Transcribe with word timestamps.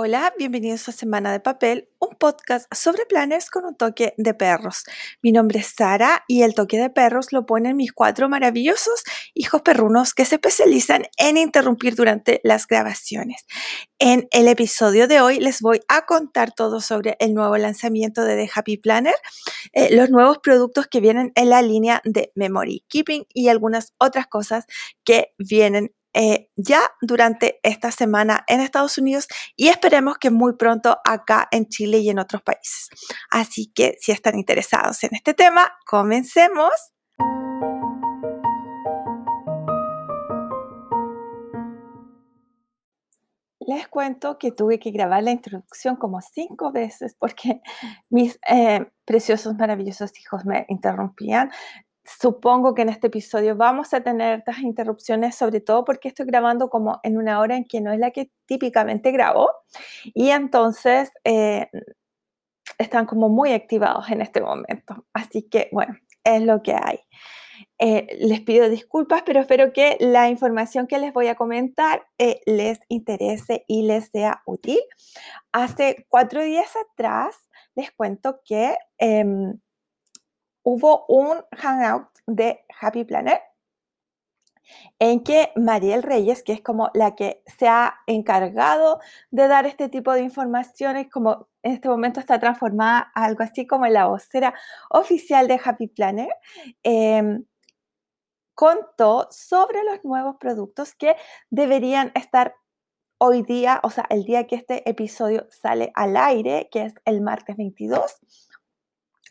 Hola, 0.00 0.32
bienvenidos 0.38 0.88
a 0.88 0.92
Semana 0.92 1.32
de 1.32 1.40
Papel, 1.40 1.88
un 1.98 2.14
podcast 2.16 2.72
sobre 2.72 3.04
planners 3.04 3.50
con 3.50 3.64
un 3.64 3.74
toque 3.74 4.14
de 4.16 4.32
perros. 4.32 4.84
Mi 5.22 5.32
nombre 5.32 5.58
es 5.58 5.74
Sara 5.76 6.22
y 6.28 6.42
el 6.42 6.54
toque 6.54 6.78
de 6.78 6.88
perros 6.88 7.32
lo 7.32 7.46
ponen 7.46 7.76
mis 7.76 7.92
cuatro 7.92 8.28
maravillosos 8.28 9.02
hijos 9.34 9.62
perrunos 9.62 10.14
que 10.14 10.24
se 10.24 10.36
especializan 10.36 11.06
en 11.16 11.36
interrumpir 11.36 11.96
durante 11.96 12.40
las 12.44 12.68
grabaciones. 12.68 13.44
En 13.98 14.28
el 14.30 14.46
episodio 14.46 15.08
de 15.08 15.20
hoy 15.20 15.40
les 15.40 15.60
voy 15.60 15.80
a 15.88 16.06
contar 16.06 16.52
todo 16.52 16.80
sobre 16.80 17.16
el 17.18 17.34
nuevo 17.34 17.56
lanzamiento 17.56 18.24
de 18.24 18.36
The 18.36 18.50
Happy 18.54 18.76
Planner, 18.76 19.16
eh, 19.72 19.96
los 19.96 20.10
nuevos 20.10 20.38
productos 20.38 20.86
que 20.86 21.00
vienen 21.00 21.32
en 21.34 21.50
la 21.50 21.60
línea 21.60 22.02
de 22.04 22.30
Memory 22.36 22.84
Keeping 22.86 23.26
y 23.34 23.48
algunas 23.48 23.94
otras 23.98 24.28
cosas 24.28 24.64
que 25.02 25.34
vienen 25.38 25.92
eh, 26.14 26.50
ya 26.56 26.80
durante 27.02 27.60
esta 27.62 27.90
semana 27.90 28.44
en 28.46 28.60
Estados 28.60 28.98
Unidos 28.98 29.28
y 29.56 29.68
esperemos 29.68 30.18
que 30.18 30.30
muy 30.30 30.54
pronto 30.54 30.98
acá 31.04 31.48
en 31.50 31.68
Chile 31.68 31.98
y 31.98 32.10
en 32.10 32.18
otros 32.18 32.42
países. 32.42 32.88
Así 33.30 33.70
que 33.74 33.96
si 34.00 34.12
están 34.12 34.38
interesados 34.38 35.02
en 35.04 35.10
este 35.14 35.34
tema, 35.34 35.72
comencemos. 35.86 36.72
Les 43.60 43.86
cuento 43.86 44.38
que 44.38 44.50
tuve 44.50 44.78
que 44.78 44.90
grabar 44.90 45.22
la 45.22 45.30
introducción 45.30 45.96
como 45.96 46.22
cinco 46.22 46.72
veces 46.72 47.14
porque 47.18 47.60
mis 48.08 48.38
eh, 48.48 48.86
preciosos, 49.04 49.56
maravillosos 49.56 50.18
hijos 50.18 50.46
me 50.46 50.64
interrumpían 50.70 51.50
supongo 52.20 52.74
que 52.74 52.82
en 52.82 52.88
este 52.88 53.08
episodio 53.08 53.56
vamos 53.56 53.92
a 53.94 54.00
tener 54.00 54.38
estas 54.40 54.60
interrupciones, 54.60 55.34
sobre 55.34 55.60
todo 55.60 55.84
porque 55.84 56.08
estoy 56.08 56.26
grabando 56.26 56.68
como 56.68 57.00
en 57.02 57.18
una 57.18 57.40
hora 57.40 57.56
en 57.56 57.64
que 57.64 57.80
no 57.80 57.92
es 57.92 57.98
la 57.98 58.10
que 58.10 58.30
típicamente 58.46 59.10
grabo. 59.12 59.50
Y 60.14 60.30
entonces 60.30 61.10
eh, 61.24 61.68
están 62.78 63.06
como 63.06 63.28
muy 63.28 63.52
activados 63.52 64.10
en 64.10 64.22
este 64.22 64.40
momento. 64.40 65.06
Así 65.12 65.42
que, 65.42 65.68
bueno, 65.72 65.96
es 66.24 66.42
lo 66.42 66.62
que 66.62 66.74
hay. 66.74 67.00
Eh, 67.78 68.06
les 68.20 68.40
pido 68.40 68.68
disculpas, 68.68 69.22
pero 69.24 69.40
espero 69.40 69.72
que 69.72 69.96
la 70.00 70.28
información 70.28 70.86
que 70.86 70.98
les 70.98 71.12
voy 71.12 71.28
a 71.28 71.34
comentar 71.34 72.06
eh, 72.18 72.40
les 72.46 72.78
interese 72.88 73.64
y 73.66 73.82
les 73.82 74.10
sea 74.10 74.42
útil. 74.46 74.78
Hace 75.52 76.06
cuatro 76.08 76.42
días 76.42 76.70
atrás 76.76 77.36
les 77.74 77.90
cuento 77.92 78.40
que 78.44 78.76
em, 78.98 79.58
hubo 80.68 81.06
un 81.08 81.42
hangout 81.56 82.08
de 82.26 82.60
Happy 82.78 83.04
Planner 83.04 83.40
en 84.98 85.24
que 85.24 85.50
Mariel 85.56 86.02
Reyes, 86.02 86.42
que 86.42 86.52
es 86.52 86.60
como 86.60 86.90
la 86.92 87.14
que 87.14 87.42
se 87.46 87.66
ha 87.66 87.94
encargado 88.06 89.00
de 89.30 89.48
dar 89.48 89.64
este 89.64 89.88
tipo 89.88 90.12
de 90.12 90.20
informaciones, 90.20 91.08
como 91.10 91.48
en 91.62 91.72
este 91.72 91.88
momento 91.88 92.20
está 92.20 92.38
transformada 92.38 93.10
a 93.14 93.24
algo 93.24 93.42
así 93.44 93.66
como 93.66 93.86
la 93.86 94.08
vocera 94.08 94.52
oficial 94.90 95.48
de 95.48 95.58
Happy 95.64 95.86
Planner, 95.86 96.28
em, 96.82 97.46
contó 98.54 99.26
sobre 99.30 99.82
los 99.84 100.04
nuevos 100.04 100.36
productos 100.36 100.94
que 100.94 101.16
deberían 101.48 102.12
estar 102.14 102.54
hoy 103.16 103.40
día, 103.40 103.80
o 103.84 103.90
sea, 103.90 104.04
el 104.10 104.24
día 104.24 104.46
que 104.46 104.56
este 104.56 104.86
episodio 104.88 105.46
sale 105.50 105.92
al 105.94 106.14
aire, 106.18 106.68
que 106.70 106.82
es 106.82 106.94
el 107.06 107.22
martes 107.22 107.56
22, 107.56 108.18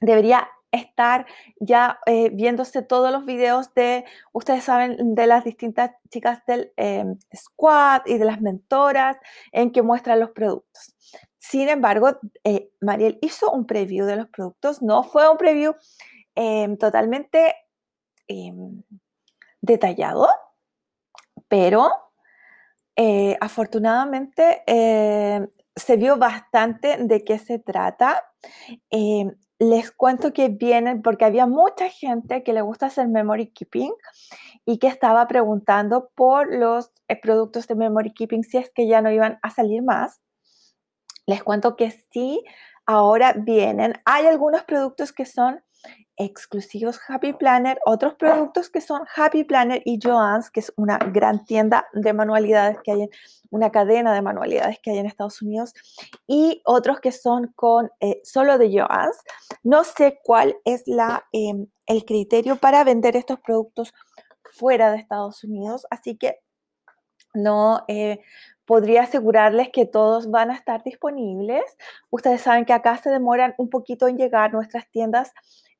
debería 0.02 0.48
estar 0.72 1.26
ya 1.60 2.00
eh, 2.06 2.30
viéndose 2.30 2.82
todos 2.82 3.12
los 3.12 3.26
videos 3.26 3.74
de, 3.74 4.06
ustedes 4.34 4.64
saben, 4.64 5.16
de 5.16 5.28
las 5.28 5.44
distintas 5.44 5.92
chicas 6.10 6.46
del 6.46 6.74
em, 6.78 7.18
squad 7.36 8.02
y 8.06 8.18
de 8.18 8.26
las 8.26 8.42
mentoras 8.42 9.18
en 9.52 9.72
que 9.72 9.82
muestran 9.82 10.20
los 10.20 10.32
productos. 10.32 10.96
Sin 11.38 11.70
embargo, 11.70 12.20
eh, 12.44 12.72
Mariel 12.82 13.18
hizo 13.22 13.52
un 13.52 13.66
preview 13.66 14.06
de 14.06 14.18
los 14.18 14.28
productos, 14.28 14.82
no 14.82 15.04
fue 15.04 15.30
un 15.30 15.38
preview 15.38 15.76
em, 16.36 16.78
totalmente 16.78 17.56
em, 18.28 18.84
detallado, 19.62 20.28
pero 21.48 21.92
eh, 22.96 23.38
afortunadamente 23.40 24.64
se 25.76 25.96
vio 25.96 26.18
bastante 26.18 26.98
de 26.98 27.24
qué 27.24 27.38
se 27.38 27.60
trata 27.60 28.24
les 29.60 29.92
cuento 29.92 30.34
que 30.34 30.50
vienen 30.50 31.02
porque 31.02 31.26
había 31.26 31.48
mucha 31.48 31.90
gente 31.90 32.44
que 32.44 32.54
le 32.54 32.62
gusta 32.62 32.88
hacer 32.88 33.08
memory 33.08 33.48
keeping 33.48 33.94
y 34.66 34.78
que 34.78 34.88
estaba 34.88 35.28
preguntando 35.28 36.10
por 36.16 36.54
los 36.54 36.92
eh, 37.08 37.20
productos 37.20 37.68
de 37.68 37.76
memory 37.76 38.14
keeping 38.14 38.44
si 38.44 38.58
es 38.58 38.72
que 38.72 38.88
ya 38.88 39.02
no 39.02 39.12
iban 39.12 39.40
a 39.42 39.50
salir 39.50 39.82
más. 39.82 40.22
Les 41.26 41.44
cuento 41.44 41.76
que 41.76 41.92
sí, 42.12 42.44
ahora 42.86 43.34
vienen. 43.34 43.94
Hay 44.06 44.28
algunos 44.28 44.64
productos 44.64 45.12
que 45.12 45.26
son 45.26 45.62
exclusivos 46.18 47.00
Happy 47.08 47.34
Planner, 47.34 47.80
otros 47.86 48.16
productos 48.16 48.70
que 48.70 48.82
son 48.82 49.04
Happy 49.16 49.44
Planner 49.44 49.82
y 49.86 50.00
Joann's, 50.02 50.50
que 50.50 50.60
es 50.62 50.74
una 50.76 50.98
gran 50.98 51.46
tienda 51.46 51.88
de 51.94 52.12
manualidades 52.12 52.78
que 52.84 52.92
hay 52.92 53.02
en 53.04 53.10
una 53.52 53.72
cadena 53.72 54.14
de 54.14 54.22
manualidades 54.22 54.80
que 54.80 54.92
hay 54.92 54.98
en 54.98 55.06
Estados 55.06 55.42
Unidos, 55.42 55.74
y 56.26 56.62
otros 56.66 57.00
que 57.00 57.12
son 57.12 57.54
con 57.56 57.92
eh, 58.00 58.20
solo 58.24 58.58
de 58.58 58.72
Joann's. 58.72 59.18
No 59.64 59.84
sé 59.84 60.20
cuál 60.24 60.58
es 60.66 60.84
la, 60.88 61.26
em, 61.32 61.68
el 61.86 62.04
criterio 62.04 62.56
para 62.58 62.84
vender 62.84 63.16
estos 63.16 63.40
productos 63.40 63.94
fuera 64.44 64.92
de 64.92 64.98
Estados 64.98 65.44
Unidos, 65.44 65.86
así 65.92 66.18
que 66.18 66.40
no 67.34 67.84
eh, 67.88 68.22
podría 68.66 69.04
asegurarles 69.04 69.70
que 69.72 69.86
todos 69.86 70.30
van 70.30 70.52
a 70.52 70.56
estar 70.56 70.84
disponibles. 70.84 71.64
Ustedes 72.10 72.42
saben 72.42 72.66
que 72.66 72.74
acá 72.74 72.98
se 72.98 73.10
demoran 73.10 73.54
un 73.58 73.70
poquito 73.70 74.08
en 74.08 74.18
llegar 74.18 74.52
nuestras 74.52 74.90
tiendas 74.90 75.32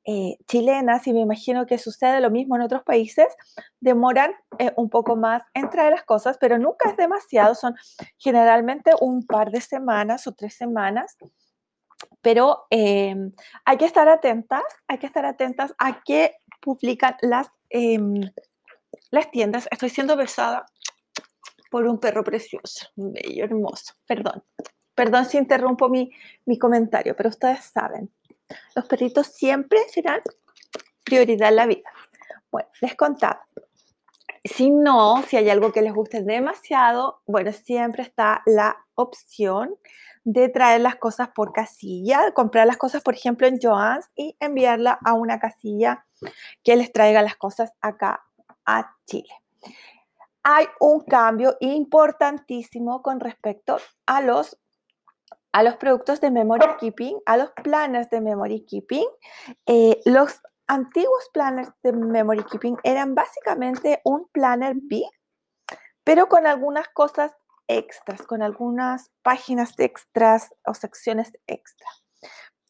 eh, 0.10 0.38
chilenas, 0.48 1.06
y 1.06 1.12
me 1.12 1.20
imagino 1.20 1.66
que 1.66 1.78
sucede 1.78 2.22
lo 2.22 2.32
mismo 2.32 2.56
en 2.56 2.62
otros 2.62 2.82
países, 2.84 3.28
demoran 3.82 4.32
eh, 4.58 4.72
un 4.78 4.90
poco 4.90 5.18
más 5.18 5.44
en 5.54 5.70
traer 5.70 5.92
las 5.92 6.06
cosas, 6.06 6.38
pero 6.40 6.58
nunca 6.58 6.90
es 6.90 6.96
demasiado, 6.96 7.56
son 7.56 7.76
generalmente 8.18 8.92
un 9.02 9.28
par 9.28 9.52
de 9.52 9.60
semanas 9.60 10.26
o 10.26 10.32
tres 10.32 10.56
semanas. 10.56 11.18
Pero 12.22 12.68
em, 12.70 13.34
hay 13.66 13.78
que 13.78 13.84
estar 13.86 14.08
atentas, 14.08 14.64
hay 14.88 14.98
que 14.98 15.08
estar 15.08 15.26
atentas 15.26 15.74
a 15.78 16.02
qué 16.06 16.36
publican 16.62 17.18
las, 17.22 17.50
em, 17.70 18.22
las 19.12 19.30
tiendas. 19.30 19.68
Estoy 19.72 19.90
siendo 19.90 20.16
besada 20.16 20.66
por 21.70 21.86
un 21.86 22.00
perro 22.00 22.24
precioso, 22.24 22.88
bello, 22.96 23.44
hermoso. 23.44 23.94
Perdón, 24.06 24.42
perdón 24.98 25.26
si 25.26 25.38
interrumpo 25.38 25.90
mi, 25.90 26.12
mi 26.46 26.58
comentario, 26.58 27.16
pero 27.16 27.30
ustedes 27.30 27.64
saben, 27.66 28.12
los 28.76 28.86
perritos 28.86 29.28
siempre 29.28 29.80
serán 29.90 30.22
prioridad 31.04 31.50
en 31.50 31.56
la 31.56 31.68
vida. 31.68 31.90
Bueno, 32.50 32.68
les 32.82 32.96
contaba. 32.96 33.46
Si 34.44 34.72
no, 34.72 35.22
si 35.22 35.38
hay 35.38 35.52
algo 35.52 35.72
que 35.72 35.84
les 35.84 35.94
guste 35.94 36.24
demasiado, 36.24 37.22
bueno, 37.28 37.54
siempre 37.54 38.02
está 38.02 38.42
la 38.48 38.76
opción 38.96 39.76
de 40.24 40.50
traer 40.50 40.82
las 40.82 40.96
cosas 40.96 41.30
por 41.30 41.54
casilla, 41.54 42.32
comprar 42.32 42.66
las 42.66 42.78
cosas, 42.78 43.04
por 43.04 43.14
ejemplo, 43.14 43.46
en 43.46 43.60
Joann's 43.62 44.10
y 44.16 44.36
enviarla 44.40 44.98
a 45.06 45.14
una 45.14 45.38
casilla 45.38 46.08
que 46.64 46.76
les 46.76 46.92
traiga 46.92 47.22
las 47.22 47.36
cosas 47.36 47.72
acá 47.82 48.24
a 48.66 48.96
Chile. 49.06 49.34
Hay 50.42 50.66
un 50.80 51.02
cambio 51.02 51.56
importantísimo 51.60 53.04
con 53.04 53.20
respecto 53.20 53.78
a 54.08 54.22
los 54.22 54.58
a 55.52 55.64
los 55.64 55.76
productos 55.78 56.22
de 56.22 56.32
memory 56.32 56.68
keeping, 56.80 57.20
a 57.26 57.38
los 57.38 57.52
planners 57.64 58.10
de 58.10 58.22
memory 58.22 58.66
keeping. 58.66 59.08
Eh, 59.66 60.00
los 60.06 60.42
antiguos 60.68 61.30
planners 61.34 61.70
de 61.84 61.94
memory 61.94 62.44
keeping 62.44 62.78
eran 62.84 63.16
básicamente 63.16 64.02
un 64.04 64.28
planner 64.32 64.76
big, 64.76 65.10
pero 66.04 66.28
con 66.28 66.46
algunas 66.46 66.88
cosas 66.90 67.32
extras, 67.68 68.22
con 68.22 68.42
algunas 68.42 69.12
páginas 69.24 69.74
extras 69.78 70.54
o 70.66 70.74
secciones 70.74 71.32
extra. 71.48 71.88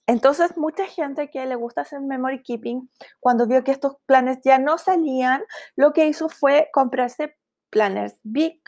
Entonces, 0.07 0.55
mucha 0.55 0.85
gente 0.85 1.29
que 1.29 1.45
le 1.45 1.55
gusta 1.55 1.81
hacer 1.81 1.99
memory 1.99 2.41
keeping, 2.41 2.89
cuando 3.19 3.45
vio 3.45 3.63
que 3.63 3.71
estos 3.71 3.97
planners 4.05 4.39
ya 4.43 4.57
no 4.57 4.77
salían, 4.77 5.43
lo 5.75 5.91
que 5.91 6.07
hizo 6.07 6.29
fue 6.29 6.69
comprarse 6.71 7.37
planners 7.69 8.17
big 8.23 8.61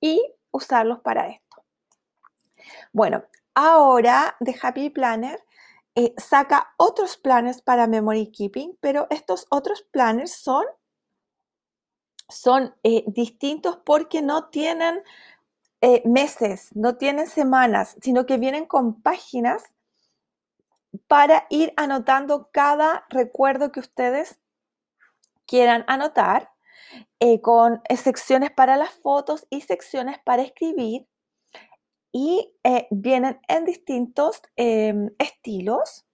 y 0.00 0.22
usarlos 0.50 1.00
para 1.00 1.28
esto. 1.28 1.64
Bueno, 2.92 3.24
Ahora, 3.54 4.36
The 4.40 4.54
Happy 4.62 4.90
Planner 4.90 5.38
eh, 5.94 6.14
saca 6.16 6.72
otros 6.78 7.18
planes 7.18 7.60
para 7.60 7.86
memory 7.86 8.30
keeping, 8.32 8.78
pero 8.80 9.06
estos 9.10 9.46
otros 9.50 9.82
planners 9.90 10.32
son, 10.32 10.64
son 12.30 12.74
eh, 12.82 13.04
distintos 13.08 13.78
porque 13.84 14.22
no 14.22 14.48
tienen 14.48 15.02
eh, 15.82 16.02
meses, 16.06 16.70
no 16.74 16.96
tienen 16.96 17.26
semanas, 17.26 17.96
sino 18.00 18.24
que 18.24 18.38
vienen 18.38 18.64
con 18.64 19.02
páginas 19.02 19.64
para 21.06 21.46
ir 21.50 21.74
anotando 21.76 22.48
cada 22.52 23.04
recuerdo 23.10 23.70
que 23.70 23.80
ustedes 23.80 24.38
quieran 25.46 25.84
anotar, 25.88 26.50
con 27.40 27.80
secciones 27.96 28.50
para 28.50 28.76
las 28.76 28.90
fotos 28.90 29.46
y 29.48 29.62
secciones 29.62 30.18
para 30.24 30.42
escribir 30.42 31.06
y 32.12 32.54
eh, 32.62 32.86
vienen 32.90 33.40
en 33.48 33.64
distintos 33.64 34.42
em, 34.56 35.10
estilos. 35.18 36.06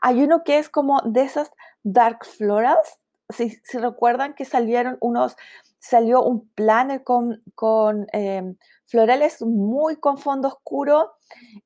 Hay 0.00 0.22
uno 0.22 0.44
que 0.44 0.58
es 0.58 0.68
como 0.68 1.00
de 1.04 1.22
esas 1.22 1.50
dark 1.82 2.24
florals. 2.24 2.98
Si, 3.30 3.58
recuerdan 3.78 4.34
que 4.34 4.44
salieron 4.44 4.96
unos, 5.00 5.36
salió 5.78 6.22
un 6.22 6.48
planner 6.50 7.02
con, 7.02 7.42
con 7.54 8.06
em, 8.12 8.56
florales 8.84 9.42
muy 9.42 9.96
con 9.96 10.18
fondo 10.18 10.48
oscuro, 10.48 11.12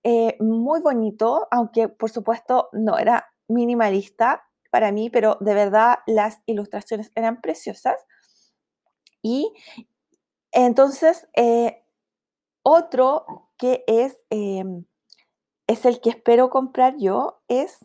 eh, 0.03 0.37
muy 0.41 0.81
bonito, 0.81 1.47
aunque 1.51 1.89
por 1.89 2.11
supuesto 2.11 2.69
no 2.73 2.99
era 2.99 3.33
minimalista 3.49 4.45
para 4.71 4.91
mí, 4.91 5.11
pero 5.11 5.37
de 5.41 5.55
verdad 5.55 5.99
las 6.07 6.41
ilustraciones 6.47 7.13
eran 7.15 7.41
preciosas. 7.41 7.97
Y 9.23 9.53
entonces, 10.53 11.29
eh, 11.35 11.85
otro 12.63 13.51
que 13.63 13.85
es, 13.87 14.19
em, 14.31 14.87
es 15.69 15.85
el 15.85 16.01
que 16.01 16.11
espero 16.11 16.51
comprar 16.51 16.97
yo, 16.99 17.43
es 17.47 17.79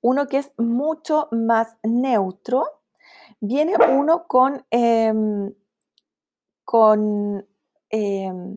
uno 0.00 0.28
que 0.28 0.38
es 0.38 0.50
mucho 0.56 1.28
más 1.30 1.76
neutro. 1.82 2.64
Viene 3.40 3.74
uno 3.76 4.26
con, 4.26 4.64
em, 4.70 5.52
con 6.64 7.46
em, 7.90 8.56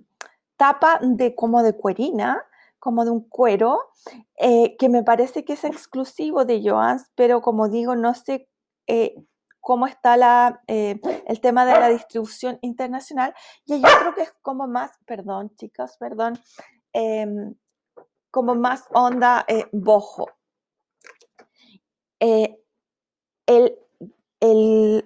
tapa 0.56 1.00
de 1.02 1.36
como 1.36 1.64
de 1.64 1.74
cuerina, 1.76 2.46
como 2.80 3.04
de 3.04 3.12
un 3.12 3.28
cuero, 3.28 3.90
eh, 4.38 4.78
que 4.78 4.88
me 4.88 5.04
parece 5.04 5.44
que 5.44 5.54
es 5.54 5.66
exclusivo 5.66 6.46
de 6.46 6.62
Joans, 6.64 7.12
pero 7.16 7.42
como 7.42 7.68
digo, 7.68 7.98
no 7.98 8.14
sé 8.14 8.48
eh, 8.88 9.16
cómo 9.62 9.88
está 9.88 10.62
eh, 10.68 11.00
el 11.28 11.40
tema 11.40 11.66
de 11.66 11.80
la 11.80 11.90
distribución 11.90 12.60
internacional. 12.62 13.34
Y 13.66 13.74
hay 13.74 13.84
otro 13.84 14.14
que 14.14 14.24
es 14.24 14.34
como 14.42 14.68
más, 14.68 14.92
perdón, 15.06 15.56
chicas, 15.56 15.98
perdón, 15.98 16.38
em, 16.92 17.56
como 18.30 18.56
más 18.56 18.86
onda 18.92 19.46
bojo. 19.72 20.30
el, 22.20 23.78
el 24.40 25.06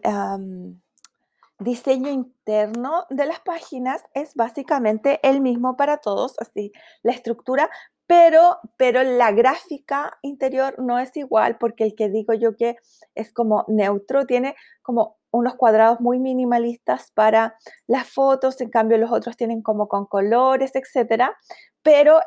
diseño 1.60 2.10
interno 2.10 3.06
de 3.10 3.26
las 3.26 3.40
páginas 3.40 4.04
es 4.14 4.36
básicamente 4.36 5.20
el 5.28 5.42
mismo 5.42 5.78
para 5.78 5.98
todos, 5.98 6.36
así 6.40 6.72
la 7.02 7.14
estructura, 7.14 7.70
pero, 8.08 8.60
pero 8.78 9.04
la 9.04 9.32
gráfica 9.32 10.18
interior 10.22 10.76
no 10.78 11.00
es 11.00 11.16
igual 11.18 11.58
porque 11.58 11.84
el 11.84 11.96
que 11.96 12.10
digo 12.10 12.34
yo 12.34 12.56
que 12.56 12.78
es 13.16 13.32
como 13.32 13.66
neutro 13.68 14.26
tiene 14.26 14.56
como 14.82 15.18
unos 15.32 15.56
cuadrados 15.56 16.00
muy 16.00 16.20
minimalistas 16.20 17.12
para 17.12 17.56
las 17.88 18.08
fotos, 18.08 18.60
en 18.62 18.70
cambio 18.70 18.98
los 18.98 19.12
otros 19.12 19.36
tienen 19.36 19.62
como 19.62 19.88
con 19.88 20.06
colores, 20.06 20.72
etcétera, 20.76 21.36
pero 21.84 22.20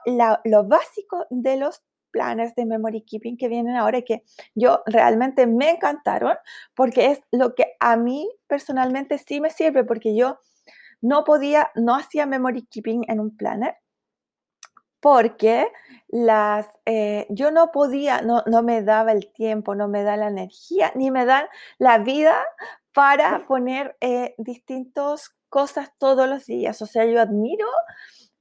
lo 0.44 0.64
básico 0.64 1.26
de 1.30 1.56
los 1.56 1.82
planes 2.10 2.54
de 2.54 2.66
memory 2.66 3.02
keeping 3.02 3.36
que 3.36 3.48
vienen 3.48 3.76
ahora 3.76 3.98
y 3.98 4.04
que 4.04 4.24
yo 4.54 4.82
realmente 4.86 5.46
me 5.46 5.70
encantaron 5.70 6.34
porque 6.74 7.12
es 7.12 7.20
lo 7.30 7.54
que 7.54 7.76
a 7.80 7.96
mí 7.96 8.28
personalmente 8.46 9.18
sí 9.18 9.40
me 9.40 9.50
sirve 9.50 9.84
porque 9.84 10.16
yo 10.16 10.38
no 11.00 11.24
podía, 11.24 11.70
no 11.74 11.94
hacía 11.94 12.26
memory 12.26 12.66
keeping 12.66 13.04
en 13.08 13.20
un 13.20 13.36
planner 13.36 13.76
porque 15.00 15.70
las, 16.08 16.66
eh, 16.86 17.26
yo 17.30 17.50
no 17.50 17.70
podía, 17.70 18.22
no, 18.22 18.42
no 18.46 18.62
me 18.62 18.82
daba 18.82 19.12
el 19.12 19.30
tiempo, 19.32 19.74
no 19.74 19.88
me 19.88 20.02
da 20.02 20.16
la 20.16 20.28
energía, 20.28 20.92
ni 20.94 21.10
me 21.10 21.24
da 21.24 21.48
la 21.78 21.98
vida 21.98 22.44
para 22.92 23.46
poner 23.46 23.96
eh, 24.00 24.34
distintas 24.38 25.34
cosas 25.48 25.92
todos 25.98 26.28
los 26.28 26.46
días. 26.46 26.80
O 26.82 26.86
sea, 26.86 27.04
yo 27.04 27.20
admiro, 27.20 27.68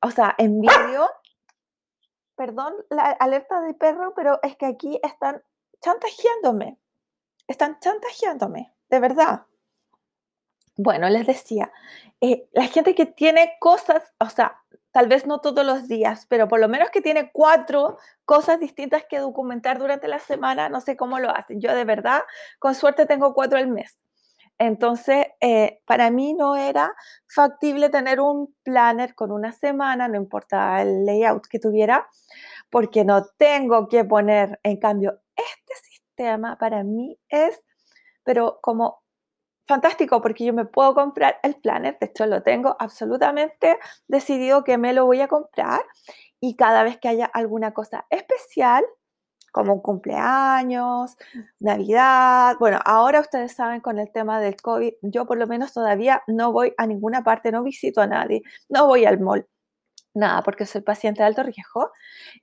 o 0.02 0.12
sea, 0.12 0.34
envidio 0.38 1.10
perdón 2.36 2.74
la 2.90 3.04
alerta 3.04 3.62
de 3.62 3.74
perro, 3.74 4.14
pero 4.16 4.40
es 4.44 4.56
que 4.56 4.68
aquí 4.68 5.00
están 5.04 5.42
chantajeándome. 5.82 6.78
Están 7.48 7.80
chantajeándome, 7.80 8.72
de 8.90 9.00
verdad. 9.00 9.46
Bueno, 10.76 11.10
les 11.10 11.26
decía, 11.26 11.72
eh, 12.22 12.48
la 12.52 12.68
gente 12.68 12.94
que 12.94 13.08
tiene 13.08 13.58
cosas, 13.60 14.14
o 14.20 14.30
sea, 14.30 14.62
tal 14.98 15.08
vez 15.08 15.28
no 15.28 15.42
todos 15.42 15.64
los 15.64 15.88
días, 15.88 16.26
pero 16.28 16.48
por 16.48 16.60
lo 16.60 16.68
menos 16.68 16.90
que 16.90 17.02
tiene 17.02 17.30
cuatro 17.32 18.00
cosas 18.26 18.60
distintas 18.60 19.04
que 19.08 19.20
documentar 19.20 19.78
durante 19.78 20.08
la 20.08 20.18
semana, 20.18 20.70
no 20.70 20.82
sé 20.82 20.98
cómo 20.98 21.20
lo 21.20 21.30
hacen. 21.30 21.62
Yo 21.62 21.76
de 21.76 21.86
verdad, 21.86 22.22
con 22.58 22.74
suerte 22.74 23.06
tengo 23.06 23.36
cuatro 23.36 23.60
al 23.60 23.68
mes. 23.68 24.00
Entonces, 24.58 25.28
eh, 25.40 25.82
para 25.86 26.10
mí 26.10 26.34
no 26.34 26.56
era 26.56 26.96
factible 27.28 27.90
tener 27.90 28.20
un 28.20 28.56
planner 28.64 29.14
con 29.14 29.32
una 29.32 29.52
semana, 29.52 30.08
no 30.08 30.16
importa 30.16 30.82
el 30.82 31.06
layout 31.06 31.46
que 31.46 31.60
tuviera, 31.60 32.08
porque 32.72 33.06
no 33.06 33.24
tengo 33.38 33.88
que 33.90 34.04
poner, 34.04 34.60
en 34.64 34.78
cambio, 34.78 35.20
este 35.36 35.76
sistema 35.92 36.58
para 36.58 36.84
mí 36.84 37.20
es, 37.30 37.64
pero 38.24 38.58
como 38.64 39.04
fantástico, 39.68 40.22
porque 40.22 40.46
yo 40.46 40.54
me 40.54 40.66
puedo 40.66 40.94
comprar 40.96 41.40
el 41.44 41.56
planner, 41.56 41.98
de 42.00 42.08
hecho 42.08 42.26
lo 42.26 42.42
tengo 42.44 42.76
absolutamente 42.80 43.78
decidido 44.08 44.64
que 44.64 44.78
me 44.78 44.94
lo 44.94 45.06
voy 45.06 45.22
a 45.22 45.28
comprar 45.28 45.82
y 46.40 46.56
cada 46.56 46.84
vez 46.84 46.98
que 46.98 47.10
haya 47.10 47.26
alguna 47.26 47.74
cosa 47.74 48.06
especial, 48.10 48.86
como 49.52 49.74
un 49.74 49.82
cumpleaños, 49.82 51.18
Navidad. 51.60 52.56
Bueno, 52.60 52.80
ahora 52.86 53.22
ustedes 53.22 53.54
saben 53.54 53.82
con 53.82 53.98
el 53.98 54.12
tema 54.12 54.40
del 54.40 54.56
COVID, 54.56 54.94
yo 55.02 55.26
por 55.26 55.38
lo 55.38 55.48
menos 55.48 55.74
todavía 55.74 56.22
no 56.28 56.52
voy 56.52 56.74
a 56.78 56.86
ninguna 56.86 57.24
parte, 57.24 57.52
no 57.52 57.64
visito 57.64 58.02
a 58.02 58.08
nadie, 58.08 58.44
no 58.70 58.88
voy 58.88 59.06
al 59.06 59.20
mall. 59.20 59.48
Nada, 60.14 60.42
porque 60.44 60.66
soy 60.66 60.82
paciente 60.82 61.22
de 61.22 61.28
alto 61.28 61.44
riesgo, 61.44 61.92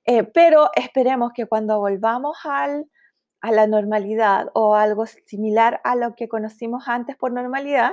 eh, 0.04 0.22
pero 0.24 0.70
esperemos 0.76 1.32
que 1.34 1.46
cuando 1.46 1.78
volvamos 1.78 2.36
al, 2.44 2.86
a 3.44 3.52
la 3.52 3.66
normalidad 3.66 4.50
o 4.54 4.74
algo 4.74 5.04
similar 5.06 5.80
a 5.84 5.96
lo 5.96 6.14
que 6.14 6.28
conocimos 6.28 6.88
antes 6.88 7.16
por 7.16 7.30
normalidad, 7.32 7.92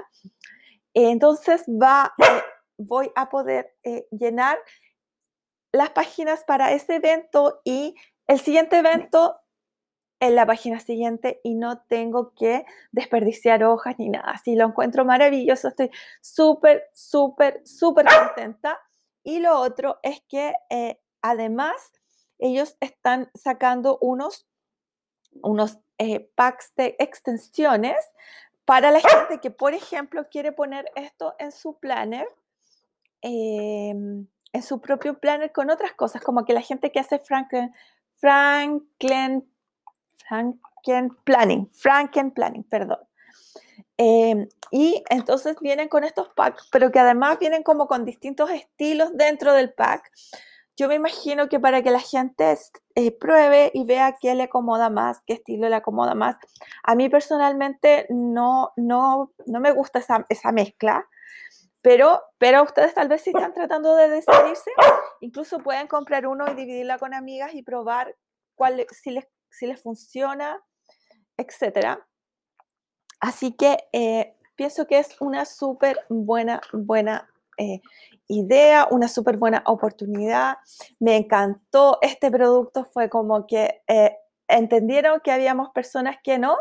eh, 0.94 1.12
entonces 1.12 1.64
va, 1.68 2.14
eh, 2.20 2.42
voy 2.78 3.12
a 3.16 3.30
poder 3.30 3.76
llenar 4.12 4.58
las 5.72 5.90
páginas 5.90 6.44
para 6.44 6.72
ese 6.72 6.96
evento 6.96 7.62
y 7.64 7.96
el 8.28 8.40
siguiente 8.40 8.78
evento 8.78 9.42
en 10.22 10.36
la 10.36 10.46
página 10.46 10.80
siguiente 10.80 11.42
y 11.44 11.56
no 11.56 11.82
tengo 11.90 12.34
que 12.36 12.64
desperdiciar 12.92 13.64
hojas 13.64 13.96
ni 13.98 14.08
nada. 14.08 14.38
Si 14.44 14.56
lo 14.56 14.68
encuentro 14.68 15.04
maravilloso, 15.04 15.68
estoy 15.68 15.90
súper, 16.22 16.84
súper, 16.94 17.62
súper 17.66 18.06
contenta. 18.06 18.80
Y 19.24 19.40
lo 19.40 19.60
otro 19.60 20.00
es 20.04 20.22
que 20.30 20.54
eh, 20.70 21.02
además 21.22 21.92
ellos 22.38 22.78
están 22.80 23.32
sacando 23.34 23.98
unos, 24.00 24.48
unos 25.42 25.80
eh, 25.98 26.30
packs 26.36 26.74
de 26.76 26.96
extensiones 27.00 27.98
para 28.66 28.92
la 28.92 29.00
gente 29.00 29.40
que, 29.40 29.52
por 29.52 29.74
ejemplo, 29.74 30.24
quiere 30.30 30.52
poner 30.52 30.92
esto 30.96 31.36
en 31.40 31.52
su 31.52 31.78
planner. 31.80 32.28
Em, 33.22 34.28
en 34.54 34.64
su 34.64 34.82
propio 34.82 35.20
planner 35.20 35.52
con 35.52 35.70
otras 35.70 35.94
cosas, 35.94 36.22
como 36.22 36.44
que 36.46 36.54
la 36.54 36.62
gente 36.62 36.92
que 36.92 37.00
hace 37.00 37.20
Franklin, 37.20 37.74
Franklin, 38.16 39.48
Franken 40.28 41.10
Planning, 41.24 41.70
Franken 41.70 42.32
Planning, 42.32 42.64
perdón. 42.64 43.00
Em, 43.98 44.48
y 44.72 45.04
entonces 45.10 45.58
vienen 45.62 45.88
con 45.88 46.04
estos 46.04 46.30
packs, 46.30 46.68
pero 46.72 46.92
que 46.92 47.00
además 47.00 47.40
vienen 47.40 47.64
como 47.64 47.88
con 47.88 48.06
distintos 48.06 48.50
estilos 48.50 49.16
dentro 49.16 49.54
del 49.54 49.74
pack. 49.74 50.12
Yo 50.82 50.88
me 50.88 50.96
imagino 50.96 51.48
que 51.48 51.60
para 51.60 51.84
que 51.84 51.92
la 51.92 52.00
gente 52.00 52.58
eh, 52.96 53.12
pruebe 53.12 53.70
y 53.72 53.84
vea 53.84 54.18
qué 54.20 54.34
le 54.34 54.42
acomoda 54.42 54.90
más, 54.90 55.22
qué 55.28 55.34
estilo 55.34 55.70
le 55.70 55.76
acomoda 55.76 56.16
más. 56.16 56.38
A 56.82 56.96
mí 56.96 57.08
personalmente 57.08 58.08
no, 58.10 58.74
no, 58.78 59.32
no 59.46 59.60
me 59.60 59.74
gusta 59.74 60.00
esa, 60.00 60.52
mezcla. 60.52 61.08
Pero, 61.84 62.24
pero 62.40 62.64
ustedes 62.64 62.96
tal 62.96 63.10
vez 63.10 63.22
si 63.22 63.30
están 63.30 63.54
tratando 63.54 63.96
de 63.96 64.10
decidirse, 64.10 64.72
incluso 65.20 65.60
pueden 65.60 65.86
comprar 65.86 66.26
uno 66.26 66.52
y 66.52 66.56
dividirla 66.56 66.98
con 66.98 67.14
amigas 67.14 67.54
y 67.54 67.62
probar 67.62 68.16
cuál, 68.56 68.84
si, 68.90 69.12
les, 69.12 69.28
si 69.52 69.68
les 69.68 69.80
funciona, 69.80 70.64
etc. 71.38 72.00
Así 73.20 73.52
que 73.52 73.78
eh, 73.94 74.34
pienso 74.56 74.88
que 74.88 74.98
es 74.98 75.16
una 75.22 75.46
súper 75.46 76.00
buena, 76.10 76.60
buena 76.74 77.30
eh, 77.60 77.82
idea, 78.32 78.88
una 78.90 79.08
súper 79.08 79.38
buena 79.38 79.62
oportunidad. 79.66 80.58
Me 81.00 81.18
encantó 81.18 82.00
este 82.02 82.32
producto, 82.32 82.86
fue 82.86 83.10
como 83.10 83.46
que 83.46 83.84
eh, 83.88 84.18
entendieron 84.48 85.20
que 85.22 85.32
habíamos 85.32 85.70
personas 85.72 86.18
que 86.24 86.40
no 86.40 86.58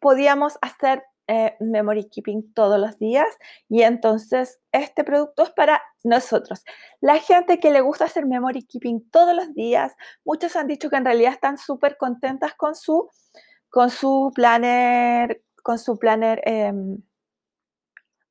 podíamos 0.00 0.58
hacer 0.62 1.04
eh, 1.26 1.56
memory 1.60 2.08
keeping 2.08 2.52
todos 2.54 2.80
los 2.80 2.98
días 2.98 3.28
y 3.68 3.82
entonces 3.82 4.60
este 4.72 5.04
producto 5.04 5.44
es 5.44 5.50
para 5.50 5.80
nosotros. 6.02 6.64
La 7.00 7.18
gente 7.18 7.60
que 7.60 7.70
le 7.70 7.80
gusta 7.82 8.06
hacer 8.06 8.26
memory 8.26 8.64
keeping 8.64 9.08
todos 9.10 9.34
los 9.34 9.54
días, 9.54 9.94
muchos 10.24 10.56
han 10.56 10.66
dicho 10.66 10.90
que 10.90 10.96
en 10.96 11.04
realidad 11.04 11.32
están 11.32 11.56
súper 11.56 11.96
contentas 11.98 12.54
con 12.54 12.74
su, 12.74 13.08
con 13.68 13.90
su 13.90 14.32
planner, 14.34 15.42
con 15.62 15.78
su 15.78 15.98
planner 15.98 16.42
em, 16.44 17.00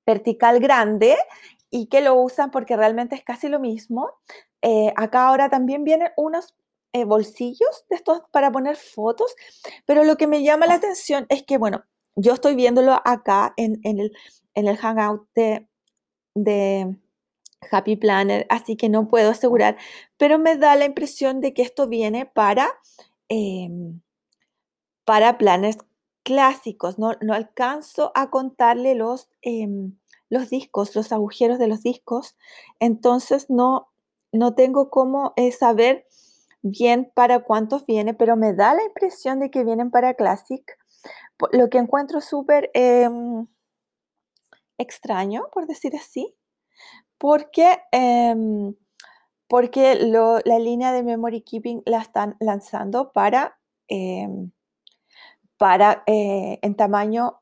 vertical 0.05 0.59
grande 0.59 1.15
y 1.71 1.87
que 1.87 2.01
lo 2.01 2.15
usan 2.15 2.51
porque 2.51 2.75
realmente 2.75 3.15
es 3.15 3.23
casi 3.23 3.47
lo 3.47 3.59
mismo. 3.59 4.11
Eh, 4.61 4.93
acá 4.95 5.27
ahora 5.27 5.49
también 5.49 5.83
vienen 5.83 6.09
unos 6.17 6.55
eh, 6.93 7.05
bolsillos 7.05 7.85
de 7.89 7.95
estos 7.95 8.21
para 8.31 8.51
poner 8.51 8.75
fotos, 8.75 9.35
pero 9.85 10.03
lo 10.03 10.17
que 10.17 10.27
me 10.27 10.43
llama 10.43 10.65
la 10.65 10.75
atención 10.75 11.25
es 11.29 11.43
que, 11.43 11.57
bueno, 11.57 11.83
yo 12.15 12.33
estoy 12.33 12.55
viéndolo 12.55 12.99
acá 13.05 13.53
en, 13.57 13.79
el, 13.83 14.11
en 14.55 14.67
el 14.67 14.77
Hangout 14.77 15.27
de, 15.35 15.67
de 16.35 16.95
Happy 17.71 17.95
Planner, 17.95 18.45
así 18.49 18.75
que 18.75 18.89
no 18.89 19.07
puedo 19.07 19.31
asegurar, 19.31 19.77
pero 20.17 20.39
me 20.39 20.57
da 20.57 20.75
la 20.75 20.85
impresión 20.85 21.41
de 21.41 21.53
que 21.53 21.61
esto 21.61 21.87
viene 21.87 22.25
para, 22.25 22.69
em, 23.27 24.01
para 25.05 25.37
planners 25.37 25.77
clásicos. 26.23 26.99
No, 26.99 27.13
no, 27.21 27.33
alcanzo 27.33 28.11
a 28.15 28.29
contarle 28.29 28.95
los, 28.95 29.29
em, 29.41 29.97
los 30.29 30.49
discos, 30.49 30.95
los 30.95 31.11
agujeros 31.11 31.59
de 31.59 31.67
los 31.67 31.81
discos, 31.83 32.35
entonces 32.79 33.49
no, 33.49 33.89
no 34.31 34.53
tengo 34.55 34.89
cómo 34.89 35.33
eh, 35.35 35.51
saber 35.51 36.05
bien 36.61 37.11
para 37.13 37.43
cuántos 37.43 37.85
viene, 37.85 38.13
pero 38.13 38.35
me 38.35 38.53
da 38.53 38.73
la 38.73 38.83
impresión 38.83 39.39
de 39.39 39.49
que 39.49 39.63
vienen 39.63 39.91
para 39.91 40.13
Classic, 40.13 40.63
lo 41.51 41.69
que 41.69 41.77
encuentro 41.77 42.21
súper 42.21 42.69
em, 42.73 43.47
extraño, 44.77 45.47
por 45.53 45.67
decir 45.67 45.95
así, 45.95 46.35
porque, 47.17 47.77
em, 47.91 48.75
porque 49.47 49.95
la 49.95 50.59
línea 50.59 50.91
de 50.91 51.03
Memory 51.03 51.41
Keeping 51.41 51.83
la 51.85 51.99
están 52.01 52.35
lanzando 52.39 53.11
para, 53.11 53.57
em, 53.87 54.51
para 55.57 56.03
eh, 56.07 56.59
en 56.61 56.75
tamaño 56.75 57.38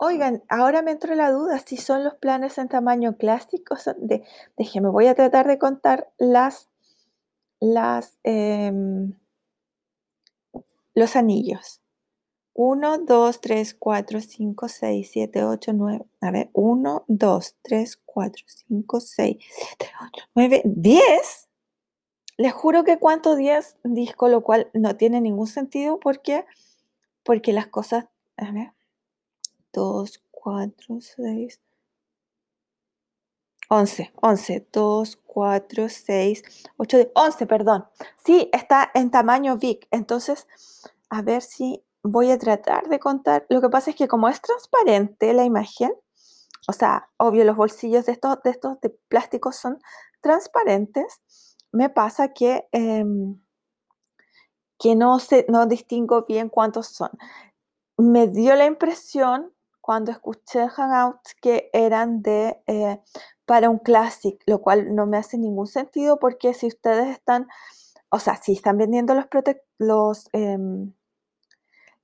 Oigan, 0.00 0.44
ahora 0.48 0.80
me 0.80 0.92
entró 0.92 1.16
la 1.16 1.32
duda 1.32 1.58
si 1.58 1.76
son 1.76 2.04
los 2.04 2.14
planes 2.14 2.56
en 2.58 2.68
tamaño 2.68 3.16
clásico. 3.16 3.74
De, 3.96 4.22
déjeme, 4.56 4.90
voy 4.90 5.08
a 5.08 5.16
tratar 5.16 5.48
de 5.48 5.58
contar 5.58 6.08
las, 6.18 6.68
las, 7.58 8.16
em, 8.22 9.14
los 10.94 11.16
anillos. 11.16 11.80
1, 12.54 12.98
2, 12.98 13.40
3, 13.40 13.74
4, 13.74 14.20
5, 14.20 14.68
6, 14.68 15.10
7, 15.12 15.44
8, 15.44 15.72
9. 15.72 16.06
A 16.20 16.30
ver, 16.30 16.50
1, 16.52 17.04
2, 17.08 17.56
3, 17.62 18.00
4, 18.04 18.44
5, 18.68 19.00
6, 19.00 19.36
7, 19.78 19.92
8, 20.00 20.24
9, 20.36 20.62
10. 20.64 21.48
Les 22.36 22.52
juro 22.52 22.84
que 22.84 23.00
cuánto 23.00 23.34
10 23.34 23.78
disco, 23.82 24.28
lo 24.28 24.44
cual 24.44 24.70
no 24.74 24.96
tiene 24.96 25.20
ningún 25.20 25.48
sentido 25.48 25.98
porque, 25.98 26.44
porque 27.24 27.52
las 27.52 27.66
cosas, 27.66 28.06
a 28.36 28.52
ver, 28.52 28.72
2, 29.72 30.22
4, 30.30 31.00
6, 31.00 31.60
11, 33.70 34.12
11, 34.22 34.66
2, 34.72 35.16
4, 35.26 35.88
6, 35.88 36.42
8, 36.78 37.10
11, 37.14 37.46
perdón. 37.46 37.86
Sí, 38.24 38.48
está 38.52 38.90
en 38.94 39.10
tamaño 39.10 39.58
big. 39.58 39.86
Entonces, 39.90 40.46
a 41.10 41.22
ver 41.22 41.42
si 41.42 41.84
voy 42.02 42.30
a 42.30 42.38
tratar 42.38 42.88
de 42.88 42.98
contar. 42.98 43.46
Lo 43.50 43.60
que 43.60 43.68
pasa 43.68 43.90
es 43.90 43.96
que 43.96 44.08
como 44.08 44.28
es 44.28 44.40
transparente 44.40 45.32
la 45.34 45.44
imagen, 45.44 45.92
o 46.66 46.72
sea, 46.72 47.08
obvio, 47.18 47.44
los 47.44 47.56
bolsillos 47.56 48.06
de 48.06 48.12
estos 48.12 48.42
de, 48.42 48.50
estos 48.50 48.80
de 48.80 48.90
plástico 49.08 49.52
son 49.52 49.80
transparentes, 50.20 51.20
me 51.72 51.90
pasa 51.90 52.32
que, 52.32 52.66
eh, 52.72 53.04
que 54.78 54.96
no, 54.96 55.18
sé, 55.18 55.46
no 55.48 55.66
distingo 55.66 56.24
bien 56.26 56.48
cuántos 56.48 56.88
son. 56.88 57.10
Me 57.96 58.28
dio 58.28 58.54
la 58.54 58.66
impresión 58.66 59.52
cuando 59.88 60.12
escuché 60.12 60.68
Hangouts 60.68 61.34
que 61.40 61.70
eran 61.72 62.20
de 62.20 62.62
eh, 62.66 63.00
para 63.46 63.70
un 63.70 63.78
classic, 63.78 64.38
lo 64.44 64.60
cual 64.60 64.94
no 64.94 65.06
me 65.06 65.16
hace 65.16 65.38
ningún 65.38 65.66
sentido 65.66 66.18
porque 66.18 66.52
si 66.52 66.66
ustedes 66.66 67.08
están, 67.08 67.48
o 68.10 68.18
sea, 68.18 68.36
si 68.36 68.52
están 68.52 68.76
vendiendo 68.76 69.14
los, 69.14 69.24
los, 69.78 70.28
em, 70.34 70.92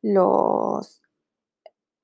los 0.01 1.03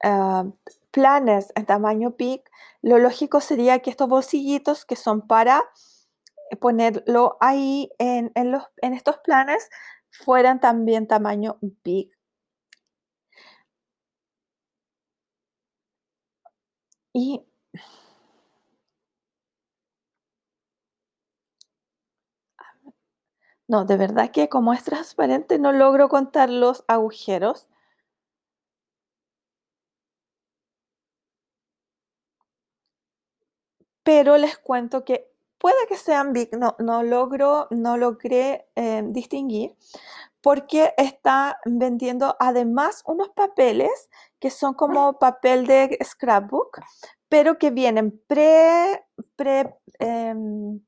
uh, 0.04 0.52
planners 0.90 1.50
en 1.54 1.64
tamaño 1.64 2.10
peak, 2.10 2.50
lo 2.82 2.98
lógico 2.98 3.40
sería 3.40 3.78
que 3.78 3.88
estos 3.88 4.06
bolsillitos 4.06 4.84
que 4.84 4.96
son 4.96 5.26
para 5.26 5.64
ponerlo 6.60 7.38
ahí 7.40 7.90
en, 7.98 8.30
los, 8.52 8.64
en 8.82 8.92
estos 8.92 9.16
planes 9.24 9.70
fueran 10.10 10.60
también 10.60 11.06
tamaño 11.06 11.56
big. 11.82 12.19
Y 17.14 17.44
no, 23.68 23.86
de 23.86 23.96
verdad 23.96 24.30
que 24.32 24.50
como 24.50 24.74
es 24.74 24.84
transparente 24.84 25.58
no 25.58 25.72
logro 25.72 26.10
contar 26.10 26.50
los 26.50 26.84
agujeros. 26.88 27.68
Pero 34.02 34.36
les 34.36 34.58
cuento 34.58 35.04
que 35.06 35.30
puede 35.60 35.86
que 35.88 35.96
sean 35.96 36.32
big, 36.32 36.56
no, 36.56 36.74
no 36.78 37.02
logro, 37.02 37.68
no 37.70 37.98
logré 37.98 38.66
eh, 38.74 39.02
distinguir, 39.06 39.76
porque 40.40 40.94
está 40.96 41.58
vendiendo 41.66 42.34
además 42.40 43.02
unos 43.06 43.28
papeles 43.28 44.08
que 44.40 44.50
son 44.50 44.72
como 44.74 45.18
papel 45.18 45.66
de 45.66 45.98
scrapbook, 46.02 46.80
pero 47.28 47.58
que 47.58 47.70
vienen 47.70 48.18
pre, 48.26 49.04
pre 49.36 49.76
em, 49.98 50.80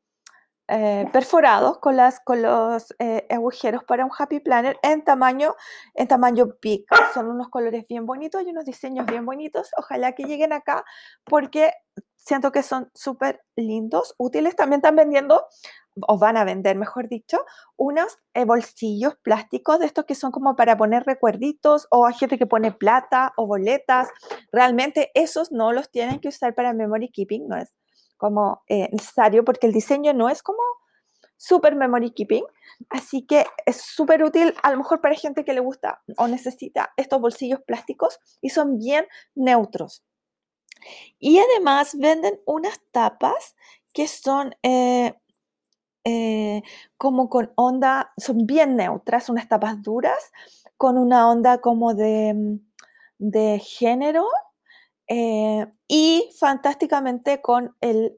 eh, 0.68 1.06
perforados 1.12 1.78
con, 1.78 1.96
las, 1.96 2.20
con 2.20 2.40
los 2.40 2.94
eh, 2.98 3.26
agujeros 3.28 3.84
para 3.84 4.06
un 4.06 4.10
Happy 4.16 4.40
Planner 4.40 4.78
en 4.82 5.04
tamaño, 5.04 5.54
en 5.92 6.08
tamaño 6.08 6.56
big. 6.62 6.86
Son 7.12 7.28
unos 7.28 7.50
colores 7.50 7.86
bien 7.86 8.06
bonitos 8.06 8.42
y 8.42 8.50
unos 8.50 8.64
diseños 8.64 9.04
bien 9.04 9.26
bonitos. 9.26 9.70
Ojalá 9.76 10.12
que 10.12 10.24
lleguen 10.24 10.54
acá 10.54 10.82
porque 11.24 11.74
siento 12.24 12.52
que 12.52 12.62
son 12.62 12.90
súper 12.94 13.42
lindos, 13.56 14.14
útiles. 14.18 14.56
También 14.56 14.78
están 14.78 14.96
vendiendo 14.96 15.46
o 16.08 16.18
van 16.18 16.36
a 16.36 16.44
vender, 16.44 16.76
mejor 16.76 17.08
dicho, 17.08 17.44
unos 17.76 18.16
eh, 18.34 18.44
bolsillos 18.44 19.16
plásticos 19.22 19.78
de 19.78 19.86
estos 19.86 20.06
que 20.06 20.14
son 20.14 20.32
como 20.32 20.56
para 20.56 20.76
poner 20.76 21.04
recuerditos 21.04 21.86
o 21.90 22.06
hay 22.06 22.14
gente 22.14 22.38
que 22.38 22.46
pone 22.46 22.72
plata 22.72 23.32
o 23.36 23.46
boletas. 23.46 24.08
Realmente 24.52 25.10
esos 25.14 25.52
no 25.52 25.72
los 25.72 25.90
tienen 25.90 26.20
que 26.20 26.28
usar 26.28 26.54
para 26.54 26.72
memory 26.72 27.10
keeping, 27.10 27.46
no 27.46 27.56
es 27.56 27.74
como 28.16 28.62
eh, 28.68 28.88
necesario 28.92 29.44
porque 29.44 29.66
el 29.66 29.72
diseño 29.72 30.14
no 30.14 30.28
es 30.28 30.42
como 30.42 30.62
super 31.36 31.74
memory 31.74 32.12
keeping. 32.12 32.44
Así 32.88 33.26
que 33.26 33.44
es 33.66 33.82
súper 33.82 34.22
útil 34.22 34.54
a 34.62 34.70
lo 34.70 34.78
mejor 34.78 35.00
para 35.00 35.14
gente 35.14 35.44
que 35.44 35.52
le 35.52 35.60
gusta 35.60 36.00
o 36.16 36.28
necesita 36.28 36.92
estos 36.96 37.20
bolsillos 37.20 37.60
plásticos 37.66 38.18
y 38.40 38.50
son 38.50 38.78
bien 38.78 39.06
neutros. 39.34 40.04
Y 41.18 41.38
además 41.38 41.96
venden 41.98 42.40
unas 42.46 42.80
tapas 42.90 43.54
que 43.92 44.08
son 44.08 44.54
eh, 44.62 45.14
eh, 46.04 46.62
como 46.96 47.28
con 47.28 47.52
onda, 47.56 48.12
son 48.16 48.46
bien 48.46 48.76
neutras, 48.76 49.28
unas 49.28 49.48
tapas 49.48 49.82
duras, 49.82 50.32
con 50.76 50.98
una 50.98 51.30
onda 51.30 51.58
como 51.60 51.94
de, 51.94 52.34
mm, 52.34 52.58
de 53.18 53.58
género 53.60 54.26
eh, 55.08 55.66
y 55.88 56.30
fantásticamente 56.38 57.40
con 57.40 57.76
el, 57.80 58.14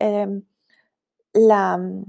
la, 1.33 1.77
mm, 1.77 2.05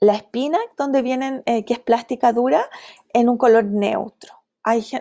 la 0.00 0.14
espina, 0.14 0.58
donde 0.76 1.02
vienen, 1.02 1.42
que 1.44 1.72
es 1.72 1.78
plástica 1.78 2.32
dura, 2.32 2.68
en 3.12 3.28
un 3.28 3.38
color 3.38 3.64
neutro. 3.64 4.39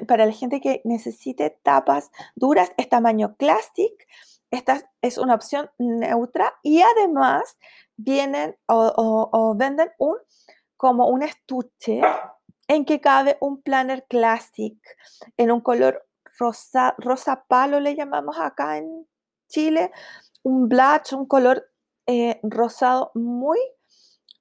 Para 0.07 0.25
la 0.25 0.31
gente 0.31 0.61
que 0.61 0.81
necesite 0.85 1.59
tapas 1.63 2.11
duras, 2.35 2.71
es 2.77 2.89
tamaño 2.89 3.35
Classic. 3.37 3.93
Esta 4.51 4.81
es 5.01 5.17
una 5.17 5.35
opción 5.35 5.69
neutra 5.77 6.55
y 6.63 6.81
además 6.81 7.57
vienen 7.97 8.57
o, 8.67 9.53
venden 9.57 9.91
un 9.99 10.15
como 10.77 11.07
un 11.07 11.23
estuche 11.23 12.01
en 12.67 12.85
que 12.85 13.01
cabe 13.01 13.37
un 13.41 13.61
planner 13.61 14.05
classic 14.07 14.77
en 15.37 15.51
un 15.51 15.59
color 15.59 16.07
rosa, 16.37 16.95
rosa 16.97 17.43
palo, 17.47 17.79
le 17.79 17.95
llamamos 17.95 18.37
acá 18.39 18.77
en 18.77 19.05
Chile, 19.49 19.91
un 20.43 20.69
blush, 20.69 21.13
un 21.13 21.25
color 21.25 21.69
eh, 22.07 22.39
rosado 22.43 23.11
muy, 23.13 23.59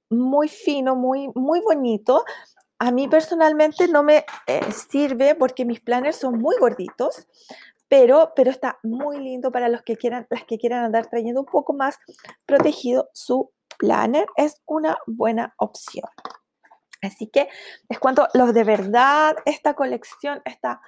muy 0.09 0.47
fino, 0.47 0.95
muy, 0.95 1.29
muy 1.35 1.59
bonito. 1.61 2.23
A 2.79 2.91
mí 2.91 3.09
personalmente 3.09 3.89
no 3.89 4.03
me 4.03 4.25
eh, 4.47 4.71
sirve 4.71 5.35
porque 5.35 5.65
mis 5.65 5.81
planners 5.81 6.15
son 6.15 6.39
muy 6.39 6.55
gorditos, 6.57 7.27
pero, 7.89 8.31
pero 8.35 8.51
está 8.51 8.79
muy 8.83 9.19
lindo 9.19 9.51
para 9.51 9.67
los 9.67 9.81
que 9.81 9.97
quieran, 9.97 10.27
las 10.29 10.45
que 10.45 10.57
quieran 10.57 10.85
andar 10.85 11.07
trayendo 11.07 11.41
un 11.41 11.45
poco 11.45 11.73
más 11.73 11.99
protegido 12.45 13.09
su 13.13 13.51
planner. 13.77 14.27
Es 14.37 14.61
una 14.65 14.97
buena 15.07 15.53
opción. 15.57 16.09
Así 17.01 17.27
que 17.27 17.49
les 17.89 17.99
cuento, 17.99 18.27
los 18.33 18.53
de 18.53 18.63
verdad, 18.63 19.35
esta 19.45 19.73
colección 19.73 20.41
está 20.45 20.81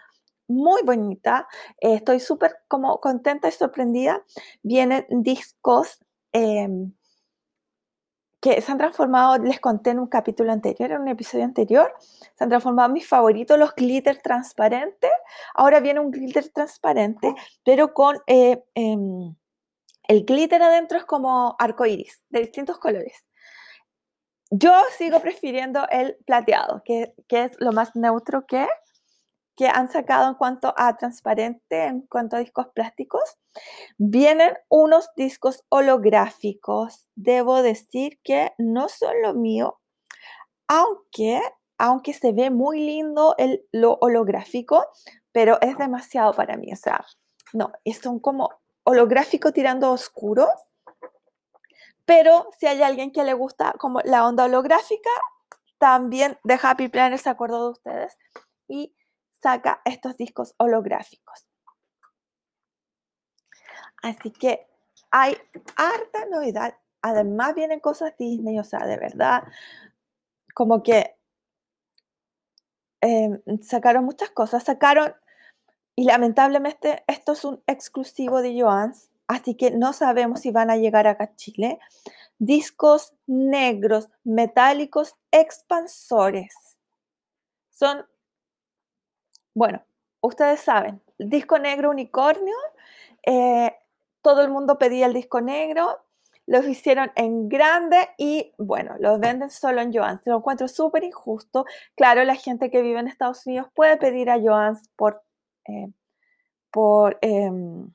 muy 0.48 0.84
bonita. 0.84 1.48
Estoy 1.78 2.20
súper 2.20 2.56
como 2.68 3.00
contenta 3.00 3.48
y 3.48 3.52
sorprendida. 3.52 4.24
Vienen 4.64 5.06
discos 5.10 6.00
em, 6.32 6.94
que 8.42 8.60
se 8.60 8.72
han 8.72 8.80
transformado, 8.80 9.38
les 9.38 9.60
conté 9.60 9.92
en 9.92 10.00
un 10.00 10.08
capítulo 10.08 10.52
anterior, 10.52 10.92
en 10.92 11.02
un 11.02 11.08
episodio 11.08 11.46
anterior, 11.46 11.94
se 12.36 12.44
han 12.44 12.50
transformado 12.50 12.88
en 12.88 12.94
mis 12.94 13.08
favoritos, 13.08 13.58
los 13.58 13.76
glitter 13.76 14.20
transparentes. 14.20 15.12
Ahora 15.54 15.80
viene 15.80 16.00
un 16.00 16.10
glitter 16.10 16.50
transparente, 16.50 17.36
pero 17.64 17.94
con 17.94 18.18
eh, 18.26 18.64
em, 18.74 19.36
el 20.08 20.26
glitter 20.26 20.62
adentro 20.64 20.98
es 20.98 21.06
como 21.06 21.56
arco 21.60 21.86
iris, 21.86 22.20
de 22.30 22.40
distintos 22.40 22.80
colores. 22.80 23.24
Yo 24.50 24.74
sigo 24.98 25.20
prefiriendo 25.22 25.88
el 25.90 26.18
plateado, 26.26 26.82
que, 26.84 27.14
que 27.28 27.44
es 27.44 27.52
lo 27.60 27.72
más 27.72 27.96
neutro 27.96 28.48
que 28.48 28.68
que 29.56 29.68
han 29.68 29.92
sacado 29.92 30.30
en 30.30 30.36
cuanto 30.36 30.74
a 30.78 30.96
transparente, 30.98 31.86
en 31.86 32.02
cuanto 32.02 32.36
a 32.36 32.40
discos 32.40 32.68
plásticos. 32.74 33.38
Vienen 33.98 34.54
unos 34.70 35.10
discos 35.16 35.64
holográficos. 35.70 37.08
Debo 37.16 37.62
decir 37.62 38.20
que 38.24 38.54
no 38.58 38.90
son 38.90 39.22
lo 39.22 39.34
mío, 39.34 39.80
aunque, 40.68 41.42
aunque 41.78 42.14
se 42.14 42.32
ve 42.32 42.50
muy 42.50 42.80
lindo 42.80 43.36
el, 43.38 43.66
lo 43.72 43.98
holográfico, 44.02 44.86
pero 45.32 45.60
es 45.62 45.78
demasiado 45.78 46.34
para 46.34 46.58
mí. 46.58 46.72
O 46.72 46.78
sea, 46.78 47.06
no, 47.54 47.72
son 48.02 48.20
como 48.20 48.50
holográfico 48.84 49.52
tirando 49.52 49.92
oscuro. 49.92 50.48
Pero 52.06 52.50
si 52.58 52.68
hay 52.68 52.82
alguien 52.82 53.12
que 53.12 53.24
le 53.24 53.34
gusta 53.34 53.74
como 53.78 54.02
la 54.04 54.26
onda 54.26 54.46
holográfica, 54.46 55.10
también 55.78 56.38
de 56.44 56.60
Happy 56.62 56.88
Planner 56.88 57.20
se 57.20 57.30
acordó 57.30 57.66
de 57.66 57.72
ustedes. 57.72 58.18
Y 58.68 58.96
saca 59.42 59.82
estos 59.86 60.18
discos 60.18 60.54
holográficos. 60.58 61.48
Así 64.02 64.32
que 64.32 64.68
hay 65.12 65.38
harta 65.76 66.26
novedad. 66.30 66.76
Además 67.02 67.56
vienen 67.56 67.80
cosas 67.80 68.14
Disney, 68.18 68.60
o 68.60 68.64
sea, 68.64 68.86
de 68.86 68.98
verdad, 68.98 69.44
como 70.54 70.84
que 70.84 71.16
em, 73.02 73.42
sacaron 73.62 74.06
muchas 74.06 74.30
cosas. 74.32 74.64
Sacaron, 74.64 75.14
y 75.96 76.06
lamentablemente 76.06 77.04
esto 77.08 77.34
es 77.34 77.44
un 77.44 77.62
exclusivo 77.68 78.42
de 78.42 78.60
Joans, 78.60 79.10
así 79.28 79.56
que 79.56 79.72
no 79.72 79.94
sabemos 79.94 80.42
si 80.42 80.52
van 80.52 80.70
a 80.70 80.78
llegar 80.78 81.08
acá 81.08 81.26
a 81.26 81.36
Chile. 81.36 81.80
Discos 82.40 83.14
negros, 83.28 84.10
metálicos, 84.24 85.16
expansores. 85.32 86.54
Son 87.70 88.06
bueno, 89.54 89.84
ustedes 90.22 90.62
saben, 90.62 91.02
disco 91.18 91.60
negro 91.60 91.90
unicornio, 91.90 92.56
eh, 93.24 93.76
todo 94.22 94.42
el 94.42 94.50
mundo 94.50 94.78
pedía 94.78 95.08
el 95.08 95.14
disco 95.14 95.42
negro, 95.42 96.00
los 96.48 96.68
hicieron 96.68 97.12
en 97.16 97.50
grande 97.50 98.10
y 98.18 98.54
bueno, 98.58 98.96
los 99.00 99.20
venden 99.20 99.50
solo 99.50 99.82
en 99.82 99.94
Joans. 99.94 100.22
Lo 100.26 100.38
encuentro 100.38 100.68
súper 100.68 101.04
injusto. 101.04 101.66
Claro, 101.96 102.24
la 102.24 102.36
gente 102.36 102.70
que 102.70 102.82
vive 102.82 103.00
en 103.00 103.08
Estados 103.08 103.46
Unidos 103.46 103.68
puede 103.74 103.98
pedir 103.98 104.30
a 104.30 104.40
Joans 104.40 104.90
por, 104.96 105.24
eh, 105.68 105.88
por 106.72 107.18
em, 107.22 107.92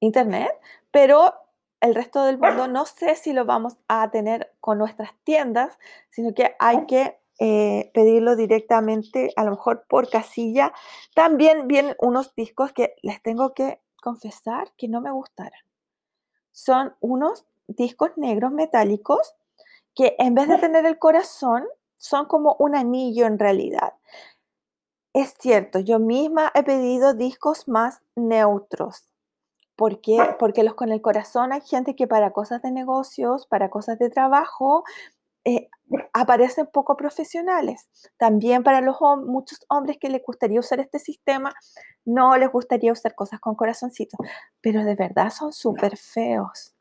internet, 0.00 0.50
pero 0.90 1.34
el 1.80 1.94
resto 1.94 2.24
del 2.24 2.38
mundo 2.38 2.68
no 2.68 2.84
sé 2.84 3.14
si 3.16 3.32
lo 3.32 3.44
vamos 3.44 3.76
a 3.88 4.10
tener 4.10 4.52
con 4.60 4.78
nuestras 4.78 5.10
tiendas, 5.24 5.78
sino 6.10 6.34
que 6.34 6.54
hay 6.58 6.86
que 6.86 7.19
eh, 7.42 7.90
pedirlo 7.94 8.36
directamente, 8.36 9.32
a 9.34 9.44
lo 9.44 9.52
mejor 9.52 9.86
por 9.88 10.10
casilla. 10.10 10.74
También 11.14 11.66
vienen 11.66 11.96
unos 11.98 12.34
discos 12.34 12.72
que 12.72 12.94
les 13.02 13.22
tengo 13.22 13.54
que 13.54 13.80
confesar 14.02 14.70
que 14.76 14.88
no 14.88 15.00
me 15.00 15.10
gustaron. 15.10 15.58
Son 16.52 16.94
unos 17.00 17.46
discos 17.66 18.10
negros 18.16 18.52
metálicos 18.52 19.34
que 19.94 20.16
en 20.18 20.34
vez 20.34 20.48
de 20.48 20.58
tener 20.58 20.84
el 20.84 20.98
corazón, 20.98 21.64
son 21.96 22.26
como 22.26 22.56
un 22.58 22.74
anillo 22.74 23.26
en 23.26 23.38
realidad. 23.38 23.94
Es 25.14 25.34
cierto, 25.38 25.80
yo 25.80 25.98
misma 25.98 26.52
he 26.54 26.62
pedido 26.62 27.14
discos 27.14 27.68
más 27.68 28.00
neutros. 28.16 29.06
¿Por 29.76 30.00
qué? 30.02 30.18
Porque 30.38 30.62
los 30.62 30.74
con 30.74 30.92
el 30.92 31.00
corazón 31.00 31.52
hay 31.52 31.62
gente 31.62 31.96
que 31.96 32.06
para 32.06 32.32
cosas 32.32 32.60
de 32.60 32.70
negocios, 32.70 33.46
para 33.46 33.70
cosas 33.70 33.98
de 33.98 34.10
trabajo, 34.10 34.84
eh, 35.44 35.68
aparecen 36.12 36.66
poco 36.66 36.96
profesionales. 36.96 37.88
También 38.16 38.62
para 38.62 38.80
los 38.80 38.96
muchos 39.24 39.64
hombres 39.68 39.98
que 39.98 40.08
les 40.08 40.22
gustaría 40.22 40.60
usar 40.60 40.80
este 40.80 40.98
sistema, 40.98 41.54
no 42.04 42.36
les 42.36 42.50
gustaría 42.50 42.92
usar 42.92 43.14
cosas 43.14 43.40
con 43.40 43.54
corazoncito, 43.54 44.16
pero 44.60 44.84
de 44.84 44.94
verdad 44.94 45.30
son 45.30 45.52
súper 45.52 45.96
feos. 45.96 46.74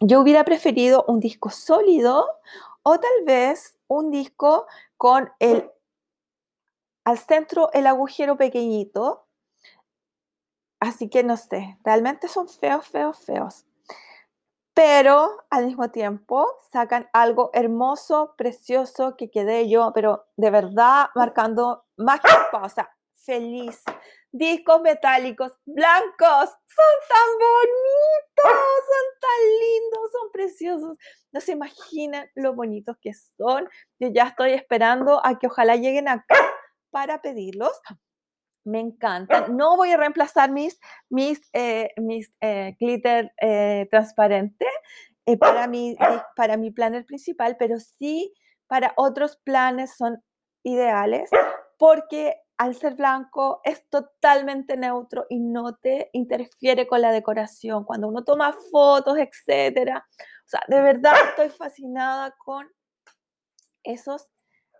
Yo 0.00 0.20
hubiera 0.20 0.44
preferido 0.44 1.04
un 1.08 1.20
disco 1.20 1.50
sólido 1.50 2.26
o 2.82 2.98
tal 2.98 3.24
vez 3.26 3.76
un 3.86 4.10
disco 4.10 4.66
con 4.96 5.30
el 5.38 5.70
al 7.04 7.18
centro 7.18 7.70
el 7.72 7.86
agujero 7.86 8.36
pequeñito. 8.36 9.26
Así 10.78 11.10
que 11.10 11.22
no 11.22 11.36
sé, 11.36 11.76
realmente 11.84 12.28
son 12.28 12.48
feos, 12.48 12.86
feos, 12.86 13.18
feos 13.18 13.66
pero 14.82 15.44
al 15.50 15.66
mismo 15.66 15.90
tiempo 15.90 16.48
sacan 16.72 17.06
algo 17.12 17.50
hermoso, 17.52 18.34
precioso, 18.38 19.14
que 19.14 19.30
quedé 19.30 19.68
yo, 19.68 19.92
pero 19.94 20.24
de 20.38 20.48
verdad 20.50 21.10
marcando 21.14 21.84
más 21.98 22.22
que 22.22 22.30
sea, 22.70 22.90
feliz. 23.12 23.82
Discos 24.32 24.80
metálicos 24.80 25.52
blancos, 25.66 26.48
son 26.48 26.94
tan 27.10 27.28
bonitos, 27.38 28.58
son 28.88 29.20
tan 29.20 29.40
lindos, 29.60 30.12
son 30.12 30.32
preciosos. 30.32 30.96
No 31.30 31.40
se 31.42 31.52
imaginan 31.52 32.30
lo 32.34 32.54
bonitos 32.54 32.96
que 33.02 33.12
son. 33.12 33.68
Yo 33.98 34.08
ya 34.08 34.28
estoy 34.28 34.52
esperando 34.54 35.20
a 35.26 35.38
que 35.38 35.48
ojalá 35.48 35.76
lleguen 35.76 36.08
acá 36.08 36.36
para 36.90 37.20
pedirlos 37.20 37.78
me 38.64 38.80
encantan. 38.80 39.56
No 39.56 39.76
voy 39.76 39.90
a 39.92 39.96
reemplazar 39.96 40.50
mis, 40.50 40.78
mis, 41.08 41.40
eh, 41.52 41.90
mis 41.96 42.32
eh, 42.40 42.76
glitter 42.78 43.32
eh, 43.40 43.88
transparente 43.90 44.66
para, 45.38 45.66
mi, 45.68 45.96
para 46.36 46.56
mi 46.56 46.70
planner 46.70 47.04
principal, 47.04 47.56
pero 47.58 47.78
sí 47.78 48.34
para 48.66 48.92
otros 48.96 49.36
planes 49.44 49.96
son 49.96 50.22
ideales 50.62 51.30
porque 51.78 52.36
al 52.58 52.74
ser 52.74 52.94
blanco 52.94 53.62
es 53.64 53.88
totalmente 53.88 54.76
neutro 54.76 55.24
y 55.30 55.40
no 55.40 55.76
te 55.76 56.10
interfiere 56.12 56.86
con 56.86 57.00
la 57.00 57.10
decoración. 57.10 57.84
Cuando 57.84 58.06
uno 58.06 58.22
toma 58.22 58.54
fotos, 58.70 59.16
etcétera. 59.16 60.06
O 60.18 60.48
sea, 60.48 60.60
de 60.68 60.82
verdad 60.82 61.14
estoy 61.30 61.48
fascinada 61.48 62.34
con 62.36 62.68
esos 63.82 64.28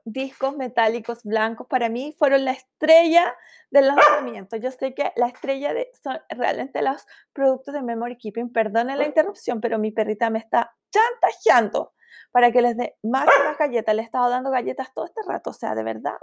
discos 0.05 0.57
metálicos 0.57 1.23
blancos 1.25 1.67
para 1.67 1.89
mí 1.89 2.15
fueron 2.19 2.45
la 2.45 2.53
estrella 2.53 3.35
del 3.71 3.89
lanzamiento. 3.89 4.57
Yo 4.57 4.71
sé 4.71 4.95
que 4.95 5.13
la 5.17 5.29
estrella 5.29 5.75
de, 5.75 5.91
son 6.03 6.19
realmente 6.29 6.83
los 6.83 7.07
productos 7.33 7.75
de 7.75 7.83
Memory 7.83 8.17
Keeping. 8.17 8.53
Perdonen 8.53 8.99
la 8.99 9.07
interrupción, 9.07 9.61
pero 9.61 9.79
mi 9.79 9.91
perrita 9.91 10.31
me 10.31 10.39
está 10.39 10.75
chantajeando 10.91 11.93
para 12.33 12.53
que 12.53 12.63
les 12.63 12.77
dé 12.77 12.97
más 13.03 13.27
las 13.45 13.59
galletas. 13.59 13.95
Le 13.95 14.03
he 14.03 14.05
estado 14.05 14.29
dando 14.31 14.51
galletas 14.51 14.93
todo 14.93 15.05
este 15.05 15.23
rato. 15.27 15.51
O 15.51 15.55
sea, 15.55 15.75
de 15.75 15.83
verdad, 15.83 16.19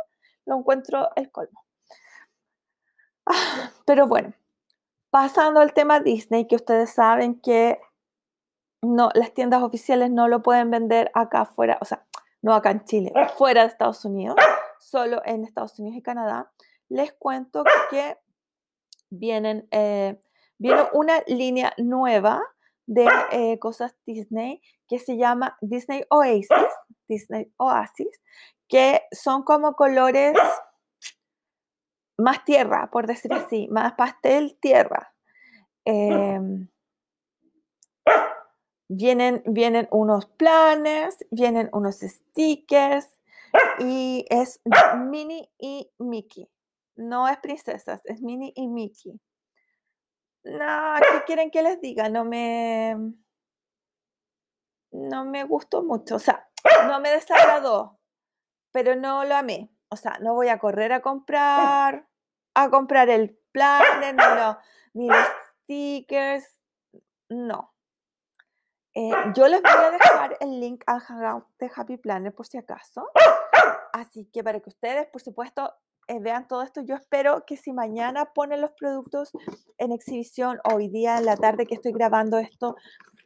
lo 0.45 0.57
encuentro 0.57 1.09
el 1.15 1.31
colmo. 1.31 1.65
Ah, 3.25 3.71
pero 3.85 4.07
bueno, 4.07 4.33
pasando 5.09 5.59
al 5.59 5.73
tema 5.73 5.99
Disney, 5.99 6.47
que 6.47 6.55
ustedes 6.55 6.91
saben 6.91 7.39
que 7.41 7.79
no, 8.81 9.09
las 9.13 9.33
tiendas 9.33 9.63
oficiales 9.63 10.11
no 10.11 10.27
lo 10.27 10.41
pueden 10.41 10.71
vender 10.71 11.11
acá 11.13 11.41
afuera. 11.41 11.77
O 11.81 11.85
sea, 11.85 12.05
no 12.41 12.53
acá 12.53 12.71
en 12.71 12.85
Chile, 12.85 13.11
fuera 13.37 13.61
de 13.61 13.67
Estados 13.69 14.03
Unidos, 14.05 14.35
solo 14.79 15.21
en 15.25 15.43
Estados 15.43 15.77
Unidos 15.79 15.97
y 15.97 16.01
Canadá, 16.01 16.51
les 16.89 17.13
cuento 17.13 17.63
que 17.89 18.17
vienen, 19.09 19.67
eh, 19.71 20.21
viene 20.57 20.83
una 20.93 21.21
línea 21.27 21.73
nueva 21.77 22.41
de 22.85 23.07
eh, 23.31 23.59
cosas 23.59 23.95
Disney 24.05 24.61
que 24.87 24.99
se 24.99 25.17
llama 25.17 25.57
Disney 25.61 26.05
Oasis, 26.09 26.49
Disney 27.07 27.51
Oasis, 27.57 28.21
que 28.67 29.01
son 29.11 29.43
como 29.43 29.73
colores 29.73 30.37
más 32.17 32.43
tierra, 32.45 32.89
por 32.91 33.05
decir 33.05 33.33
así, 33.33 33.67
más 33.69 33.93
pastel 33.93 34.57
tierra. 34.59 35.13
Em, 35.85 36.67
Vienen, 38.89 39.43
vienen 39.45 39.87
unos 39.91 40.25
planes, 40.27 41.17
vienen 41.29 41.69
unos 41.73 41.97
stickers 41.99 43.09
y 43.79 44.25
es 44.29 44.61
Minnie 44.97 45.49
y 45.57 45.91
Mickey. 45.99 46.49
No 46.95 47.27
es 47.27 47.37
princesas, 47.39 48.01
es 48.05 48.21
Minnie 48.21 48.53
y 48.55 48.67
Mickey. 48.67 49.19
No, 50.43 50.95
¿qué 51.11 51.23
quieren 51.25 51.51
que 51.51 51.61
les 51.63 51.81
diga? 51.81 52.07
No 52.09 52.23
me. 52.23 52.95
No 54.91 55.25
me 55.25 55.43
gustó 55.43 55.83
mucho. 55.83 56.15
O 56.15 56.19
sea, 56.19 56.47
no 56.87 56.99
me 57.01 57.09
desagradó, 57.11 57.99
pero 58.71 58.95
no 58.95 59.25
lo 59.25 59.35
amé. 59.35 59.69
o 59.89 59.95
sea, 59.95 60.17
no 60.21 60.33
voy 60.33 60.47
a 60.49 60.59
correr 60.59 60.91
a 60.93 61.01
comprar, 61.01 62.07
a 62.55 62.69
comprar 62.69 63.09
el 63.09 63.37
planner, 63.51 64.15
ni, 64.15 64.23
lo- 64.35 64.57
ni 64.93 65.07
los 65.09 65.27
stickers, 65.63 66.45
no. 67.29 67.73
Eh, 68.99 69.11
yo 69.35 69.47
les 69.47 69.61
voy 69.61 69.71
a 69.71 69.91
dejar 69.91 70.37
el 70.39 70.59
link 70.59 70.83
al 70.87 70.99
Hangout 70.99 71.45
de 71.59 71.69
Happy 71.75 71.97
Planner 71.97 72.33
por 72.33 72.47
si 72.47 72.57
acaso. 72.57 73.07
Así 73.93 74.27
que 74.33 74.43
para 74.43 74.59
que 74.59 74.71
ustedes, 74.71 75.05
por 75.11 75.21
supuesto, 75.21 75.71
eh, 76.07 76.19
vean 76.19 76.47
todo 76.47 76.63
esto, 76.63 76.81
yo 76.81 76.95
espero 76.95 77.45
que 77.45 77.57
si 77.57 77.73
mañana 77.73 78.33
ponen 78.33 78.59
los 78.59 78.71
productos 78.71 79.29
en 79.77 79.91
exhibición, 79.91 80.59
hoy 80.63 80.87
día 80.87 81.19
en 81.19 81.25
la 81.25 81.37
tarde 81.37 81.67
que 81.67 81.75
estoy 81.75 81.91
grabando 81.91 82.39
esto, 82.39 82.75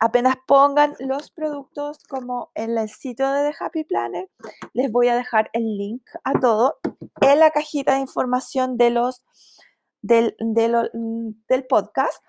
apenas 0.01 0.35
pongan 0.45 0.93
los 0.99 1.31
productos 1.31 2.03
como 2.03 2.51
en 2.53 2.77
el 2.77 2.89
sitio 2.89 3.31
de 3.31 3.49
The 3.49 3.55
Happy 3.57 3.85
Planner, 3.85 4.29
les 4.73 4.91
voy 4.91 5.07
a 5.07 5.15
dejar 5.15 5.49
el 5.53 5.77
link 5.77 6.03
a 6.25 6.37
todo 6.37 6.79
en 7.21 7.39
la 7.39 7.51
cajita 7.51 7.93
de 7.93 8.01
información 8.01 8.75
de 8.75 8.89
los, 8.89 9.23
del, 10.01 10.35
mm, 10.41 11.29
del 11.47 11.65
podcast 11.65 12.21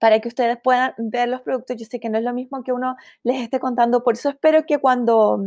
para 0.00 0.18
que 0.18 0.28
ustedes 0.28 0.58
puedan 0.60 0.94
ver 0.96 1.28
los 1.28 1.42
productos. 1.42 1.76
Yo 1.76 1.86
sé 1.86 2.00
que 2.00 2.08
no 2.08 2.18
es 2.18 2.24
lo 2.24 2.32
mismo 2.32 2.64
que 2.64 2.72
uno 2.72 2.96
les 3.22 3.42
esté 3.42 3.60
contando, 3.60 4.02
por 4.02 4.14
eso 4.14 4.30
espero 4.30 4.66
que 4.66 4.78
cuando, 4.78 5.44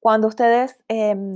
cuando 0.00 0.28
ustedes 0.28 0.76
em, 0.88 1.34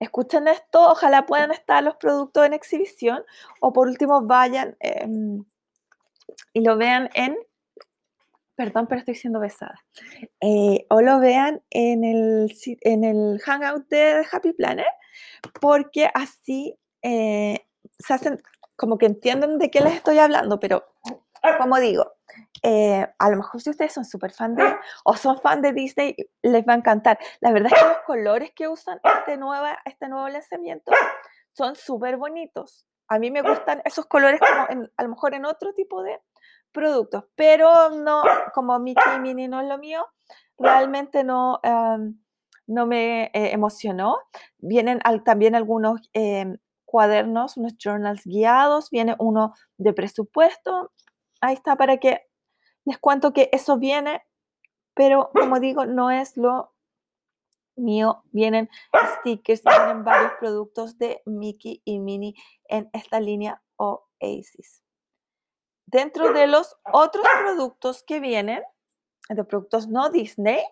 escuchen 0.00 0.48
esto, 0.48 0.80
ojalá 0.90 1.26
puedan 1.26 1.52
estar 1.52 1.84
los 1.84 1.96
productos 1.96 2.46
en 2.46 2.54
exhibición 2.54 3.22
o 3.60 3.72
por 3.72 3.86
último 3.86 4.22
vayan 4.22 4.76
em, 4.80 5.44
y 6.54 6.62
lo 6.62 6.78
vean 6.78 7.10
en, 7.14 7.36
perdón, 8.56 8.86
pero 8.86 9.00
estoy 9.00 9.14
siendo 9.14 9.38
besada, 9.38 9.74
Eh, 10.40 10.86
o 10.88 11.02
lo 11.02 11.20
vean 11.20 11.62
en 11.70 12.02
el, 12.02 12.50
en 12.80 13.04
el 13.04 13.40
Hangout 13.40 13.88
de 13.88 14.24
Happy 14.32 14.54
Planner, 14.54 14.86
porque 15.60 16.08
así 16.14 16.78
eh, 17.02 17.66
se 17.98 18.14
hacen 18.14 18.42
como 18.74 18.96
que 18.96 19.06
entienden 19.06 19.58
de 19.58 19.70
qué 19.70 19.80
les 19.82 19.94
estoy 19.94 20.18
hablando, 20.18 20.58
pero 20.58 20.91
como 21.58 21.78
digo, 21.80 22.12
eh, 22.62 23.06
a 23.18 23.30
lo 23.30 23.36
mejor 23.36 23.60
si 23.60 23.70
ustedes 23.70 23.92
son 23.92 24.04
súper 24.04 24.32
fan 24.32 24.54
de 24.54 24.64
o 25.04 25.16
son 25.16 25.40
fan 25.40 25.62
de 25.62 25.72
Disney, 25.72 26.16
les 26.42 26.64
va 26.66 26.74
a 26.74 26.76
encantar. 26.76 27.18
La 27.40 27.52
verdad 27.52 27.72
es 27.74 27.80
que 27.82 27.88
los 27.88 27.98
colores 28.06 28.52
que 28.54 28.68
usan 28.68 29.00
este, 29.04 29.36
nueva, 29.36 29.78
este 29.84 30.08
nuevo 30.08 30.28
lanzamiento 30.28 30.92
son 31.52 31.74
súper 31.76 32.16
bonitos. 32.16 32.86
A 33.08 33.18
mí 33.18 33.30
me 33.30 33.42
gustan 33.42 33.82
esos 33.84 34.06
colores 34.06 34.40
como 34.40 34.66
en- 34.70 34.92
a 34.96 35.02
lo 35.02 35.08
mejor 35.10 35.34
en 35.34 35.44
otro 35.44 35.74
tipo 35.74 36.02
de 36.02 36.18
productos, 36.72 37.24
pero 37.34 37.90
no, 37.90 38.22
como 38.54 38.78
Mickey 38.78 39.16
y 39.16 39.20
Minnie 39.20 39.48
no 39.48 39.60
es 39.60 39.68
lo 39.68 39.76
mío, 39.78 40.06
realmente 40.58 41.22
no, 41.24 41.60
em, 41.62 42.18
no 42.66 42.86
me 42.86 43.24
eh, 43.34 43.52
emocionó. 43.52 44.18
Vienen 44.58 45.00
al- 45.04 45.24
también 45.24 45.54
algunos 45.54 46.00
em, 46.14 46.56
cuadernos, 46.86 47.56
unos 47.58 47.74
journals 47.82 48.22
guiados, 48.24 48.88
viene 48.90 49.16
uno 49.18 49.54
de 49.76 49.92
presupuesto. 49.92 50.92
Ahí 51.42 51.54
está 51.54 51.76
para 51.76 51.98
que 51.98 52.22
les 52.84 52.98
cuento 52.98 53.32
que 53.32 53.50
eso 53.52 53.76
viene, 53.76 54.24
pero 54.94 55.30
como 55.34 55.60
digo, 55.60 55.84
no 55.84 56.10
es 56.10 56.36
lo 56.36 56.72
mío. 57.76 58.22
Vienen 58.30 58.70
stickers, 59.18 59.62
vienen 59.64 60.04
varios 60.04 60.32
productos 60.38 60.96
de 60.98 61.20
Mickey 61.26 61.82
y 61.84 61.98
Minnie 61.98 62.34
en 62.68 62.88
esta 62.92 63.20
línea 63.20 63.60
Oasis. 63.76 64.82
Dentro 65.86 66.32
de 66.32 66.46
los 66.46 66.76
otros 66.92 67.26
productos 67.42 68.02
que 68.04 68.20
vienen, 68.20 68.62
de 69.28 69.44
productos 69.44 69.88
no 69.88 70.10
Disney, 70.10 70.62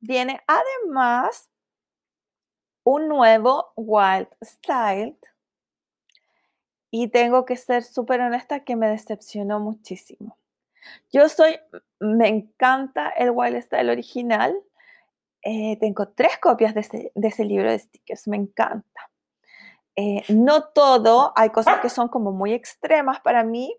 viene 0.00 0.40
además 0.46 1.50
un 2.82 3.08
nuevo 3.08 3.72
Wild 3.76 4.28
Style. 4.42 5.18
Y 6.90 7.08
tengo 7.08 7.44
que 7.44 7.56
ser 7.56 7.82
súper 7.82 8.20
honesta 8.20 8.60
que 8.60 8.76
me 8.76 8.88
decepcionó 8.88 9.60
muchísimo. 9.60 10.38
Yo 11.12 11.28
soy, 11.28 11.58
me 12.00 12.28
encanta 12.28 13.10
el 13.10 13.30
Wild 13.30 13.62
Style 13.62 13.90
original. 13.90 14.56
Eh, 15.42 15.76
tengo 15.80 16.08
tres 16.08 16.38
copias 16.38 16.74
de 16.74 16.80
ese, 16.80 17.44
libro 17.44 17.70
de 17.70 17.78
stickers, 17.78 18.28
me 18.28 18.36
encanta. 18.36 19.10
Eh, 19.96 20.24
no 20.28 20.64
todo, 20.64 21.32
hay 21.36 21.50
cosas 21.50 21.80
que 21.80 21.88
son 21.88 22.08
como 22.08 22.32
muy 22.32 22.52
extremas 22.52 23.20
para 23.20 23.42
mí, 23.44 23.76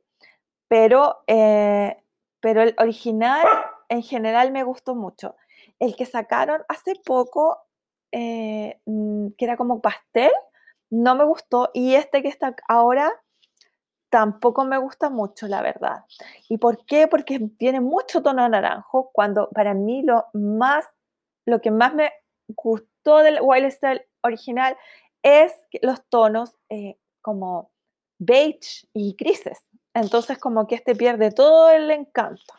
pero, 0.67 1.23
eh, 1.27 1.97
pero 2.41 2.61
el 2.61 2.75
original 2.77 3.45
en 3.87 4.03
general 4.03 4.51
me 4.51 4.63
gustó 4.63 4.95
mucho. 4.95 5.35
El 5.79 5.95
que 5.95 6.05
sacaron 6.05 6.63
hace 6.67 6.95
poco, 7.05 7.57
mm, 8.11 9.29
que 9.37 9.45
era 9.45 9.57
como 9.57 9.81
pastel, 9.81 10.31
no 10.89 11.15
me 11.15 11.23
gustó. 11.23 11.71
Y 11.73 11.95
este 11.95 12.21
que 12.21 12.29
está 12.29 12.55
ahora 12.67 13.11
tampoco 14.09 14.65
me 14.65 14.77
gusta 14.77 15.09
mucho, 15.09 15.47
la 15.47 15.61
verdad. 15.61 16.05
¿Y 16.47 16.57
por 16.57 16.85
qué? 16.85 17.07
Porque 17.07 17.39
tiene 17.57 17.79
mucho 17.79 18.21
tono 18.21 18.47
naranjo, 18.49 19.11
cuando 19.13 19.49
para 19.49 19.73
mí 19.73 20.01
lo 20.03 20.25
más, 20.33 20.85
lo 21.45 21.61
que 21.61 21.71
más 21.71 21.93
me 21.93 22.11
gustó 22.47 23.19
del 23.19 23.39
Wild 23.41 23.71
Style 23.71 24.05
original 24.21 24.77
es 25.21 25.53
los 25.81 26.03
tonos 26.09 26.57
eh, 26.69 26.97
como 27.21 27.71
beige 28.17 28.87
y 28.93 29.15
grises. 29.17 29.59
Entonces 29.93 30.37
como 30.37 30.67
que 30.67 30.75
este 30.75 30.95
pierde 30.95 31.31
todo 31.31 31.69
el 31.69 31.89
encanto. 31.91 32.53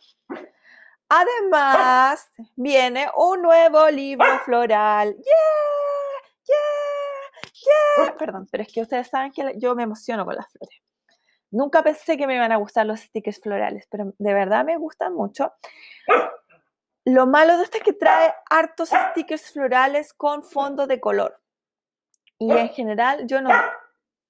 Además, 1.08 2.30
viene 2.54 3.08
un 3.16 3.42
nuevo 3.42 3.90
libro 3.90 4.26
floral. 4.44 5.16
¡Yeah! 5.16 6.28
¡Yeah! 6.46 6.79
Perdón, 8.18 8.46
pero 8.50 8.62
es 8.62 8.72
que 8.72 8.82
ustedes 8.82 9.08
saben 9.08 9.32
que 9.32 9.54
yo 9.56 9.74
me 9.74 9.82
emociono 9.82 10.24
con 10.24 10.36
las 10.36 10.50
flores. 10.50 10.82
Nunca 11.50 11.82
pensé 11.82 12.16
que 12.16 12.26
me 12.26 12.36
iban 12.36 12.52
a 12.52 12.56
gustar 12.56 12.86
los 12.86 13.00
stickers 13.00 13.40
florales, 13.40 13.86
pero 13.90 14.12
de 14.18 14.34
verdad 14.34 14.64
me 14.64 14.76
gustan 14.76 15.14
mucho. 15.14 15.52
Lo 17.04 17.26
malo 17.26 17.56
de 17.56 17.64
esto 17.64 17.78
es 17.78 17.82
que 17.82 17.92
trae 17.92 18.32
hartos 18.48 18.90
stickers 18.90 19.52
florales 19.52 20.12
con 20.12 20.44
fondo 20.44 20.86
de 20.86 21.00
color. 21.00 21.40
Y 22.38 22.52
en 22.52 22.68
general 22.68 23.26
yo 23.26 23.42
no, 23.42 23.50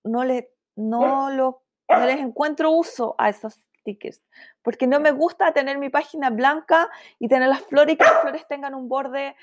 no, 0.04 0.24
le, 0.24 0.50
no, 0.76 1.30
no 1.30 1.62
les 1.88 2.20
encuentro 2.20 2.70
uso 2.70 3.14
a 3.18 3.28
esos 3.28 3.54
stickers, 3.80 4.22
porque 4.62 4.86
no 4.86 4.98
me 5.00 5.10
gusta 5.10 5.52
tener 5.52 5.78
mi 5.78 5.90
página 5.90 6.30
blanca 6.30 6.90
y 7.18 7.28
tener 7.28 7.48
las 7.48 7.62
flores 7.62 7.94
y 7.94 7.96
que 7.98 8.04
las 8.04 8.20
flores 8.20 8.46
tengan 8.48 8.74
un 8.74 8.88
borde, 8.88 9.36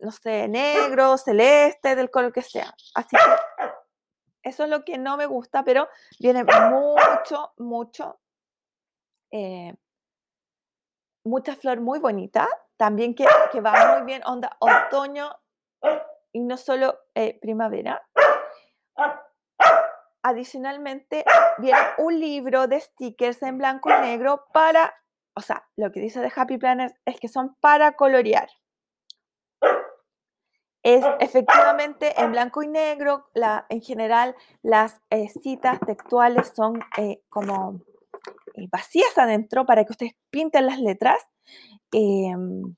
no 0.00 0.10
sé, 0.10 0.48
negro, 0.48 1.16
celeste, 1.16 1.94
del 1.94 2.10
color 2.10 2.32
que 2.32 2.42
sea. 2.42 2.74
Así 2.94 3.16
que 3.16 3.70
eso 4.42 4.64
es 4.64 4.70
lo 4.70 4.84
que 4.84 4.98
no 4.98 5.16
me 5.16 5.26
gusta, 5.26 5.62
pero 5.64 5.88
viene 6.18 6.44
mucho, 6.44 7.52
mucho, 7.58 8.18
eh, 9.30 9.74
mucha 11.24 11.54
flor 11.56 11.80
muy 11.80 11.98
bonita, 11.98 12.48
también 12.76 13.14
que, 13.14 13.26
que 13.52 13.60
va 13.60 13.96
muy 13.96 14.06
bien, 14.06 14.22
onda 14.24 14.56
otoño 14.58 15.30
y 16.32 16.40
no 16.40 16.56
solo 16.56 16.98
eh, 17.14 17.38
primavera. 17.40 18.02
Adicionalmente, 20.22 21.24
viene 21.58 21.78
un 21.98 22.18
libro 22.18 22.66
de 22.66 22.80
stickers 22.80 23.42
en 23.42 23.58
blanco 23.58 23.90
y 23.90 24.00
negro 24.00 24.46
para, 24.52 24.94
o 25.34 25.40
sea, 25.40 25.66
lo 25.76 25.92
que 25.92 26.00
dice 26.00 26.20
de 26.20 26.32
Happy 26.34 26.58
Planner 26.58 26.94
es 27.04 27.18
que 27.20 27.28
son 27.28 27.56
para 27.60 27.92
colorear. 27.92 28.48
Es 30.82 31.04
efectivamente 31.20 32.14
en 32.20 32.32
blanco 32.32 32.62
y 32.62 32.68
negro, 32.68 33.26
la, 33.34 33.66
en 33.68 33.82
general 33.82 34.34
las 34.62 35.00
eh, 35.10 35.28
citas 35.28 35.78
textuales 35.86 36.52
son 36.56 36.80
eh, 36.96 37.20
como 37.28 37.80
eh, 38.54 38.66
vacías 38.72 39.16
adentro 39.18 39.66
para 39.66 39.84
que 39.84 39.92
ustedes 39.92 40.14
pinten 40.30 40.64
las 40.66 40.78
letras. 40.80 41.18
Em, 41.92 42.74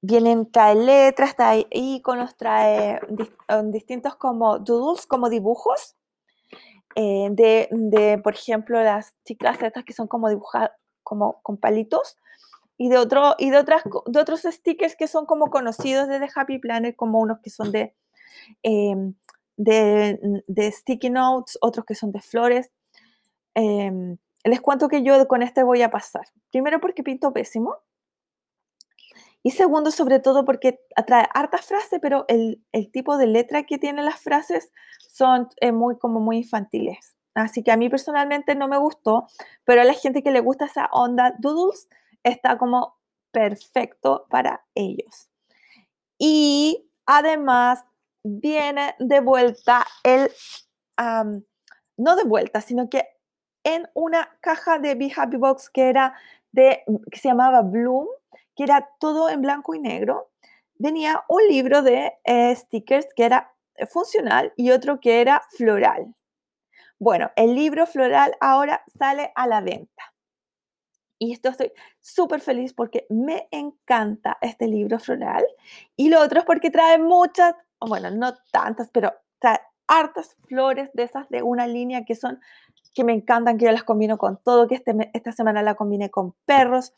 vienen, 0.00 0.50
trae 0.52 0.74
letras, 0.76 1.34
trae 1.34 1.66
iconos, 1.70 2.36
trae 2.36 3.00
dis- 3.08 3.32
distintos 3.72 4.14
como 4.16 4.58
doodles, 4.60 5.06
como 5.06 5.28
dibujos. 5.28 5.96
eh, 6.96 7.28
de, 7.32 7.68
de, 7.72 8.18
por 8.18 8.34
ejemplo, 8.34 8.80
las 8.82 9.14
chicas 9.24 9.60
estas 9.62 9.84
que 9.84 9.92
son 9.92 10.06
como 10.06 10.28
dibujadas, 10.28 10.70
como 11.02 11.40
con 11.42 11.56
palitos, 11.56 12.16
y 12.76 12.88
de, 12.88 12.98
otro, 12.98 13.34
y 13.38 13.50
de, 13.50 13.58
otras, 13.58 13.82
de 14.06 14.20
otros 14.20 14.42
stickers 14.42 14.96
que 14.96 15.06
son 15.06 15.26
como 15.26 15.46
conocidos 15.46 16.08
de 16.08 16.18
The 16.18 16.28
Happy 16.34 16.58
Planner, 16.58 16.96
como 16.96 17.20
unos 17.20 17.38
que 17.40 17.50
son 17.50 17.70
de, 17.70 17.94
eh, 18.62 18.96
de, 19.56 20.42
de, 20.46 20.72
sticky 20.72 21.10
notes, 21.10 21.58
otros 21.60 21.84
que 21.86 21.94
son 21.94 22.10
de 22.12 22.20
flores. 22.20 22.72
Eh, 23.54 24.16
les 24.44 24.60
cuento 24.60 24.88
que 24.88 25.02
yo 25.02 25.26
con 25.26 25.42
este 25.42 25.62
voy 25.62 25.82
a 25.82 25.90
pasar. 25.90 26.26
Primero 26.50 26.80
porque 26.80 27.02
pinto 27.02 27.32
pésimo. 27.32 27.76
Y 29.42 29.50
segundo, 29.50 29.90
sobre 29.90 30.20
todo 30.20 30.44
porque 30.44 30.80
atrae 30.96 31.28
harta 31.34 31.58
frase, 31.58 32.00
pero 32.00 32.24
el, 32.28 32.62
el, 32.72 32.90
tipo 32.90 33.18
de 33.18 33.26
letra 33.26 33.64
que 33.64 33.76
tienen 33.76 34.06
las 34.06 34.20
frases 34.20 34.72
son 35.10 35.48
eh, 35.60 35.70
muy, 35.70 35.98
como 35.98 36.20
muy 36.20 36.38
infantiles. 36.38 37.14
Así 37.34 37.62
que 37.62 37.70
a 37.70 37.76
mí 37.76 37.90
personalmente 37.90 38.54
no 38.54 38.68
me 38.68 38.78
gustó, 38.78 39.26
pero 39.64 39.82
a 39.82 39.84
la 39.84 39.92
gente 39.92 40.22
que 40.22 40.30
le 40.30 40.40
gusta 40.40 40.64
esa 40.66 40.86
onda 40.92 41.34
doodles, 41.38 41.88
está 42.24 42.58
como 42.58 42.98
perfecto 43.30 44.26
para 44.30 44.64
ellos. 44.74 45.28
Y 46.18 46.90
además 47.06 47.84
viene 48.22 48.94
de 48.98 49.20
vuelta 49.20 49.86
el, 50.02 50.30
no 51.96 52.16
de 52.16 52.24
vuelta, 52.24 52.60
sino 52.60 52.88
que 52.88 53.06
en 53.64 53.88
una 53.94 54.28
caja 54.40 54.78
de 54.78 54.94
Be 54.94 55.12
Happy 55.14 55.36
Box 55.36 55.70
que 55.70 55.88
era 55.88 56.14
de, 56.52 56.82
que 57.10 57.18
se 57.18 57.28
llamaba 57.28 57.62
Bloom, 57.62 58.06
que 58.56 58.64
era 58.64 58.88
todo 58.98 59.28
en 59.28 59.42
blanco 59.42 59.74
y 59.74 59.80
negro, 59.80 60.30
venía 60.76 61.24
un 61.28 61.46
libro 61.48 61.82
de 61.82 62.12
eh, 62.24 62.54
stickers 62.54 63.06
que 63.14 63.24
era 63.24 63.52
funcional 63.90 64.52
y 64.56 64.70
otro 64.70 65.00
que 65.00 65.20
era 65.20 65.42
floral. 65.50 66.14
Bueno, 66.98 67.30
el 67.36 67.54
libro 67.54 67.86
floral 67.86 68.36
ahora 68.40 68.84
sale 68.96 69.32
a 69.34 69.46
la 69.46 69.60
venta. 69.60 70.13
Y 71.18 71.32
esto 71.32 71.48
estoy 71.48 71.72
súper 72.00 72.40
feliz 72.40 72.72
porque 72.72 73.06
me 73.08 73.48
encanta 73.50 74.38
este 74.40 74.66
libro 74.66 74.98
floral. 74.98 75.44
Y 75.96 76.08
lo 76.08 76.20
otro 76.20 76.40
es 76.40 76.46
porque 76.46 76.70
trae 76.70 76.98
muchas, 76.98 77.54
bueno, 77.80 78.10
no 78.10 78.34
tantas, 78.50 78.90
pero 78.90 79.12
trae 79.38 79.60
hartas 79.86 80.34
flores 80.48 80.90
de 80.94 81.04
esas 81.04 81.28
de 81.28 81.42
una 81.42 81.66
línea 81.66 82.04
que 82.04 82.14
son, 82.14 82.40
que 82.94 83.04
me 83.04 83.12
encantan, 83.12 83.58
que 83.58 83.66
yo 83.66 83.72
las 83.72 83.84
combino 83.84 84.18
con 84.18 84.38
todo, 84.42 84.66
que 84.66 84.76
este, 84.76 85.10
esta 85.12 85.32
semana 85.32 85.62
la 85.62 85.74
combiné 85.74 86.10
con 86.10 86.34
perros 86.44 86.92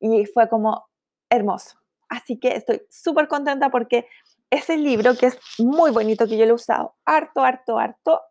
y 0.00 0.26
fue 0.26 0.48
como 0.48 0.88
hermoso. 1.30 1.78
Así 2.08 2.38
que 2.38 2.54
estoy 2.54 2.82
súper 2.88 3.28
contenta 3.28 3.70
porque 3.70 4.06
ese 4.50 4.76
libro, 4.76 5.14
que 5.14 5.26
es 5.26 5.38
muy 5.58 5.90
bonito, 5.90 6.26
que 6.26 6.38
yo 6.38 6.46
lo 6.46 6.52
he 6.52 6.54
usado 6.54 6.94
harto, 7.04 7.42
harto, 7.42 7.78
harto, 7.78 8.22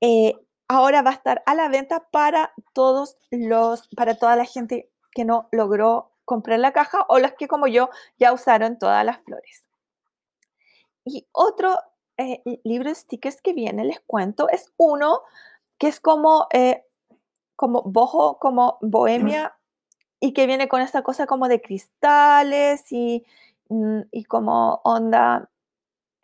eh, 0.00 0.34
ahora 0.74 1.02
va 1.02 1.10
a 1.10 1.14
estar 1.14 1.42
a 1.46 1.54
la 1.54 1.68
venta 1.68 2.08
para 2.10 2.52
todos 2.72 3.16
los, 3.30 3.88
para 3.88 4.16
toda 4.16 4.36
la 4.36 4.44
gente 4.44 4.90
que 5.12 5.24
no 5.24 5.48
logró 5.52 6.10
comprar 6.24 6.58
la 6.58 6.72
caja 6.72 7.04
o 7.08 7.18
las 7.18 7.34
que 7.34 7.48
como 7.48 7.66
yo 7.66 7.90
ya 8.18 8.32
usaron 8.32 8.78
todas 8.78 9.04
las 9.04 9.18
flores. 9.18 9.64
Y 11.04 11.26
otro 11.32 11.78
eh, 12.16 12.42
libro 12.64 12.88
de 12.88 12.94
stickers 12.94 13.40
que 13.40 13.52
viene, 13.52 13.84
les 13.84 14.00
cuento, 14.00 14.48
es 14.48 14.72
uno 14.76 15.20
que 15.78 15.88
es 15.88 16.00
como, 16.00 16.46
eh, 16.52 16.84
como 17.56 17.82
boho, 17.82 18.38
como 18.38 18.78
bohemia, 18.80 19.54
y 20.20 20.32
que 20.32 20.46
viene 20.46 20.68
con 20.68 20.80
esta 20.80 21.02
cosa 21.02 21.26
como 21.26 21.48
de 21.48 21.60
cristales 21.60 22.90
y, 22.90 23.26
mm, 23.68 24.00
y 24.10 24.24
como 24.24 24.80
onda 24.84 25.50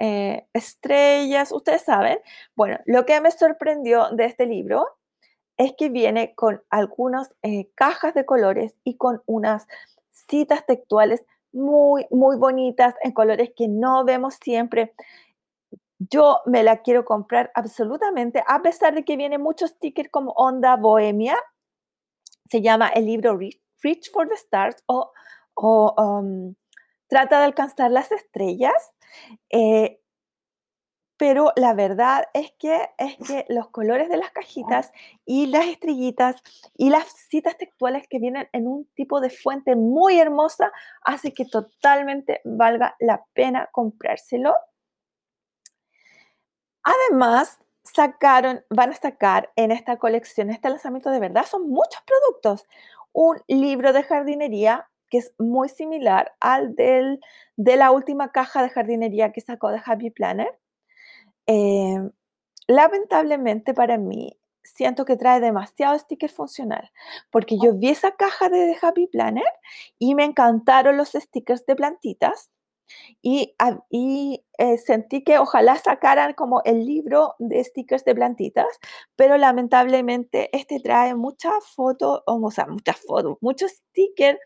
eh, 0.00 0.46
estrellas, 0.54 1.52
ustedes 1.52 1.82
saben. 1.82 2.18
Bueno, 2.56 2.78
lo 2.86 3.04
que 3.04 3.20
me 3.20 3.30
sorprendió 3.30 4.08
de 4.10 4.24
este 4.24 4.46
libro 4.46 4.86
es 5.58 5.74
que 5.76 5.90
viene 5.90 6.34
con 6.34 6.62
algunas 6.70 7.34
eh, 7.42 7.68
cajas 7.74 8.14
de 8.14 8.24
colores 8.24 8.74
y 8.82 8.96
con 8.96 9.22
unas 9.26 9.68
citas 10.10 10.64
textuales 10.64 11.22
muy, 11.52 12.06
muy 12.10 12.36
bonitas 12.36 12.94
en 13.02 13.12
colores 13.12 13.52
que 13.54 13.68
no 13.68 14.04
vemos 14.06 14.38
siempre. 14.42 14.94
Yo 15.98 16.38
me 16.46 16.62
la 16.62 16.78
quiero 16.78 17.04
comprar 17.04 17.50
absolutamente, 17.54 18.42
a 18.46 18.62
pesar 18.62 18.94
de 18.94 19.04
que 19.04 19.18
viene 19.18 19.36
muchos 19.36 19.70
stickers 19.70 20.08
como 20.10 20.32
Onda 20.32 20.76
Bohemia. 20.76 21.36
Se 22.48 22.62
llama 22.62 22.88
el 22.88 23.04
libro 23.04 23.36
Reach, 23.36 24.10
for 24.10 24.26
the 24.26 24.34
Stars 24.34 24.82
o, 24.86 25.12
um, 25.56 26.54
Trata 27.08 27.40
de 27.40 27.44
alcanzar 27.44 27.90
las 27.90 28.12
estrellas. 28.12 28.72
Eh, 29.50 30.00
pero 31.20 31.52
la 31.54 31.74
verdad 31.74 32.24
es 32.32 32.50
que, 32.58 32.88
es 32.96 33.18
que 33.18 33.44
los 33.50 33.68
colores 33.68 34.08
de 34.08 34.16
las 34.16 34.30
cajitas 34.30 34.90
y 35.26 35.48
las 35.48 35.66
estrellitas 35.66 36.42
y 36.78 36.88
las 36.88 37.12
citas 37.28 37.58
textuales 37.58 38.08
que 38.08 38.18
vienen 38.18 38.48
en 38.54 38.66
un 38.66 38.86
tipo 38.94 39.20
de 39.20 39.28
fuente 39.28 39.76
muy 39.76 40.18
hermosa 40.18 40.72
hace 41.02 41.34
que 41.34 41.44
totalmente 41.44 42.40
valga 42.44 42.96
la 43.00 43.22
pena 43.34 43.68
comprárselo. 43.70 44.54
Además, 46.82 47.58
sacaron, 47.84 48.64
van 48.70 48.92
a 48.92 48.96
sacar 48.96 49.52
en 49.56 49.72
esta 49.72 49.98
colección, 49.98 50.48
este 50.48 50.70
lanzamiento 50.70 51.10
de 51.10 51.20
verdad, 51.20 51.44
son 51.44 51.68
muchos 51.68 52.02
productos. 52.06 52.66
Un 53.12 53.42
libro 53.46 53.92
de 53.92 54.04
jardinería 54.04 54.88
que 55.10 55.18
es 55.18 55.34
muy 55.38 55.68
similar 55.68 56.32
al 56.40 56.74
del, 56.74 57.20
de 57.56 57.76
la 57.76 57.90
última 57.90 58.32
caja 58.32 58.62
de 58.62 58.70
jardinería 58.70 59.32
que 59.32 59.40
sacó 59.40 59.70
de 59.70 59.80
Happy 59.84 60.10
Planner. 60.10 60.58
Eh, 61.46 61.98
lamentablemente 62.68 63.74
para 63.74 63.98
mí, 63.98 64.38
siento 64.62 65.04
que 65.04 65.16
trae 65.16 65.40
demasiado 65.40 65.98
sticker 65.98 66.30
funcional, 66.30 66.90
porque 67.30 67.58
yo 67.62 67.74
vi 67.74 67.90
esa 67.90 68.12
caja 68.12 68.48
de 68.48 68.76
Happy 68.80 69.06
Planner 69.08 69.44
y 69.98 70.14
me 70.14 70.24
encantaron 70.24 70.96
los 70.96 71.10
stickers 71.10 71.66
de 71.66 71.76
plantitas 71.76 72.50
y, 73.22 73.54
y 73.90 74.44
eh, 74.58 74.78
sentí 74.78 75.22
que 75.22 75.38
ojalá 75.38 75.76
sacaran 75.76 76.34
como 76.34 76.62
el 76.64 76.84
libro 76.86 77.34
de 77.38 77.62
stickers 77.62 78.04
de 78.04 78.14
plantitas, 78.14 78.66
pero 79.16 79.36
lamentablemente 79.36 80.54
este 80.56 80.80
trae 80.80 81.14
muchas 81.14 81.66
fotos, 81.74 82.22
o 82.26 82.50
sea, 82.50 82.66
muchas 82.66 82.98
fotos, 83.06 83.38
muchos 83.40 83.70
stickers 83.72 84.38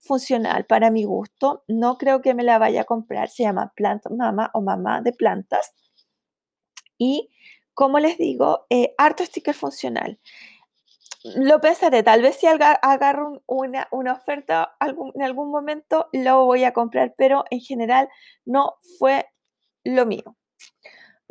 funcional 0.00 0.64
para 0.66 0.90
mi 0.90 1.04
gusto. 1.04 1.64
No 1.68 1.98
creo 1.98 2.22
que 2.22 2.34
me 2.34 2.42
la 2.42 2.58
vaya 2.58 2.82
a 2.82 2.84
comprar. 2.84 3.28
Se 3.28 3.42
llama 3.42 3.72
Plant 3.76 4.10
Mama 4.10 4.50
o 4.54 4.60
Mamá 4.60 5.00
de 5.02 5.12
Plantas. 5.12 5.72
Y 6.98 7.30
como 7.74 7.98
les 7.98 8.18
digo, 8.18 8.66
eh, 8.70 8.94
harto 8.98 9.24
sticker 9.24 9.54
funcional. 9.54 10.18
Lo 11.22 11.60
pensaré, 11.60 12.02
tal 12.02 12.22
vez 12.22 12.36
si 12.36 12.46
agarro 12.46 13.42
una, 13.46 13.88
una 13.90 14.14
oferta 14.14 14.74
algún, 14.80 15.12
en 15.14 15.22
algún 15.22 15.50
momento 15.50 16.08
lo 16.12 16.46
voy 16.46 16.64
a 16.64 16.72
comprar, 16.72 17.14
pero 17.16 17.44
en 17.50 17.60
general 17.60 18.08
no 18.46 18.76
fue 18.98 19.26
lo 19.84 20.06
mío. 20.06 20.36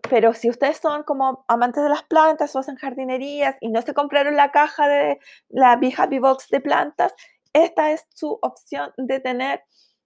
Pero 0.09 0.33
si 0.33 0.49
ustedes 0.49 0.77
son 0.77 1.03
como 1.03 1.43
amantes 1.47 1.83
de 1.83 1.89
las 1.89 2.03
plantas 2.03 2.55
o 2.55 2.59
hacen 2.59 2.75
jardinerías 2.75 3.57
y 3.59 3.69
no 3.69 3.81
se 3.81 3.93
compraron 3.93 4.35
la 4.35 4.51
caja 4.51 4.87
de 4.87 5.19
la 5.49 5.75
Be 5.75 5.93
Happy 5.95 6.19
Box 6.19 6.49
de 6.49 6.61
plantas, 6.61 7.13
esta 7.53 7.91
es 7.91 8.05
su 8.13 8.37
opción 8.41 8.93
de 8.97 9.19
tener 9.19 9.63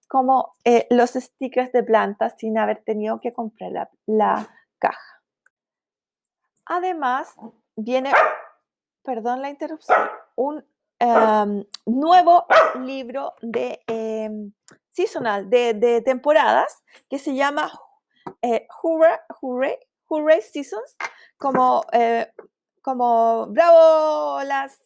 como 0.07 0.53
eh, 0.63 0.85
los 0.89 1.11
stickers 1.11 1.71
de 1.71 1.83
plantas 1.83 2.35
sin 2.37 2.57
haber 2.57 2.83
tenido 2.83 3.19
que 3.19 3.33
comprar 3.33 3.89
la, 4.05 4.47
caja. 4.77 5.21
Además, 6.65 7.33
viene, 7.75 8.11
perdón 9.01 9.41
la 9.41 9.49
interrupción, 9.49 9.97
un 10.35 10.65
em, 10.99 11.65
nuevo 11.85 12.45
libro 12.81 13.33
de 13.41 13.81
em, 13.87 14.51
seasonal, 14.91 15.49
de, 15.49 16.01
temporadas, 16.05 16.83
que 17.09 17.17
se 17.17 17.33
llama 17.33 17.71
eh, 18.41 18.67
Hooray, 18.81 20.41
Seasons, 20.41 20.95
como, 21.37 21.85
eh, 21.91 22.31
como 22.81 23.47
bravo 23.47 24.43
las 24.43 24.79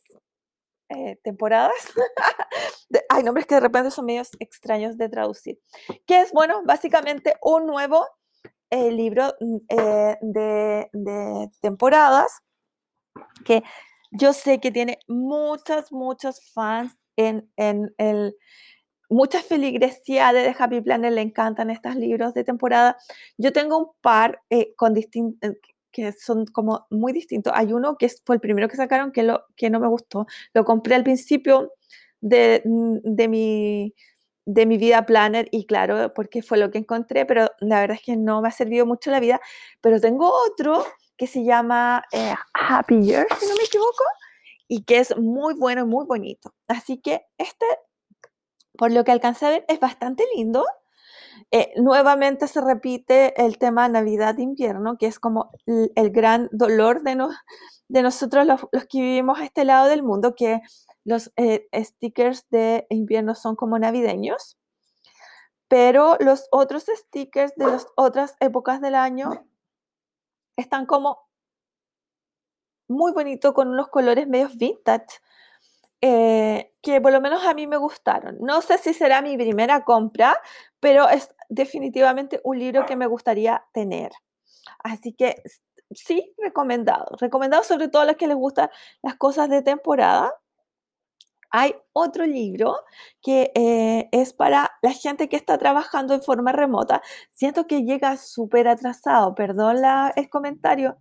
eh, 0.90 1.20
temporadas. 1.22 1.74
Hay 3.10 3.24
nombres 3.24 3.46
que 3.46 3.56
de 3.56 3.62
repente 3.62 3.92
son 3.92 4.06
medios 4.06 4.30
extraños 4.40 4.98
de 4.98 5.10
traducir. 5.10 5.60
Que 6.06 6.22
es, 6.22 6.32
bueno, 6.32 6.62
básicamente 6.64 7.36
un 7.42 7.68
nuevo 7.68 8.08
eh, 8.70 8.92
libro 8.92 9.34
mm, 9.40 9.58
eh, 9.70 10.18
de, 10.22 11.50
temporadas 11.62 12.32
que 13.44 13.64
yo 14.12 14.32
sé 14.32 14.60
que 14.60 14.72
tiene 14.72 15.00
muchos, 15.08 15.92
muchos 15.92 16.52
fans 16.54 16.96
en, 17.18 17.52
en 17.58 17.94
el... 17.98 18.36
Muchas 19.10 19.46
feligresidades 19.46 20.44
de 20.44 20.64
Happy 20.64 20.82
Planner 20.82 21.14
le 21.14 21.22
encantan 21.22 21.70
estos 21.70 21.96
libros 21.96 22.34
de 22.34 22.44
temporada. 22.44 22.98
Yo 23.38 23.54
tengo 23.54 23.78
un 23.78 23.92
par 24.02 24.42
con 24.76 24.94
distintos 24.94 25.52
que 25.98 26.12
son 26.12 26.46
como 26.46 26.86
muy 26.92 27.12
distintos. 27.12 27.52
Hay 27.56 27.74
uno 27.74 27.98
que 27.98 28.08
fue 28.24 28.36
el 28.36 28.40
primero 28.40 28.70
que 28.70 28.76
sacaron 28.76 29.12
que, 29.12 29.24
lo, 29.24 29.46
que 29.56 29.72
no 29.72 29.80
me 29.80 29.88
gustó. 29.88 30.28
Lo 30.54 30.64
compré 30.64 30.94
al 30.94 31.04
principio 31.04 31.74
de, 32.22 32.62
mm, 32.64 32.98
de, 33.02 33.28
mi, 33.28 33.96
de 34.46 34.68
mi 34.68 34.78
vida 34.78 35.08
planner 35.08 35.48
y 35.52 35.66
claro, 35.66 36.14
porque 36.14 36.44
fue 36.44 36.60
lo 36.60 36.70
que 36.70 36.78
encontré, 36.78 37.26
pero 37.26 37.50
la 37.62 37.80
verdad 37.80 37.98
es 37.98 38.04
que 38.04 38.16
no 38.16 38.44
me 38.44 38.48
ha 38.48 38.52
servido 38.52 38.86
mucho 38.86 39.10
la 39.10 39.20
vida. 39.20 39.42
Pero 39.82 40.00
tengo 40.00 40.32
otro 40.32 40.86
que 41.18 41.26
se 41.26 41.44
llama 41.44 42.04
eh, 42.12 42.36
Happy 42.54 43.02
Year, 43.02 43.26
si 43.40 43.48
no 43.48 43.56
me 43.56 43.64
equivoco, 43.64 44.04
y 44.68 44.84
que 44.84 45.00
es 45.00 45.18
muy 45.18 45.56
bueno, 45.56 45.88
muy 45.88 46.06
bonito. 46.06 46.54
Así 46.68 47.00
que 47.00 47.26
este, 47.40 47.66
por 48.78 48.92
lo 48.92 49.04
que 49.04 49.14
alcancé 49.14 49.48
a 49.48 49.50
ver, 49.50 49.66
es 49.68 49.80
bastante 49.80 50.24
lindo. 50.36 50.64
Eh, 51.52 51.74
nuevamente 51.78 52.48
se 52.48 52.62
repite 52.62 53.42
el 53.42 53.58
tema 53.58 53.88
Navidad-invierno, 53.88 54.98
que 54.98 55.08
es 55.08 55.20
como 55.20 55.52
el, 55.66 56.12
gran 56.12 56.50
dolor 56.52 57.04
de, 57.04 57.18
de 57.88 58.02
nosotros 58.02 58.46
los, 58.46 58.62
que 58.88 59.02
vivimos 59.02 59.40
a 59.40 59.46
este 59.46 59.66
lado 59.66 59.88
del 59.88 60.04
mundo, 60.04 60.36
que 60.36 60.62
los 61.06 61.32
eh, 61.38 61.68
stickers 61.74 62.50
de 62.50 62.86
invierno 62.90 63.34
son 63.36 63.56
como 63.56 63.80
navideños, 63.80 64.58
pero 65.68 66.18
los 66.20 66.48
otros 66.52 66.86
stickers 66.94 67.56
de 67.56 67.68
las 67.68 67.88
otras 67.96 68.36
épocas 68.40 68.82
del 68.82 68.96
año 68.96 69.30
están 70.58 70.86
como 70.86 71.28
muy 72.88 73.12
bonitos 73.12 73.54
con 73.54 73.70
unos 73.70 73.90
colores 73.90 74.28
medios 74.28 74.58
vintage. 74.58 75.20
Eh, 76.02 76.74
que 76.92 77.02
por 77.02 77.12
lo 77.12 77.20
menos 77.20 77.46
a 77.46 77.54
mí 77.54 77.68
me 77.68 77.78
gustaron. 77.78 78.38
No 78.40 78.62
sé 78.62 78.78
si 78.78 78.94
será 78.94 79.22
mi 79.22 79.36
primera 79.38 79.84
compra, 79.84 80.40
pero 80.80 81.10
es, 81.10 81.36
definitivamente 81.50 82.40
un 82.46 82.60
libro 82.60 82.86
que 82.86 82.96
me 82.96 83.08
gustaría 83.08 83.66
tener. 83.74 84.12
Así 84.80 85.14
que 85.14 85.44
sí, 85.92 86.34
recomendado. 86.38 87.18
Recomendado 87.20 87.64
sobre 87.64 87.90
todo 87.90 88.04
a 88.04 88.06
los 88.06 88.16
que 88.16 88.28
les 88.28 88.38
gustan 88.38 88.70
las 89.02 89.16
cosas 89.16 89.50
de 89.50 89.62
temporada. 89.62 90.34
Hay 91.50 91.76
otro 91.92 92.26
libro 92.26 92.78
que 93.22 93.52
eh, 93.54 94.08
es 94.14 94.32
para 94.34 94.72
la 94.82 94.92
gente 94.92 95.28
que 95.28 95.36
está 95.36 95.58
trabajando 95.58 96.14
en 96.14 96.22
forma 96.22 96.54
remota. 96.54 97.02
Siento 97.34 97.68
que 97.68 97.84
llega 97.84 98.16
súper 98.16 98.70
atrasado, 98.70 99.36
perdón 99.36 99.78
el 100.16 100.30
comentario, 100.30 100.98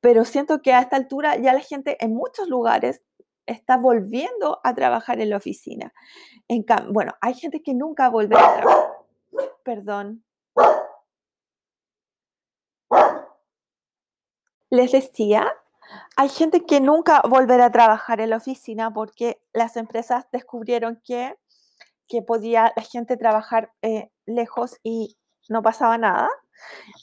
pero 0.00 0.26
siento 0.26 0.60
que 0.60 0.74
a 0.74 0.80
esta 0.80 0.96
altura 0.96 1.36
ya 1.36 1.54
la 1.54 1.60
gente 1.60 1.96
en 2.04 2.14
muchos 2.14 2.48
lugares 2.48 3.02
está 3.46 3.76
volviendo 3.76 4.60
a 4.62 4.74
trabajar 4.74 5.20
en 5.20 5.30
la 5.30 5.36
oficina. 5.36 5.92
En 6.48 6.64
bueno, 6.90 7.14
hay 7.20 7.34
gente 7.34 7.62
que 7.62 7.74
nunca 7.74 8.08
vuelve 8.08 8.36
a 8.36 8.56
trabajar. 8.56 8.92
Perdón. 9.64 10.24
Les 14.70 14.92
decía, 14.92 15.52
hay 16.16 16.28
gente 16.28 16.64
que 16.64 16.80
nunca 16.80 17.22
volverá 17.28 17.66
a 17.66 17.72
trabajar 17.72 18.20
en 18.20 18.30
la 18.30 18.36
oficina 18.36 18.92
porque 18.92 19.40
las 19.52 19.76
empresas 19.76 20.26
descubrieron 20.32 21.00
que, 21.04 21.36
que 22.08 22.22
podía 22.22 22.72
la 22.76 22.82
gente 22.82 23.16
trabajar 23.16 23.72
eh, 23.82 24.10
lejos 24.26 24.78
y 24.82 25.16
no 25.48 25.62
pasaba 25.62 25.98
nada. 25.98 26.28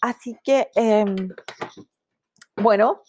Así 0.01 0.38
que, 0.43 0.69
em, 0.75 1.30
bueno, 2.56 3.01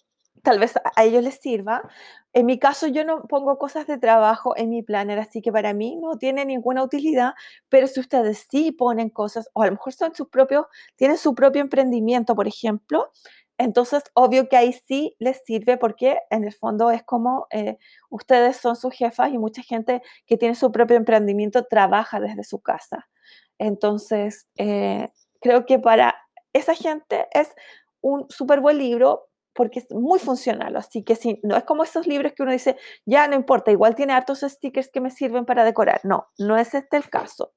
tal 0.42 0.58
vez 0.58 0.74
a 0.76 1.04
ellos 1.04 1.22
les 1.22 1.36
sirva. 1.36 1.88
En 2.32 2.46
mi 2.46 2.58
caso, 2.58 2.86
yo 2.88 3.04
no 3.04 3.22
pongo 3.24 3.58
cosas 3.58 3.86
de 3.86 3.98
trabajo 3.98 4.56
en 4.56 4.70
mi 4.70 4.82
planner, 4.82 5.18
así 5.18 5.42
que 5.42 5.52
para 5.52 5.72
mí 5.74 5.96
no 5.96 6.18
tiene 6.18 6.44
ninguna 6.44 6.82
utilidad, 6.82 7.34
pero 7.68 7.86
si 7.86 8.00
ustedes 8.00 8.46
sí 8.50 8.72
ponen 8.72 9.10
cosas, 9.10 9.48
o 9.54 9.62
a 9.62 9.66
lo 9.66 9.72
mejor 9.72 9.92
son 9.92 10.14
sus 10.14 10.28
propios, 10.28 10.66
tienen 10.96 11.18
su 11.18 11.34
propio 11.34 11.60
emprendimiento, 11.62 12.34
por 12.34 12.48
ejemplo, 12.48 13.10
entonces, 13.58 14.02
obvio 14.14 14.48
que 14.48 14.56
ahí 14.56 14.72
sí 14.72 15.14
les 15.20 15.42
sirve 15.44 15.76
porque 15.76 16.18
en 16.30 16.44
el 16.44 16.52
fondo 16.52 16.90
es 16.90 17.04
como 17.04 17.46
eh, 17.50 17.78
ustedes 18.10 18.56
son 18.56 18.74
sus 18.76 18.92
jefas 18.92 19.32
y 19.32 19.38
mucha 19.38 19.62
gente 19.62 20.02
que 20.26 20.36
tiene 20.36 20.54
su 20.56 20.72
propio 20.72 20.96
emprendimiento 20.96 21.64
trabaja 21.66 22.18
desde 22.18 22.44
su 22.44 22.60
casa. 22.60 23.08
Entonces, 23.58 24.48
eh, 24.56 25.10
creo 25.40 25.64
que 25.66 25.78
para 25.78 26.16
esa 26.52 26.74
gente 26.74 27.28
es 27.32 27.54
un 28.00 28.26
súper 28.30 28.60
buen 28.60 28.78
libro 28.78 29.28
porque 29.54 29.80
es 29.80 29.90
muy 29.90 30.18
funcional. 30.18 30.76
Así 30.76 31.02
que 31.02 31.16
sí, 31.16 31.40
no 31.42 31.56
es 31.56 31.64
como 31.64 31.84
esos 31.84 32.06
libros 32.06 32.32
que 32.32 32.42
uno 32.42 32.52
dice, 32.52 32.76
ya 33.04 33.28
no 33.28 33.34
importa, 33.34 33.70
igual 33.70 33.94
tiene 33.94 34.12
hartos 34.12 34.40
stickers 34.40 34.88
que 34.90 35.00
me 35.00 35.10
sirven 35.10 35.44
para 35.44 35.64
decorar. 35.64 36.00
No, 36.04 36.28
no 36.38 36.56
es 36.56 36.74
este 36.74 36.96
el 36.96 37.08
caso. 37.08 37.52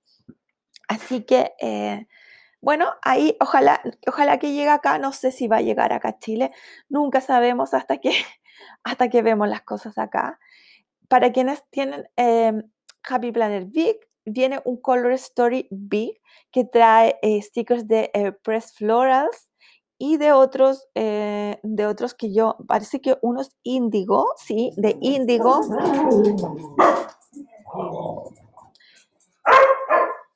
Así 0.87 1.23
que, 1.23 1.53
eh, 1.59 2.07
bueno, 2.61 2.93
ahí 3.01 3.37
ojalá, 3.39 3.81
ojalá 4.07 4.39
que 4.39 4.51
llegue 4.51 4.69
acá. 4.69 4.97
No 4.99 5.13
sé 5.13 5.31
si 5.31 5.47
va 5.47 5.57
a 5.57 5.61
llegar 5.61 5.93
acá 5.93 6.09
a 6.09 6.19
Chile. 6.19 6.51
Nunca 6.89 7.21
sabemos 7.21 7.73
hasta 7.73 7.97
que, 7.97 8.11
hasta 8.83 9.09
que 9.09 9.21
vemos 9.21 9.47
las 9.47 9.61
cosas 9.61 9.97
acá. 9.97 10.39
Para 11.07 11.31
quienes 11.31 11.63
tienen 11.69 12.09
em, 12.15 12.63
Happy 13.03 13.31
Planner 13.31 13.65
Big, 13.65 13.97
viene 14.25 14.59
un 14.65 14.81
Color 14.81 15.13
Story 15.13 15.67
Big 15.69 16.19
que 16.51 16.65
trae 16.65 17.19
eh, 17.21 17.41
stickers 17.41 17.87
de 17.87 18.09
eh, 18.13 18.31
Press 18.31 18.73
Florals 18.73 19.51
y 19.97 20.17
de 20.17 20.33
otros, 20.33 20.87
eh, 20.95 21.59
de 21.63 21.87
otros 21.87 22.13
que 22.13 22.33
yo, 22.33 22.57
parece 22.67 23.01
que 23.01 23.17
unos 23.21 23.55
índigo, 23.63 24.33
sí, 24.37 24.71
de 24.75 24.97
índigo. 25.01 25.61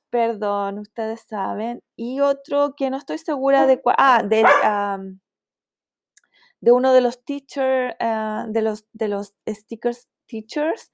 Perdón, 0.09 0.79
ustedes 0.79 1.21
saben. 1.21 1.83
Y 1.95 2.21
otro 2.21 2.73
que 2.75 2.89
no 2.89 2.97
estoy 2.97 3.17
segura 3.17 3.67
de 3.67 3.81
cuál, 3.81 3.95
ah, 3.99 4.23
de, 4.23 4.45
de 6.61 6.71
uno 6.71 6.93
de 6.93 7.01
los 7.01 7.23
teacher, 7.23 7.95
ah, 7.99 8.45
de, 8.47 8.61
los, 8.61 8.85
de 8.93 9.07
los 9.09 9.33
stickers 9.47 10.07
teachers, 10.25 10.91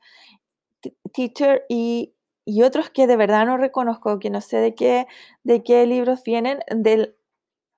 teacher 1.13 1.65
y, 1.69 2.15
y 2.45 2.63
otros 2.63 2.89
que 2.89 3.05
de 3.07 3.15
verdad 3.15 3.45
no 3.45 3.57
reconozco, 3.57 4.19
que 4.19 4.29
no 4.29 4.41
sé 4.41 4.57
de 4.57 4.75
qué, 4.75 5.07
de 5.43 5.63
qué 5.63 5.85
libros 5.85 6.23
vienen, 6.23 6.59
del 6.69 7.15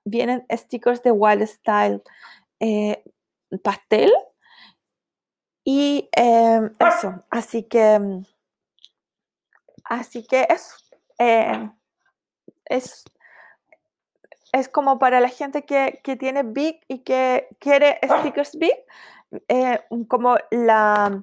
vienen 0.08 0.44
stickers 0.50 1.02
de 1.02 1.12
Wild 1.12 1.46
Style 1.46 2.02
eh, 2.60 3.02
pastel. 3.62 4.12
Y 5.64 6.08
em, 6.12 6.72
eso, 6.78 7.24
así 7.30 7.64
que, 7.64 7.98
mm, 7.98 8.24
así 9.84 10.26
que 10.26 10.46
eso, 10.48 10.76
em, 11.18 11.72
es, 12.64 13.04
es 14.52 14.68
como 14.68 14.98
para 14.98 15.20
la 15.20 15.28
gente 15.28 15.64
que, 15.64 16.00
que, 16.02 16.16
tiene 16.16 16.42
Big 16.42 16.80
y 16.88 17.00
que 17.00 17.48
quiere 17.58 17.98
stickers 18.02 18.56
Big, 18.56 18.72
eh, 19.48 19.80
como 20.08 20.36
la, 20.50 21.22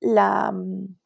la 0.00 0.52
mm, 0.52 0.96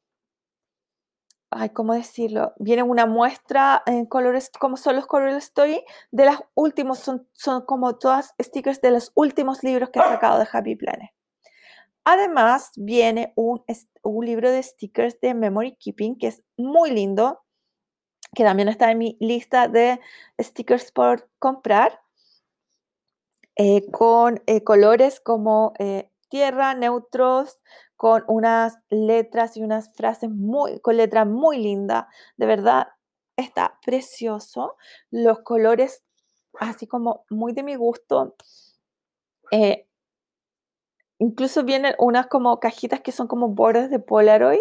ay, 1.51 1.71
¿cómo 1.71 1.95
decirlo? 1.95 2.53
Viene 2.59 2.83
una 2.83 3.07
muestra 3.07 3.83
en 3.87 4.07
colores, 4.07 4.51
como 4.59 4.77
son 4.77 4.97
los 4.97 5.07
colores 5.07 5.45
Story, 5.45 5.83
de 6.11 6.27
los 6.27 6.37
últimos, 6.55 6.99
son, 6.99 7.29
son 7.33 7.65
como 7.65 7.97
todas 7.97 8.35
stickers 8.41 8.81
de 8.81 8.91
los 8.91 9.13
últimos 9.15 9.63
libros 9.63 9.91
que 9.91 10.01
he 10.01 10.03
sacado 10.03 10.39
de 10.39 10.49
Happy 10.51 10.77
Planet. 10.77 11.11
Además, 12.05 12.71
viene 12.77 13.33
un, 13.37 13.65
un 14.03 14.27
libro 14.27 14.51
de 14.51 14.63
stickers 14.63 15.21
de 15.21 15.35
Memory 15.35 15.77
Keeping, 15.77 16.17
que 16.19 16.29
es 16.29 16.43
muy 16.57 16.91
lindo, 16.91 17.43
que 18.35 18.45
también 18.45 18.69
está 18.69 18.91
en 18.91 18.99
mi 18.99 19.17
lista 19.19 19.67
de 19.67 20.01
stickers 20.41 20.93
por 20.93 21.29
comprar, 21.39 22.01
eh, 23.57 23.91
con 23.91 24.43
eh, 24.47 24.63
colores 24.63 25.19
como 25.19 25.73
eh, 25.79 26.11
tierra, 26.29 26.75
neutros, 26.75 27.59
con 27.97 28.25
unas 28.29 28.79
letras 28.91 29.57
y 29.57 29.63
unas 29.63 29.91
frases 29.95 30.31
muy, 30.31 30.81
con 30.81 30.97
letras 30.97 31.27
muy 31.27 31.59
lindas. 31.59 32.07
De 32.37 32.47
verdad, 32.47 32.89
está 33.37 33.79
precioso. 33.85 34.77
Los 35.11 35.41
colores, 35.41 36.03
así 36.59 36.87
como 36.87 37.25
muy 37.31 37.53
de 37.53 37.63
mi 37.63 37.75
gusto. 37.75 38.37
Eh, 39.51 39.87
incluso 41.19 41.65
vienen 41.65 41.95
unas 41.99 42.27
como 42.27 42.61
cajitas 42.61 43.01
que 43.01 43.13
son 43.13 43.29
como 43.29 43.49
bordes 43.49 43.91
de 43.91 43.99
Polaroid. 43.99 44.61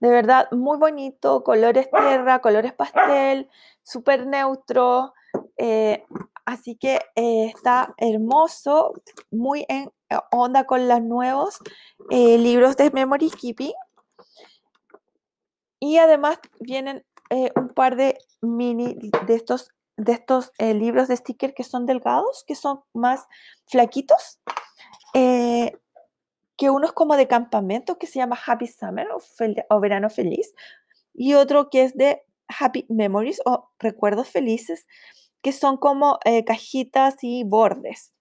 De 0.00 0.10
verdad, 0.10 0.50
muy 0.52 0.76
bonito. 0.78 1.42
Colores 1.44 1.88
tierra, 1.90 2.40
colores 2.40 2.74
pastel, 2.74 3.48
súper 3.82 4.26
neutro. 4.26 5.14
Eh, 5.56 6.04
así 6.44 6.76
que 6.76 7.00
eh, 7.14 7.46
está 7.54 7.94
hermoso, 7.98 8.94
muy 9.30 9.64
en 9.68 9.90
onda 10.30 10.64
con 10.64 10.88
los 10.88 11.02
nuevos 11.02 11.58
eh, 12.10 12.38
libros 12.38 12.76
de 12.76 12.90
Memory 12.90 13.30
Keeping. 13.30 13.72
Y 15.80 15.98
además 15.98 16.38
vienen 16.60 17.04
eh, 17.30 17.50
un 17.56 17.68
par 17.68 17.96
de 17.96 18.18
mini 18.40 18.96
de 19.26 19.34
estos, 19.34 19.70
de 19.96 20.12
estos 20.12 20.52
eh, 20.58 20.74
libros 20.74 21.08
de 21.08 21.16
sticker 21.16 21.54
que 21.54 21.64
son 21.64 21.86
delgados, 21.86 22.44
que 22.46 22.54
son 22.54 22.80
más 22.94 23.26
flaquitos. 23.66 24.40
que 26.58 26.70
uno 26.70 26.86
es 26.86 26.92
como 26.92 27.16
de 27.16 27.28
campamento, 27.28 27.98
que 27.98 28.06
se 28.06 28.18
llama 28.18 28.38
Happy 28.46 28.66
Summer 28.66 29.08
o 29.68 29.80
Verano 29.80 30.08
Feliz. 30.08 30.54
Y 31.12 31.34
otro 31.34 31.68
que 31.68 31.84
es 31.84 31.94
de 31.94 32.22
Happy 32.48 32.86
Memories 32.88 33.40
o 33.44 33.70
Recuerdos 33.78 34.28
Felices, 34.30 34.86
que 35.42 35.52
son 35.52 35.76
como 35.76 36.18
cajitas 36.46 37.16
y 37.22 37.44
bordes 37.44 38.15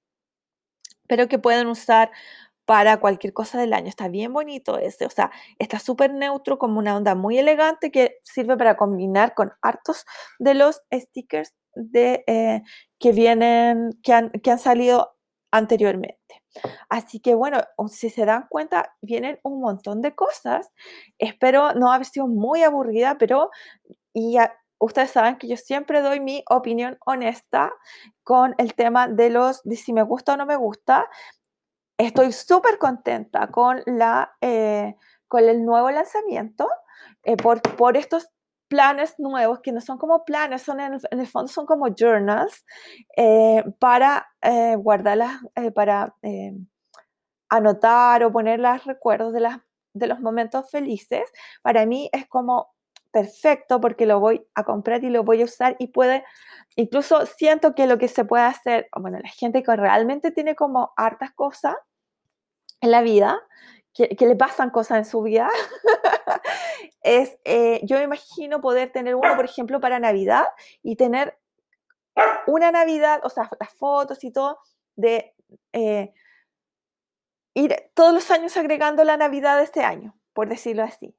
pero 1.08 1.28
que 1.28 1.40
pueden 1.40 1.68
usar 1.68 2.12
para 2.66 3.00
cualquier 3.00 3.34
cosa 3.34 3.60
del 3.60 3.74
año. 3.74 3.88
Está 3.88 4.08
bien 4.08 4.34
bonito 4.34 4.78
ese, 4.80 5.06
o 5.06 5.10
sea, 5.10 5.32
está 5.60 5.80
súper 5.80 6.14
neutro, 6.14 6.58
como 6.58 6.80
una 6.80 6.98
onda 6.98 7.16
muy 7.16 7.38
elegante 7.38 7.92
que 7.92 8.18
sirve 8.24 8.58
para 8.58 8.76
combinar 8.78 9.34
con 9.36 9.54
hartos 9.62 10.06
de 10.40 10.56
los 10.56 10.82
stickers 10.92 11.54
de, 11.76 12.24
eh, 12.28 12.64
que 13.00 13.12
vienen, 13.12 13.92
que 14.04 14.14
han, 14.14 14.32
que 14.32 14.52
han 14.52 14.60
salido 14.60 15.16
anteriormente. 15.52 16.18
Así 16.90 17.20
que 17.20 17.36
bueno, 17.36 17.60
si 17.90 18.10
se 18.10 18.26
dan 18.26 18.46
cuenta, 18.50 18.96
vienen 19.02 19.40
un 19.44 19.60
montón 19.62 20.02
de 20.02 20.16
cosas. 20.16 20.74
Espero 21.20 21.74
no 21.74 21.92
haber 21.92 22.06
sido 22.06 22.28
muy 22.28 22.64
aburrida, 22.64 23.18
pero 23.18 23.52
y 24.14 24.38
ustedes 24.80 25.12
saben 25.12 25.38
que 25.38 25.48
yo 25.48 25.58
siempre 25.58 26.02
doy 26.02 26.20
mi 26.20 26.44
opinión 26.50 26.98
honesta 27.06 27.72
con 28.24 28.56
el 28.58 28.74
tema 28.76 29.08
de 29.08 29.30
los 29.30 29.62
si 29.76 29.94
me 29.94 30.04
gusta 30.04 30.34
o 30.34 30.38
no 30.38 30.46
me 30.46 30.56
gusta. 30.56 31.10
Estoy 31.98 32.32
súper 32.34 32.78
contenta 32.78 33.48
con, 33.48 33.82
la, 33.86 34.36
eh, 34.42 34.96
con 35.28 35.44
el 35.48 35.64
nuevo 35.66 35.90
lanzamiento 35.92 36.68
eh, 37.24 37.38
por, 37.38 37.62
por 37.62 37.96
estos 37.96 38.30
planes 38.68 39.16
nuevos 39.20 39.60
que 39.62 39.72
no 39.72 39.80
son 39.80 39.98
como 39.98 40.26
planes, 40.26 40.64
son 40.64 40.80
en, 40.80 41.00
el 41.12 41.28
fondo 41.28 41.48
son 41.48 41.66
como 41.66 41.88
journals 41.96 42.66
eh, 43.16 43.64
para 43.80 44.28
guardarlas, 44.78 45.40
para 45.74 46.16
anotar 47.50 48.24
o 48.24 48.32
poner 48.32 48.60
los 48.60 48.84
recuerdos 48.86 49.34
de, 49.34 49.40
las, 49.40 49.60
de 49.94 50.08
los 50.08 50.20
momentos 50.20 50.70
felices. 50.70 51.32
Para 51.62 51.86
mí 51.86 52.10
es 52.12 52.28
como 52.28 52.75
perfecto 53.16 53.80
porque 53.80 54.06
lo 54.06 54.20
voy 54.20 54.46
a 54.56 54.66
comprar 54.66 55.02
y 55.06 55.10
lo 55.10 55.24
voy 55.24 55.42
a 55.42 55.46
usar 55.46 55.78
y 55.80 55.88
puede, 55.88 56.26
incluso 56.76 57.26
siento 57.26 57.74
que 57.74 57.88
lo 57.88 57.98
que 57.98 58.10
se 58.10 58.26
puede 58.26 58.44
hacer, 58.44 58.90
bueno, 58.94 59.20
la 59.24 59.30
gente 59.30 59.64
que 59.64 59.74
realmente 59.74 60.32
tiene 60.32 60.54
como 60.54 60.92
hartas 60.98 61.32
cosas 61.32 61.78
en 62.82 62.92
la 62.92 63.02
vida, 63.02 63.40
que, 63.94 64.18
le 64.20 64.36
pasan 64.36 64.70
cosas 64.70 64.98
en 64.98 65.06
su 65.06 65.22
vida, 65.22 65.50
es, 67.04 67.38
eh, 67.46 67.80
yo 67.84 67.96
me 68.00 68.04
imagino 68.04 68.60
poder 68.60 68.92
tener 68.92 69.16
uno, 69.16 69.34
por 69.38 69.46
ejemplo, 69.46 69.80
para 69.80 69.98
Navidad 69.98 70.48
y 70.84 70.98
tener 70.98 71.38
una 72.48 72.70
Navidad, 72.70 73.22
o 73.24 73.30
sea, 73.30 73.50
las 73.62 73.74
fotos 73.76 74.26
y 74.26 74.32
todo, 74.32 74.60
de 74.98 75.34
eh, 75.72 76.14
ir 77.54 77.78
todos 77.94 78.14
los 78.14 78.30
años 78.30 78.58
agregando 78.58 79.06
la 79.06 79.16
Navidad 79.16 79.56
de 79.60 79.64
este 79.64 79.86
año, 79.86 80.18
por 80.34 80.50
decirlo 80.50 80.84
así. 80.84 81.16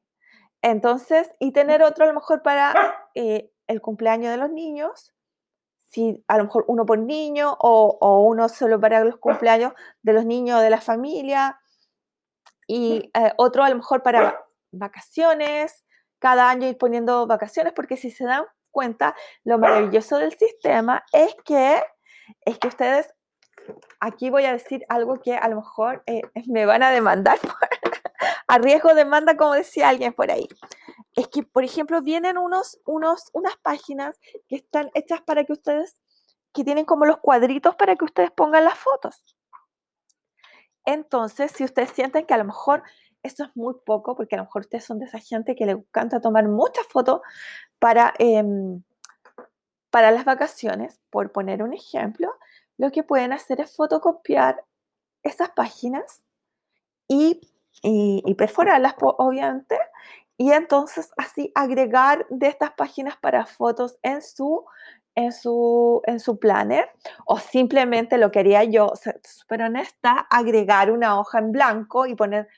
Entonces, 0.66 1.30
y 1.38 1.52
tener 1.52 1.84
otro 1.84 2.02
a 2.02 2.08
lo 2.08 2.14
mejor 2.14 2.42
para 2.42 2.74
eh, 3.14 3.52
el 3.68 3.80
cumpleaños 3.80 4.32
de 4.32 4.36
los 4.36 4.50
niños, 4.50 5.14
si 5.90 6.24
a 6.26 6.38
lo 6.38 6.44
mejor 6.46 6.64
uno 6.66 6.84
por 6.84 6.98
niño 6.98 7.56
o, 7.60 7.96
o, 8.00 8.22
uno 8.22 8.48
solo 8.48 8.80
para 8.80 9.04
los 9.04 9.16
cumpleaños 9.18 9.74
de 10.02 10.12
los 10.12 10.26
niños 10.26 10.60
de 10.60 10.70
la 10.70 10.80
familia 10.80 11.60
y 12.66 13.12
eh, 13.14 13.32
otro 13.36 13.62
a 13.62 13.70
lo 13.70 13.76
mejor 13.76 14.02
para 14.02 14.44
vacaciones, 14.72 15.84
cada 16.18 16.50
año 16.50 16.66
ir 16.66 16.78
poniendo 16.78 17.28
vacaciones, 17.28 17.72
porque 17.72 17.96
si 17.96 18.10
se 18.10 18.24
dan 18.24 18.42
cuenta, 18.72 19.14
lo 19.44 19.60
maravilloso 19.60 20.18
del 20.18 20.36
sistema 20.36 21.04
es 21.12 21.36
que, 21.44 21.80
es 22.44 22.58
que 22.58 22.66
ustedes, 22.66 23.14
aquí 24.00 24.30
voy 24.30 24.46
a 24.46 24.52
decir 24.52 24.84
algo 24.88 25.20
que 25.20 25.36
a 25.36 25.46
lo 25.46 25.54
mejor 25.54 26.02
eh, 26.06 26.22
me 26.48 26.66
van 26.66 26.82
a 26.82 26.90
demandar 26.90 27.38
a 28.46 28.58
riesgo 28.58 28.90
de 28.90 28.96
demanda, 28.96 29.36
como 29.36 29.54
decía 29.54 29.88
alguien 29.88 30.12
por 30.12 30.30
ahí. 30.30 30.48
Es 31.14 31.28
que, 31.28 31.42
por 31.42 31.64
ejemplo, 31.64 32.02
vienen 32.02 32.38
unos, 32.38 32.78
unos, 32.84 33.30
unas 33.32 33.56
páginas 33.58 34.18
que 34.48 34.56
están 34.56 34.90
hechas 34.94 35.22
para 35.22 35.44
que 35.44 35.52
ustedes, 35.52 36.00
que 36.52 36.64
tienen 36.64 36.84
como 36.84 37.06
los 37.06 37.18
cuadritos 37.18 37.76
para 37.76 37.96
que 37.96 38.04
ustedes 38.04 38.30
pongan 38.30 38.64
las 38.64 38.78
fotos. 38.78 39.24
Entonces, 40.84 41.52
si 41.52 41.64
ustedes 41.64 41.90
sienten 41.90 42.26
que 42.26 42.34
a 42.34 42.38
lo 42.38 42.44
mejor 42.44 42.82
esto 43.22 43.44
es 43.44 43.56
muy 43.56 43.74
poco, 43.84 44.16
porque 44.16 44.36
a 44.36 44.38
lo 44.38 44.44
mejor 44.44 44.62
ustedes 44.62 44.84
son 44.84 44.98
de 44.98 45.06
esa 45.06 45.18
gente 45.18 45.54
que 45.54 45.66
le 45.66 45.72
encanta 45.72 46.20
tomar 46.20 46.48
muchas 46.48 46.86
fotos 46.86 47.20
para, 47.78 48.14
em, 48.18 48.82
para 49.90 50.10
las 50.10 50.24
vacaciones, 50.24 51.00
por 51.10 51.32
poner 51.32 51.62
un 51.62 51.74
ejemplo, 51.74 52.32
lo 52.78 52.90
que 52.92 53.02
pueden 53.02 53.32
hacer 53.32 53.60
es 53.60 53.74
fotocopiar 53.74 54.64
esas 55.22 55.50
páginas 55.50 56.22
y, 57.08 57.40
y, 57.82 58.34
perforarlas, 58.34 58.94
obviamente, 59.00 59.78
y 60.36 60.52
entonces 60.52 61.10
así 61.16 61.52
agregar 61.54 62.26
de 62.30 62.48
estas 62.48 62.72
páginas 62.72 63.16
para 63.16 63.46
fotos 63.46 63.98
en 64.02 64.22
su 64.22 64.64
en 65.14 65.32
su, 65.32 66.02
en 66.04 66.20
su 66.20 66.38
planner 66.38 66.90
o 67.24 67.38
simplemente 67.38 68.18
lo 68.18 68.30
quería 68.30 68.64
yo, 68.64 68.92
súper 69.24 69.62
honesta, 69.62 70.26
agregar 70.28 70.90
una 70.90 71.18
hoja 71.18 71.38
en 71.38 71.52
blanco 71.52 72.06
y 72.06 72.14
poner 72.14 72.48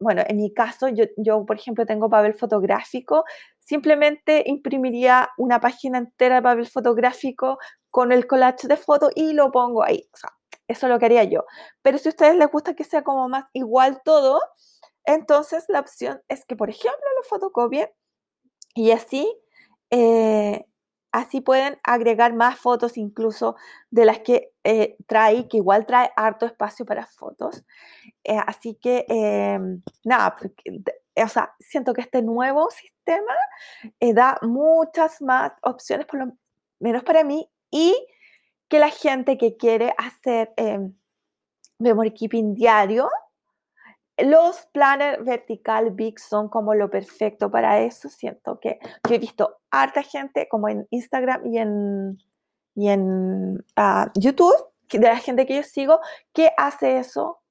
bueno, 0.00 0.22
en 0.26 0.36
mi 0.36 0.52
caso, 0.52 0.88
yo, 0.88 1.04
yo, 1.16 1.46
por 1.46 1.56
ejemplo 1.56 1.86
tengo 1.86 2.10
papel 2.10 2.34
fotográfico, 2.34 3.24
simplemente 3.60 4.42
imprimiría 4.46 5.30
una 5.38 5.60
página 5.60 5.98
entera 5.98 6.36
de 6.36 6.42
papel 6.42 6.66
fotográfico 6.66 7.58
con 7.90 8.12
el 8.12 8.26
collage 8.26 8.68
de 8.68 8.76
fotos 8.76 9.10
y 9.14 9.32
lo 9.32 9.50
pongo 9.50 9.82
ahí. 9.84 10.06
O 10.12 10.16
sea, 10.16 10.30
eso 10.68 10.88
lo 10.88 10.98
quería 10.98 11.24
yo. 11.24 11.44
Pero 11.82 11.98
si 11.98 12.08
a 12.08 12.10
ustedes 12.10 12.36
les 12.36 12.50
gusta 12.50 12.74
que 12.74 12.84
sea 12.84 13.02
como 13.02 13.28
más 13.28 13.46
igual 13.52 14.00
todo, 14.04 14.40
entonces 15.04 15.64
la 15.68 15.80
opción 15.80 16.22
es 16.28 16.44
que, 16.46 16.56
por 16.56 16.70
ejemplo, 16.70 17.00
lo 17.16 17.22
fotocopien 17.24 17.88
y 18.74 18.90
así, 18.92 19.28
eh, 19.90 20.64
así 21.12 21.40
pueden 21.40 21.78
agregar 21.84 22.34
más 22.34 22.58
fotos 22.58 22.96
incluso 22.98 23.56
de 23.90 24.04
las 24.06 24.20
que 24.20 24.52
eh, 24.64 24.96
trae, 25.06 25.48
que 25.48 25.58
igual 25.58 25.86
trae 25.86 26.10
harto 26.16 26.46
espacio 26.46 26.86
para 26.86 27.06
fotos. 27.06 27.64
Eh, 28.24 28.38
así 28.46 28.74
que, 28.76 29.04
em, 29.08 29.82
nada, 30.04 30.36
o 31.16 31.28
sea, 31.28 31.54
siento 31.60 31.94
que 31.94 32.00
este 32.02 32.22
nuevo 32.22 32.68
sistema 32.70 33.34
da 34.14 34.38
muchas 34.42 35.22
más 35.22 35.52
opciones, 35.62 36.06
por 36.06 36.18
lo 36.20 36.32
menos 36.80 37.04
para 37.04 37.24
mí, 37.24 37.48
y 37.70 37.94
que 38.74 38.80
la 38.80 38.90
gente 38.90 39.38
que 39.38 39.56
quiere 39.56 39.94
hacer 39.96 40.52
em, 40.56 40.92
memory 41.78 42.10
keeping 42.10 42.56
diario, 42.56 43.08
los 44.18 44.66
planners 44.72 45.24
vertical 45.24 45.92
big 45.92 46.18
son 46.18 46.48
como 46.48 46.74
lo 46.74 46.90
perfecto 46.90 47.48
para 47.48 47.82
eso. 47.82 48.08
Siento 48.08 48.58
que 48.58 48.80
yo 49.08 49.14
he 49.14 49.18
visto 49.20 49.58
harta 49.70 50.02
gente 50.02 50.48
como 50.48 50.68
en 50.68 50.88
Instagram 50.90 51.46
y 51.46 51.58
en 51.58 52.18
y 52.74 52.88
en 52.88 53.64
ah, 53.76 54.10
YouTube, 54.16 54.56
de 54.90 54.98
la 54.98 55.18
gente 55.18 55.46
que 55.46 55.54
yo 55.54 55.62
sigo, 55.62 56.00
que 56.32 56.50
hace 56.56 56.98
eso, 56.98 57.42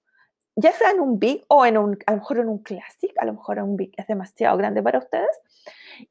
ya 0.57 0.73
sea 0.73 0.91
en 0.91 0.99
un 0.99 1.19
big 1.19 1.45
o 1.47 1.65
en 1.65 1.77
un, 1.77 1.97
a 2.05 2.11
lo 2.11 2.17
mejor 2.17 2.39
en 2.39 2.49
un 2.49 2.57
classic, 2.57 3.13
a 3.17 3.23
lo 3.23 3.31
mejor 3.31 3.59
en 3.59 3.63
un 3.63 3.77
big 3.77 3.93
es 3.95 4.07
demasiado 4.07 4.57
grande 4.57 4.83
para 4.83 4.99
ustedes, 4.99 5.39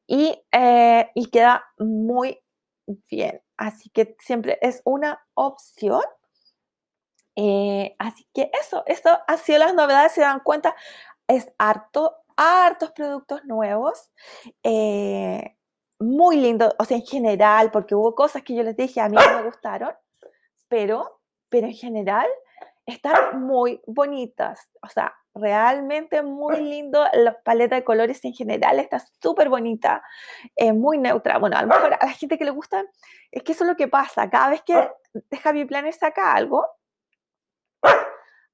y, 0.07 0.43
eh, 0.53 1.11
y 1.15 1.27
queda 1.27 1.67
muy 1.79 2.39
bien. 2.87 3.41
Así 3.57 3.91
que 3.91 4.16
siempre 4.20 4.59
es 4.61 4.83
una 4.85 5.20
opción. 5.35 6.03
Eh, 7.37 7.95
así 7.99 8.26
que 8.35 8.51
eso, 8.61 8.83
esto 8.87 9.11
ha 9.26 9.37
sido 9.39 9.61
las 9.61 9.74
novedades, 9.74 10.12
se 10.12 10.20
dan 10.20 10.41
cuenta, 10.41 10.74
es 11.26 11.51
harto, 11.59 12.16
hartos 12.37 12.91
productos 12.93 13.45
nuevos. 13.45 14.12
Eh, 14.62 15.57
muy 15.99 16.37
lindo, 16.37 16.74
o 16.78 16.85
sea, 16.85 16.97
en 16.97 17.07
general, 17.07 17.70
porque 17.70 17.95
hubo 17.95 18.14
cosas 18.14 18.43
que 18.43 18.55
yo 18.55 18.62
les 18.62 18.76
dije 18.76 19.01
a 19.01 19.09
mí 19.09 19.16
no 19.16 19.39
me 19.39 19.45
gustaron, 19.45 19.93
pero, 20.68 21.20
pero 21.49 21.68
en 21.68 21.74
general 21.74 22.26
están 22.87 23.43
muy 23.43 23.80
bonitas, 23.87 24.68
o 24.83 24.89
sea, 24.89 25.14
realmente 25.35 26.22
muy 26.22 26.61
lindo, 26.61 27.05
la 27.14 27.41
paleta 27.43 27.76
de 27.76 27.85
colores 27.85 28.24
en 28.24 28.35
general 28.35 28.78
está 28.78 28.99
súper 29.20 29.49
bonita, 29.49 30.03
eh, 30.57 30.72
muy 30.72 30.99
neutra, 30.99 31.39
bueno, 31.39 31.57
a 31.57 31.62
lo 31.62 31.68
mejor 31.68 31.95
a 31.95 32.07
la 32.07 32.12
gente 32.12 32.39
que 32.39 32.45
le 32.45 32.51
gusta, 32.51 32.85
es 33.30 33.43
que 33.43 33.53
eso 33.53 33.64
es 33.64 33.70
lo 33.70 33.76
que 33.76 33.89
pasa, 33.89 34.28
cada 34.28 34.51
vez 34.51 34.62
que 34.62 34.91
Javi 35.43 35.64
Planner 35.64 35.95
saca 35.95 36.35
algo, 36.35 36.66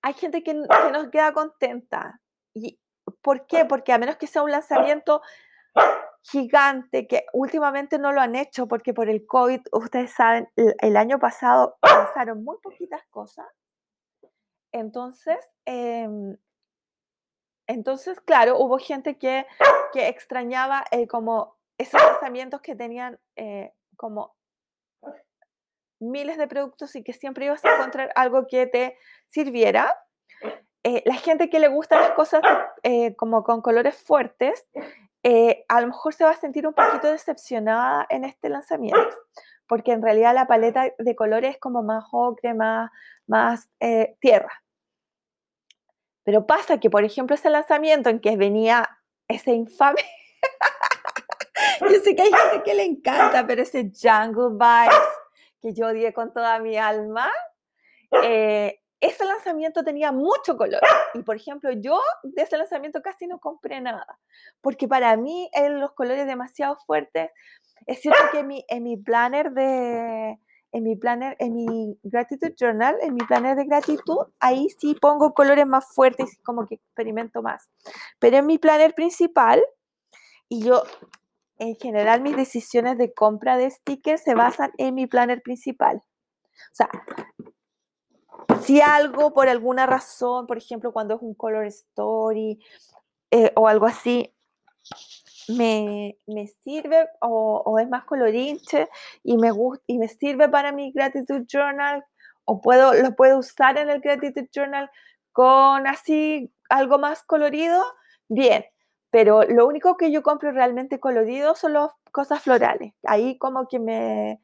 hay 0.03 0.15
gente 0.15 0.43
que, 0.43 0.53
que 0.53 0.93
nos 0.93 1.09
queda 1.09 1.33
contenta, 1.33 2.21
¿y 2.55 2.79
por 3.23 3.47
qué? 3.47 3.65
Porque 3.65 3.93
a 3.93 3.99
menos 3.99 4.17
que 4.17 4.27
sea 4.27 4.43
un 4.43 4.51
lanzamiento 4.51 5.23
gigante 6.23 7.07
que 7.07 7.25
últimamente 7.33 7.99
no 7.99 8.13
lo 8.13 8.21
han 8.21 8.37
hecho 8.37 8.67
porque 8.67 8.93
por 8.93 9.09
el 9.09 9.27
COVID, 9.27 9.61
ustedes 9.73 10.13
saben, 10.13 10.49
el, 10.57 10.97
año 10.97 11.19
pasado 11.19 11.79
pasaron 11.81 12.45
muy 12.45 12.57
poquitas 12.63 13.03
cosas. 13.11 13.47
Entonces, 14.73 15.39
em, 15.65 16.37
entonces, 17.69 18.21
claro, 18.23 18.59
hubo 18.59 18.79
gente 18.79 19.19
que, 19.19 19.47
que 19.93 20.09
extrañaba 20.09 20.85
eh, 20.91 21.07
como 21.07 21.57
esos 21.77 22.03
lanzamientos 22.03 22.63
que 22.63 22.75
tenían 22.75 23.21
eh, 23.37 23.73
como 23.97 24.35
miles 26.01 26.39
de 26.39 26.49
productos 26.49 26.97
y 26.97 27.05
que 27.05 27.13
siempre 27.13 27.45
ibas 27.45 27.65
a 27.65 27.75
encontrar 27.75 28.11
algo 28.15 28.47
que 28.47 28.67
te 28.67 28.97
sirviera. 29.29 29.95
Eh, 30.83 31.03
la 31.05 31.15
gente 31.15 31.51
que 31.51 31.61
le 31.61 31.69
gustan 31.69 32.01
las 32.01 32.13
cosas 32.13 32.41
como 33.17 33.45
con 33.45 33.61
colores 33.61 33.97
fuertes, 33.97 34.67
a 35.69 35.81
lo 35.81 35.89
mejor 35.89 36.15
se 36.15 36.25
va 36.25 36.31
a 36.31 36.37
sentir 36.37 36.67
un 36.67 36.73
poquito 36.73 37.11
decepcionada 37.11 38.07
en 38.09 38.25
este 38.25 38.49
lanzamiento, 38.49 39.17
porque 39.69 39.93
en 39.93 40.03
realidad 40.03 40.35
la 40.35 40.47
paleta 40.47 40.93
de 40.99 41.15
colores 41.15 41.55
es 41.55 41.61
como 41.61 41.83
más 41.83 42.05
ocre, 42.13 42.55
más, 42.55 42.91
más 43.27 43.69
eh, 43.81 44.17
tierra. 44.21 44.63
Pero 46.25 46.47
pasa 46.47 46.79
que, 46.79 46.91
por 46.91 47.05
ejemplo, 47.05 47.35
ese 47.35 47.51
lanzamiento 47.51 48.11
en 48.11 48.21
que 48.21 48.37
venía 48.37 48.89
ese 49.29 49.53
infame, 49.53 50.03
yo 51.81 52.01
sé 52.03 52.17
que 52.17 52.23
hay 52.23 52.33
gente 52.33 52.63
que 52.65 52.75
le 52.75 52.85
encanta, 52.85 53.47
pero 53.47 53.63
ese 53.63 53.93
Jungle 53.95 54.51
Vibes 54.53 55.09
que 55.61 55.75
yo 55.75 55.87
odié 55.87 56.13
con 56.13 56.33
toda 56.33 56.59
mi 56.61 56.77
alma, 56.77 57.31
eh, 58.23 58.81
ese 59.01 59.25
lanzamiento 59.25 59.85
tenía 59.85 60.13
mucho 60.13 60.57
color. 60.57 60.81
Y 61.15 61.23
por 61.23 61.37
ejemplo, 61.37 61.71
yo 61.73 62.01
de 62.23 62.43
ese 62.43 62.57
lanzamiento 62.57 63.01
casi 63.03 63.27
no 63.27 63.39
compré 63.39 63.81
nada, 63.81 64.19
porque 64.61 64.89
para 64.89 65.17
mí 65.17 65.51
en 65.53 65.81
los 65.81 65.93
colores 65.93 66.27
demasiado 66.27 66.77
fuertes. 66.87 67.31
Es 67.87 68.01
cierto 68.01 68.21
que 68.33 68.41
en 68.41 68.47
mi, 68.49 68.65
en 68.69 68.83
mi 68.83 68.97
planner 68.97 69.53
de, 69.53 70.39
en 70.73 70.83
mi 70.83 70.97
planner, 70.97 71.37
en 71.39 71.55
mi 71.55 71.99
gratitude 72.03 72.55
journal, 72.59 72.97
en 73.01 73.15
mi 73.15 73.21
planner 73.21 73.57
de 73.57 73.65
gratitud, 73.65 74.19
ahí 74.41 74.69
sí 74.79 74.95
pongo 75.01 75.33
colores 75.33 75.67
más 75.67 75.87
fuertes 75.95 76.39
como 76.45 76.67
que 76.67 76.77
experimento 76.77 77.43
más. 77.43 77.69
Pero 78.19 78.39
en 78.39 78.47
mi 78.47 78.59
planner 78.59 78.95
principal, 78.95 79.63
y 80.49 80.65
yo, 80.65 80.83
en 81.59 81.77
general, 81.77 82.21
mis 82.21 82.37
decisiones 82.37 82.99
de 82.99 83.13
compra 83.13 83.57
de 83.57 83.71
stickers 83.71 84.23
se 84.23 84.35
basan 84.35 84.73
en 84.79 84.95
mi 84.95 85.07
planner 85.07 85.43
principal. 85.43 85.97
O 85.97 86.75
sea, 86.75 86.91
si 88.63 88.81
algo 88.81 89.33
por 89.33 89.49
alguna 89.49 89.87
razón, 89.87 90.47
por 90.47 90.59
ejemplo, 90.59 90.93
cuando 90.93 91.17
es 91.17 91.23
un 91.23 91.35
color 91.35 91.67
story 91.67 92.59
eh, 93.31 93.53
o 93.57 93.69
algo 93.69 93.87
así, 93.87 94.35
me, 95.49 96.19
sirve 96.63 97.09
o, 97.21 97.79
es 97.79 97.89
más 97.89 98.05
colorinche 98.05 98.89
y 99.23 99.37
me, 99.39 99.51
y 99.87 99.99
me 99.99 100.09
sirve 100.09 100.49
para 100.49 100.73
mi 100.73 100.93
gratitude 100.93 101.47
journal 101.47 102.05
o 102.45 102.61
puedo, 102.61 102.95
lo 102.95 103.15
puedo 103.15 103.39
usar 103.39 103.79
en 103.79 103.91
el 103.91 104.01
gratitude 104.01 104.49
journal 104.55 104.91
con 105.33 105.87
así 105.87 106.53
algo 106.69 106.99
más 106.99 107.23
colorido, 107.23 107.83
bien. 108.29 108.65
Pero 109.11 109.45
lo 109.45 109.67
único 109.67 109.97
que 109.97 110.11
yo 110.11 110.23
compro 110.23 110.53
realmente 110.53 111.01
colorido 111.01 111.55
son 111.55 111.73
las 111.73 111.93
cosas 112.13 112.43
florales. 112.43 112.93
Ahí 113.05 113.39
como 113.39 113.67
que 113.67 113.79
me, 113.79 114.41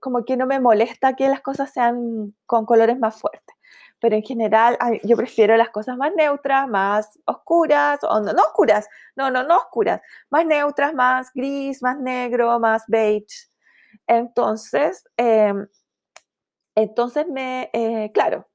como 0.00 0.24
que 0.24 0.36
no 0.36 0.46
me 0.46 0.60
molesta 0.60 1.14
que 1.14 1.28
las 1.28 1.40
cosas 1.40 1.72
sean 1.72 2.34
con 2.46 2.66
colores 2.66 2.98
más 2.98 3.20
fuertes 3.20 3.56
pero 4.02 4.16
en 4.16 4.24
general 4.24 4.76
yo 5.04 5.16
prefiero 5.16 5.56
las 5.56 5.70
cosas 5.70 5.96
más 5.96 6.12
neutras, 6.16 6.68
más 6.68 7.20
oscuras, 7.24 8.00
o 8.02 8.20
no, 8.20 8.32
no 8.32 8.42
oscuras, 8.42 8.88
no, 9.14 9.30
no, 9.30 9.44
no 9.44 9.56
oscuras, 9.58 10.00
más 10.28 10.44
neutras, 10.44 10.92
más 10.92 11.30
gris, 11.32 11.82
más 11.82 11.96
negro, 11.98 12.58
más 12.58 12.82
beige. 12.88 13.48
Entonces, 14.08 15.04
em, 15.16 15.68
entonces 16.74 17.28
me, 17.28 17.70
eh, 17.72 18.10
claro, 18.12 18.48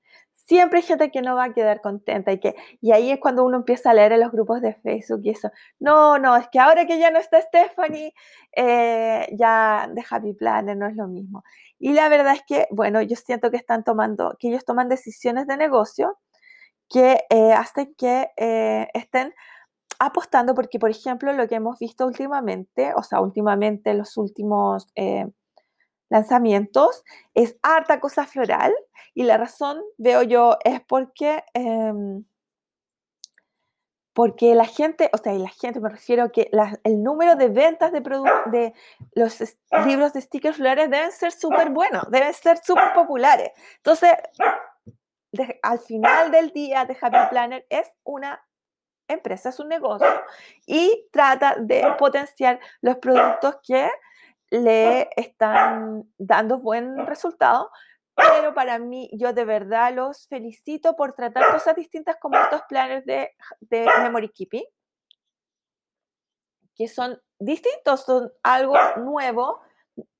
siempre 0.47 0.79
hay 0.79 0.83
gente 0.85 1.11
que 1.11 1.21
no 1.21 1.35
va 1.35 1.45
a 1.45 1.53
quedar 1.53 1.81
contenta 1.81 2.31
y 2.31 2.39
que 2.39 2.55
y 2.81 2.91
ahí 2.91 3.11
es 3.11 3.19
cuando 3.19 3.43
uno 3.45 3.57
empieza 3.57 3.91
a 3.91 3.93
leer 3.93 4.13
en 4.13 4.21
los 4.21 4.31
grupos 4.31 4.61
de 4.61 4.73
Facebook 4.75 5.21
y 5.23 5.31
eso. 5.31 5.51
No, 5.79 6.17
no, 6.19 6.37
es 6.37 6.47
que 6.49 6.59
ahora 6.59 6.85
que 6.87 6.99
ya 6.99 7.11
no 7.11 7.19
está 7.19 7.41
Stephanie, 7.41 8.13
eh, 8.55 9.27
ya 9.33 9.89
de 9.93 10.03
Happy 10.09 10.33
Planner 10.33 10.77
no 10.77 10.87
es 10.87 10.95
lo 10.95 11.07
mismo. 11.07 11.43
Y 11.79 11.93
la 11.93 12.09
verdad 12.09 12.33
es 12.33 12.43
que, 12.47 12.67
bueno, 12.71 13.01
yo 13.01 13.15
siento 13.17 13.51
que 13.51 13.57
están 13.57 13.83
tomando, 13.83 14.35
que 14.39 14.47
ellos 14.49 14.65
toman 14.65 14.89
decisiones 14.89 15.47
de 15.47 15.57
negocio 15.57 16.17
que 16.89 17.25
eh, 17.29 17.53
hacen 17.53 17.93
que 17.97 18.29
eh, 18.37 18.87
estén 18.93 19.33
apostando, 19.99 20.55
porque 20.55 20.79
por 20.79 20.91
ejemplo 20.91 21.33
lo 21.33 21.47
que 21.47 21.55
hemos 21.55 21.79
visto 21.79 22.05
últimamente, 22.07 22.93
o 22.95 23.03
sea, 23.03 23.21
últimamente 23.21 23.93
los 23.93 24.15
últimos 24.17 24.87
lanzamientos, 26.09 27.03
es 27.33 27.57
harta 27.61 27.99
cosa 27.99 28.25
floral 28.25 28.73
y 29.13 29.23
la 29.23 29.37
razón, 29.37 29.81
veo 29.97 30.23
yo, 30.23 30.57
es 30.63 30.81
porque, 30.81 31.43
em, 31.53 32.23
porque 34.13 34.55
la 34.55 34.65
gente, 34.65 35.09
o 35.13 35.17
sea, 35.17 35.33
y 35.33 35.39
la 35.39 35.49
gente 35.49 35.79
me 35.79 35.89
refiero 35.89 36.23
a 36.23 36.31
que 36.31 36.49
el 36.83 37.03
número 37.03 37.35
de 37.35 37.49
ventas 37.49 37.91
de, 37.91 38.01
de 38.01 38.73
los 39.13 39.39
libros 39.85 40.13
de 40.13 40.21
stickers 40.21 40.57
florales 40.57 40.89
deben 40.89 41.11
ser 41.11 41.31
súper 41.31 41.69
buenos, 41.69 42.09
deben 42.09 42.33
ser 42.33 42.57
súper 42.63 42.93
populares. 42.93 43.51
Entonces, 43.77 44.13
al 45.61 45.79
final 45.79 46.31
del 46.31 46.51
día 46.51 46.85
de 46.85 46.97
Happy 46.99 47.29
Planner 47.29 47.65
es 47.69 47.91
una 48.03 48.41
empresa, 49.07 49.49
es 49.49 49.59
un 49.59 49.69
negocio 49.69 50.07
y 50.65 51.07
trata 51.11 51.55
de 51.59 51.95
potenciar 51.97 52.59
los 52.81 52.97
productos 52.97 53.57
que 53.63 53.89
le 54.49 55.09
están 55.15 56.09
dando 56.17 56.59
buen 56.59 57.05
resultado, 57.05 57.69
pero 58.15 58.53
para 58.53 58.79
mí, 58.79 59.09
yo 59.13 59.31
de 59.31 59.45
verdad 59.45 59.93
los 59.93 60.27
felicito 60.27 60.95
por 60.95 61.13
tratar 61.13 61.51
cosas 61.51 61.75
distintas 61.75 62.17
como 62.19 62.37
estos 62.37 62.63
planes 62.63 63.05
de, 63.05 63.29
Memory 63.69 64.29
Keeping, 64.29 64.65
que 66.75 66.87
son 66.87 67.21
distintos, 67.39 68.03
son 68.05 68.31
algo 68.41 68.75
nuevo 68.97 69.61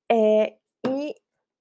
eh, 0.08 0.60
y, 0.84 1.16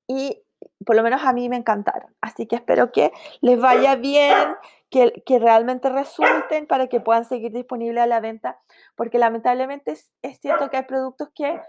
y, 0.08 0.44
por 0.86 0.96
lo 0.96 1.04
menos 1.04 1.24
a 1.24 1.34
mí 1.34 1.50
me 1.50 1.58
encantaron. 1.58 2.16
Así 2.22 2.46
que 2.46 2.58
espero 2.58 2.92
que 2.92 3.12
les 3.42 3.60
vaya 3.60 3.96
bien, 3.96 4.56
que, 4.92 5.24
que 5.26 5.40
realmente 5.40 5.90
resulten 5.90 6.68
para 6.68 6.88
que 6.88 7.00
puedan 7.00 7.26
seguir 7.26 7.52
disponibles 7.52 8.04
a 8.04 8.08
la 8.08 8.20
venta, 8.20 8.60
porque 8.96 9.18
lamentablemente 9.18 9.94
es 10.22 10.40
cierto 10.40 10.70
que 10.70 10.78
hay 10.78 10.84
productos 10.84 11.30
que 11.34 11.60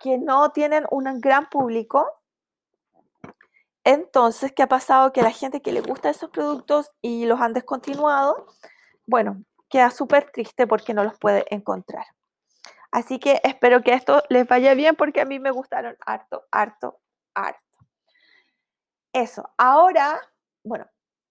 que 0.00 0.18
no 0.18 0.50
tienen 0.50 0.86
un 0.90 1.20
gran 1.20 1.48
público. 1.48 2.10
Entonces, 3.84 4.52
¿qué 4.52 4.62
ha 4.64 4.68
pasado? 4.68 5.12
Que 5.12 5.22
la 5.22 5.30
gente 5.30 5.62
que 5.62 5.72
le 5.72 5.80
gusta 5.80 6.10
esos 6.10 6.30
productos 6.30 6.90
y 7.00 7.26
los 7.26 7.40
han 7.40 7.52
descontinuado, 7.52 8.46
bueno, 9.06 9.44
queda 9.68 9.90
súper 9.90 10.30
triste 10.30 10.66
porque 10.66 10.94
no 10.94 11.04
los 11.04 11.18
puede 11.18 11.44
encontrar. 11.54 12.06
Así 12.90 13.18
que 13.18 13.40
espero 13.44 13.82
que 13.82 13.92
esto 13.92 14.22
les 14.28 14.46
vaya 14.46 14.74
bien 14.74 14.96
porque 14.96 15.20
a 15.20 15.24
mí 15.24 15.38
me 15.38 15.50
gustaron 15.50 15.96
harto, 16.04 16.46
harto, 16.50 16.98
harto. 17.34 17.60
Eso. 19.12 19.48
Ahora, 19.56 20.20
bueno, 20.64 20.86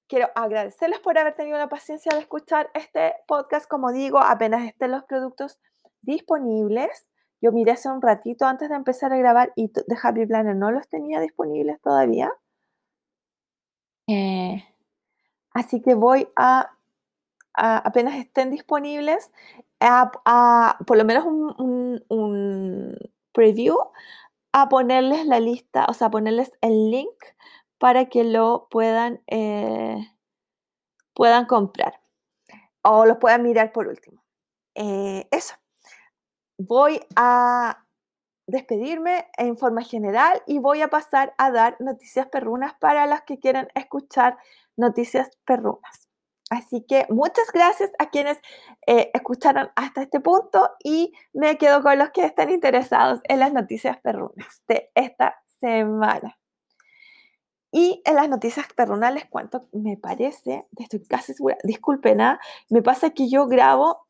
quiero 0.08 0.30
agradecerles 0.36 1.00
por 1.00 1.18
haber 1.18 1.36
tenido 1.36 1.58
la 1.58 1.70
paciencia 1.70 2.12
de 2.14 2.20
escuchar 2.20 2.70
este 2.74 3.16
podcast. 3.28 3.68
Como 3.68 3.92
digo, 3.92 4.20
apenas 4.20 4.64
estén 4.64 4.92
los 4.92 5.04
productos 5.06 5.60
disponibles, 6.02 7.08
yo 7.46 7.52
miré 7.52 7.74
hace 7.74 7.90
un 7.90 8.02
ratito 8.02 8.48
antes 8.48 8.70
de 8.70 8.76
empezar 8.76 9.14
a 9.14 9.18
grabar 9.18 9.54
y 9.56 9.68
de 9.68 9.98
Happy 10.02 10.26
Planner 10.26 10.56
no 10.56 10.72
los 10.72 10.88
tenía 10.88 11.20
disponibles 11.20 11.80
todavía. 11.80 12.32
Eh, 14.08 14.64
así 15.52 15.80
que 15.80 15.94
voy 15.94 16.28
a, 16.36 16.72
apenas 17.54 18.16
estén 18.16 18.50
disponibles, 18.50 19.32
a, 19.80 20.76
por 20.88 20.98
lo 20.98 21.06
menos 21.06 21.26
un, 21.28 22.98
preview, 23.32 23.78
a 24.52 24.68
ponerles 24.68 25.28
la 25.28 25.40
lista, 25.40 25.86
o 25.88 25.94
sea, 25.94 26.10
ponerles 26.10 26.52
el 26.62 26.90
link 26.90 27.14
para 27.78 28.06
que 28.06 28.24
lo 28.24 28.68
puedan, 28.72 29.22
eh, 29.28 29.98
puedan 31.14 31.46
comprar 31.46 32.00
o 32.82 33.06
los 33.06 33.18
puedan 33.18 33.44
mirar 33.44 33.72
por 33.72 33.88
último. 33.88 34.24
Eh, 34.74 35.28
eso 35.30 35.54
voy 36.58 37.02
a 37.16 37.86
despedirme 38.48 39.28
en 39.38 39.58
forma 39.58 39.82
general 39.82 40.42
y 40.46 40.60
voy 40.60 40.82
a 40.82 40.90
pasar 40.90 41.34
a 41.38 41.52
dar 41.52 41.78
noticias 41.80 42.28
perrunas 42.28 42.74
para 42.80 43.06
las 43.08 43.24
que 43.24 43.40
quieran 43.40 43.68
escuchar 43.76 44.38
noticias 44.78 45.30
perrunas. 45.46 46.08
Así 46.52 46.86
que 46.88 47.08
muchas 47.10 47.52
gracias 47.52 47.92
a 47.98 48.10
quienes 48.10 48.38
eh, 48.86 49.10
escucharon 49.16 49.70
hasta 49.76 50.04
este 50.04 50.20
punto 50.20 50.70
y 50.84 51.14
me 51.34 51.58
quedo 51.58 51.82
con 51.82 51.98
los 51.98 52.12
que 52.12 52.24
están 52.24 52.52
interesados 52.52 53.20
en 53.24 53.40
las 53.40 53.52
noticias 53.52 53.98
perrunas 54.02 54.62
de 54.68 54.92
esta 54.94 55.42
semana. 55.60 56.38
Y 57.72 58.02
en 58.06 58.16
las 58.16 58.30
noticias 58.30 58.68
perrunas 58.74 59.14
les 59.14 59.26
cuento, 59.26 59.68
me 59.74 59.98
parece, 59.98 60.66
estoy 60.78 61.04
casi 61.04 61.34
segura, 61.34 61.58
disculpen, 61.64 62.22
¿ah? 62.22 62.40
me 62.70 62.82
pasa 62.82 63.10
que 63.10 63.28
yo 63.28 63.48
grabo 63.48 64.05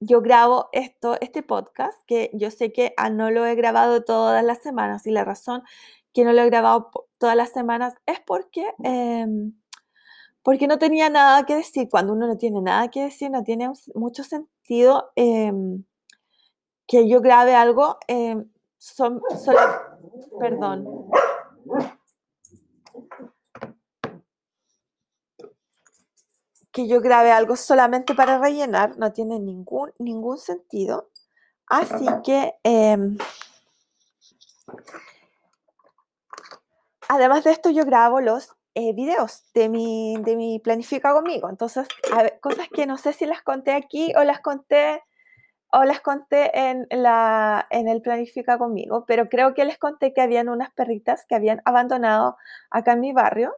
yo 0.00 0.20
grabo 0.20 0.68
esto, 0.72 1.16
este 1.20 1.42
podcast, 1.42 2.00
que 2.06 2.30
yo 2.34 2.50
sé 2.50 2.72
que 2.72 2.94
ah, 2.96 3.10
no 3.10 3.30
lo 3.30 3.46
he 3.46 3.54
grabado 3.54 4.04
todas 4.04 4.44
las 4.44 4.58
semanas 4.62 5.06
y 5.06 5.10
la 5.10 5.24
razón 5.24 5.62
que 6.12 6.24
no 6.24 6.32
lo 6.32 6.42
he 6.42 6.46
grabado 6.46 6.90
todas 7.18 7.36
las 7.36 7.50
semanas 7.50 7.94
es 8.06 8.20
porque, 8.20 8.72
em, 8.82 9.52
porque 10.42 10.66
no 10.68 10.78
tenía 10.78 11.10
nada 11.10 11.44
que 11.44 11.56
decir. 11.56 11.88
Cuando 11.90 12.12
uno 12.12 12.26
no 12.26 12.36
tiene 12.38 12.60
nada 12.60 12.88
que 12.88 13.04
decir, 13.04 13.30
no 13.30 13.42
tiene 13.44 13.70
mucho 13.94 14.24
sentido 14.24 15.12
em, 15.16 15.84
que 16.86 17.08
yo 17.08 17.20
grabe 17.20 17.54
algo. 17.54 17.98
Em, 18.08 18.48
son, 18.78 19.22
solo, 19.42 19.60
perdón 20.38 20.86
que 26.74 26.88
yo 26.88 27.00
grabe 27.00 27.30
algo 27.30 27.54
solamente 27.54 28.16
para 28.16 28.36
rellenar, 28.38 28.98
no 28.98 29.12
tiene 29.12 29.38
ningún, 29.38 29.92
ningún 30.00 30.38
sentido. 30.38 31.08
Así 31.68 32.04
que, 32.24 32.54
em, 32.64 33.16
además 37.08 37.44
de 37.44 37.52
esto, 37.52 37.70
yo 37.70 37.84
grabo 37.84 38.20
los 38.20 38.56
eh, 38.74 38.92
videos 38.92 39.44
de 39.54 39.68
mi, 39.68 40.16
de 40.22 40.34
mi 40.34 40.58
Planifica 40.58 41.12
conmigo. 41.14 41.48
Entonces, 41.48 41.86
cosas 42.40 42.68
que 42.74 42.86
no 42.86 42.98
sé 42.98 43.12
si 43.12 43.24
las 43.24 43.42
conté 43.42 43.72
aquí 43.72 44.12
o 44.16 44.24
las 44.24 44.40
conté 44.40 45.00
o 45.70 45.84
las 45.84 46.00
conté 46.00 46.50
en, 46.58 46.88
la, 46.90 47.68
en 47.70 47.88
el 47.88 48.02
Planifica 48.02 48.58
conmigo, 48.58 49.04
pero 49.06 49.28
creo 49.28 49.54
que 49.54 49.64
les 49.64 49.78
conté 49.78 50.12
que 50.12 50.22
habían 50.22 50.48
unas 50.48 50.72
perritas 50.72 51.24
que 51.28 51.36
habían 51.36 51.62
abandonado 51.64 52.36
acá 52.70 52.92
en 52.94 53.00
mi 53.00 53.12
barrio 53.12 53.54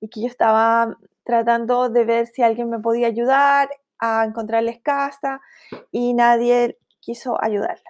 y 0.00 0.08
que 0.08 0.20
yo 0.20 0.26
estaba 0.28 0.96
tratando 1.24 1.88
de 1.88 2.04
ver 2.04 2.26
si 2.26 2.42
alguien 2.42 2.70
me 2.70 2.78
podía 2.78 3.06
ayudar 3.06 3.70
a 3.98 4.24
encontrarles 4.24 4.80
casa 4.80 5.40
y 5.90 6.14
nadie 6.14 6.78
quiso 7.00 7.42
ayudarlas. 7.42 7.82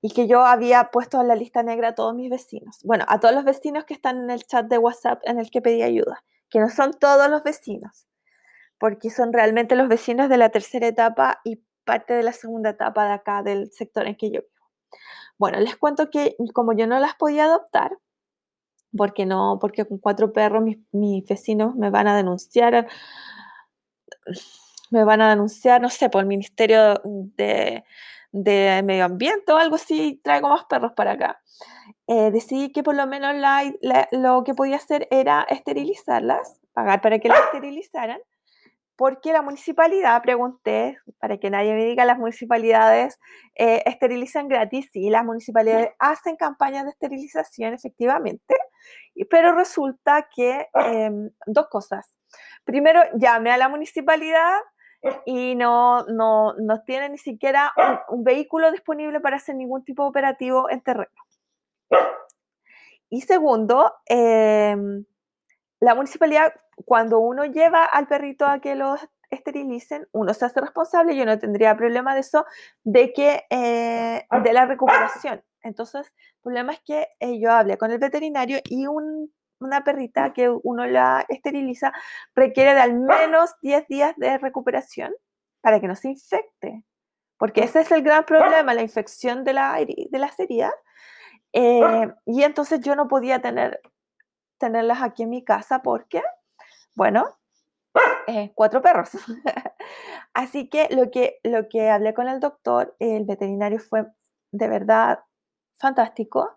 Y 0.00 0.10
que 0.10 0.26
yo 0.26 0.44
había 0.44 0.90
puesto 0.90 1.20
en 1.20 1.28
la 1.28 1.36
lista 1.36 1.62
negra 1.62 1.88
a 1.88 1.94
todos 1.94 2.14
mis 2.14 2.30
vecinos. 2.30 2.78
Bueno, 2.84 3.04
a 3.08 3.18
todos 3.20 3.34
los 3.34 3.44
vecinos 3.44 3.84
que 3.84 3.94
están 3.94 4.18
en 4.18 4.30
el 4.30 4.44
chat 4.44 4.66
de 4.66 4.78
WhatsApp 4.78 5.20
en 5.24 5.38
el 5.38 5.50
que 5.50 5.62
pedí 5.62 5.82
ayuda, 5.82 6.22
que 6.50 6.60
no 6.60 6.68
son 6.68 6.92
todos 6.92 7.28
los 7.30 7.42
vecinos, 7.42 8.06
porque 8.78 9.10
son 9.10 9.32
realmente 9.32 9.74
los 9.74 9.88
vecinos 9.88 10.28
de 10.28 10.36
la 10.36 10.50
tercera 10.50 10.86
etapa 10.86 11.40
y 11.44 11.62
parte 11.84 12.14
de 12.14 12.22
la 12.22 12.32
segunda 12.32 12.70
etapa 12.70 13.06
de 13.06 13.12
acá 13.12 13.42
del 13.42 13.72
sector 13.72 14.06
en 14.06 14.16
que 14.16 14.30
yo 14.30 14.40
vivo. 14.40 14.66
Bueno, 15.38 15.60
les 15.60 15.76
cuento 15.76 16.10
que 16.10 16.36
como 16.52 16.72
yo 16.72 16.86
no 16.86 16.98
las 16.98 17.14
podía 17.14 17.44
adoptar, 17.44 17.96
porque 18.96 19.26
no, 19.26 19.58
porque 19.60 19.84
con 19.86 19.98
cuatro 19.98 20.32
perros 20.32 20.62
mis, 20.92 21.24
vecinos 21.24 21.74
me 21.76 21.90
van 21.90 22.08
a 22.08 22.16
denunciar. 22.16 22.86
me 24.90 25.04
van 25.04 25.20
a 25.20 25.30
denunciar, 25.30 25.80
no 25.80 25.90
sé, 25.90 26.08
por 26.10 26.22
el 26.22 26.26
Ministerio 26.26 27.00
de, 27.04 27.84
Medio 28.32 29.04
Ambiente 29.04 29.52
o 29.52 29.56
algo 29.56 29.76
así, 29.76 30.20
traigo 30.22 30.48
más 30.48 30.64
perros 30.64 30.92
para 30.92 31.12
acá. 31.12 31.40
Eh, 32.06 32.30
decidí 32.30 32.70
que 32.72 32.82
por 32.82 32.94
lo 32.94 33.06
menos 33.06 33.34
lo 34.12 34.44
que 34.44 34.54
podía 34.54 34.76
hacer 34.76 35.08
era 35.10 35.46
esterilizarlas, 35.48 36.60
pagar 36.72 37.00
para 37.00 37.18
que 37.18 37.28
las 37.28 37.40
esterilizaran 37.40 38.20
porque 38.96 39.32
la 39.32 39.42
municipalidad, 39.42 40.22
pregunté, 40.22 40.98
para 41.18 41.36
que 41.36 41.50
nadie 41.50 41.74
me 41.74 41.84
diga, 41.84 42.04
las 42.06 42.18
municipalidades 42.18 43.18
eh, 43.54 43.82
esterilizan 43.84 44.48
gratis, 44.48 44.88
sí, 44.90 45.10
las 45.10 45.24
municipalidades 45.24 45.90
hacen 45.98 46.36
campañas 46.36 46.84
de 46.84 46.90
esterilización 46.90 47.74
efectivamente, 47.74 48.54
pero 49.30 49.54
resulta 49.54 50.28
que 50.34 50.66
em, 50.74 51.30
dos 51.46 51.68
cosas. 51.68 52.16
Primero, 52.64 53.02
llame 53.14 53.50
a 53.50 53.58
la 53.58 53.68
municipalidad 53.68 54.58
y 55.26 55.54
no, 55.54 56.04
no, 56.04 56.54
no 56.54 56.82
tiene 56.84 57.10
ni 57.10 57.18
siquiera 57.18 57.72
un, 58.08 58.24
vehículo 58.24 58.72
disponible 58.72 59.20
para 59.20 59.36
hacer 59.36 59.56
ningún 59.56 59.84
tipo 59.84 60.02
de 60.04 60.08
operativo 60.08 60.70
en 60.70 60.80
terreno. 60.80 61.10
Y 63.08 63.20
segundo, 63.20 63.92
em, 64.06 65.04
la 65.80 65.94
municipalidad, 65.94 66.54
cuando 66.84 67.18
uno 67.18 67.44
lleva 67.44 67.84
al 67.84 68.06
perrito 68.06 68.46
a 68.46 68.60
que 68.60 68.74
lo 68.74 68.96
esterilicen, 69.30 70.08
uno 70.12 70.32
se 70.34 70.44
hace 70.44 70.60
responsable, 70.60 71.16
yo 71.16 71.26
no 71.26 71.38
tendría 71.38 71.76
problema 71.76 72.14
de 72.14 72.20
eso, 72.20 72.46
de 72.84 73.12
que, 73.12 73.44
eh, 73.50 74.26
de 74.42 74.52
la 74.52 74.66
recuperación. 74.66 75.42
Entonces, 75.62 76.06
el 76.06 76.42
problema 76.42 76.72
es 76.72 76.80
que 76.80 77.08
eh, 77.18 77.38
yo 77.40 77.52
hablé 77.52 77.76
con 77.76 77.90
el 77.90 77.98
veterinario 77.98 78.60
y 78.64 78.86
una 78.86 79.84
perrita 79.84 80.32
que 80.32 80.48
uno 80.48 80.86
la 80.86 81.24
esteriliza 81.28 81.92
requiere 82.34 82.74
de 82.74 82.80
al 82.80 82.94
menos 82.94 83.50
10 83.62 83.88
días 83.88 84.14
de 84.16 84.38
recuperación 84.38 85.12
para 85.60 85.80
que 85.80 85.88
no 85.88 85.96
se 85.96 86.08
infecte. 86.08 86.84
Porque 87.38 87.64
ese 87.64 87.80
es 87.80 87.90
el 87.90 88.02
gran 88.02 88.24
problema, 88.24 88.72
la 88.72 88.82
infección 88.82 89.44
de 89.44 89.52
la, 89.52 89.74
de 89.74 90.18
la 90.18 90.30
heridas. 90.38 90.72
Eh, 91.52 92.08
y 92.26 92.44
entonces 92.44 92.80
yo 92.80 92.94
no 92.96 93.08
podía 93.08 93.40
tener 93.40 93.80
tenerlas 94.58 95.02
aquí 95.02 95.24
en 95.24 95.30
mi 95.30 95.44
casa 95.44 95.82
porque, 95.82 96.22
bueno, 96.94 97.26
eh, 98.26 98.52
cuatro 98.54 98.82
perros. 98.82 99.10
Así 100.34 100.68
que 100.68 100.88
lo, 100.90 101.10
que 101.10 101.38
lo 101.42 101.68
que 101.68 101.90
hablé 101.90 102.14
con 102.14 102.28
el 102.28 102.40
doctor, 102.40 102.94
el 102.98 103.24
veterinario, 103.24 103.78
fue 103.78 104.06
de 104.52 104.68
verdad 104.68 105.20
fantástico 105.78 106.54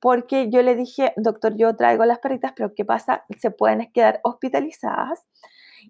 porque 0.00 0.50
yo 0.50 0.60
le 0.62 0.74
dije, 0.74 1.14
doctor, 1.16 1.56
yo 1.56 1.74
traigo 1.76 2.04
las 2.04 2.18
perritas, 2.18 2.52
pero 2.54 2.74
¿qué 2.74 2.84
pasa? 2.84 3.24
Se 3.38 3.50
pueden 3.50 3.90
quedar 3.92 4.20
hospitalizadas. 4.22 5.26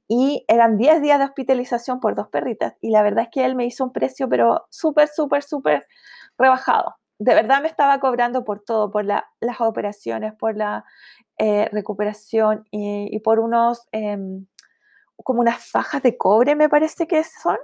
Y 0.07 0.45
eran 0.47 0.77
10 0.77 1.03
días 1.03 1.19
de 1.19 1.25
hospitalización 1.25 1.99
por 1.99 2.15
dos 2.15 2.29
perritas. 2.29 2.75
Y 2.81 2.91
la 2.91 3.03
verdad 3.03 3.25
es 3.25 3.31
que 3.33 3.45
él 3.45 3.57
me 3.57 3.65
hizo 3.67 3.83
un 3.83 3.93
precio, 3.93 4.29
pero 4.29 4.67
súper, 4.71 5.09
súper, 5.09 5.43
súper 5.43 5.89
rebajado. 6.39 6.95
De 7.19 7.35
verdad 7.35 7.61
me 7.61 7.67
estaba 7.67 7.99
cobrando 7.99 8.45
por 8.45 8.61
todo, 8.61 8.93
por 8.93 9.05
las 9.05 9.25
operaciones, 9.59 10.33
por 10.35 10.57
la 10.57 10.85
eh, 11.39 11.69
recuperación 11.73 12.67
y, 12.71 13.19
por 13.21 13.41
unos, 13.41 13.89
em, 13.93 14.47
como 15.25 15.41
unas 15.41 15.65
fajas 15.71 16.03
de 16.03 16.17
cobre, 16.19 16.57
me 16.57 16.69
parece 16.69 17.07
que 17.09 17.25
son, 17.25 17.59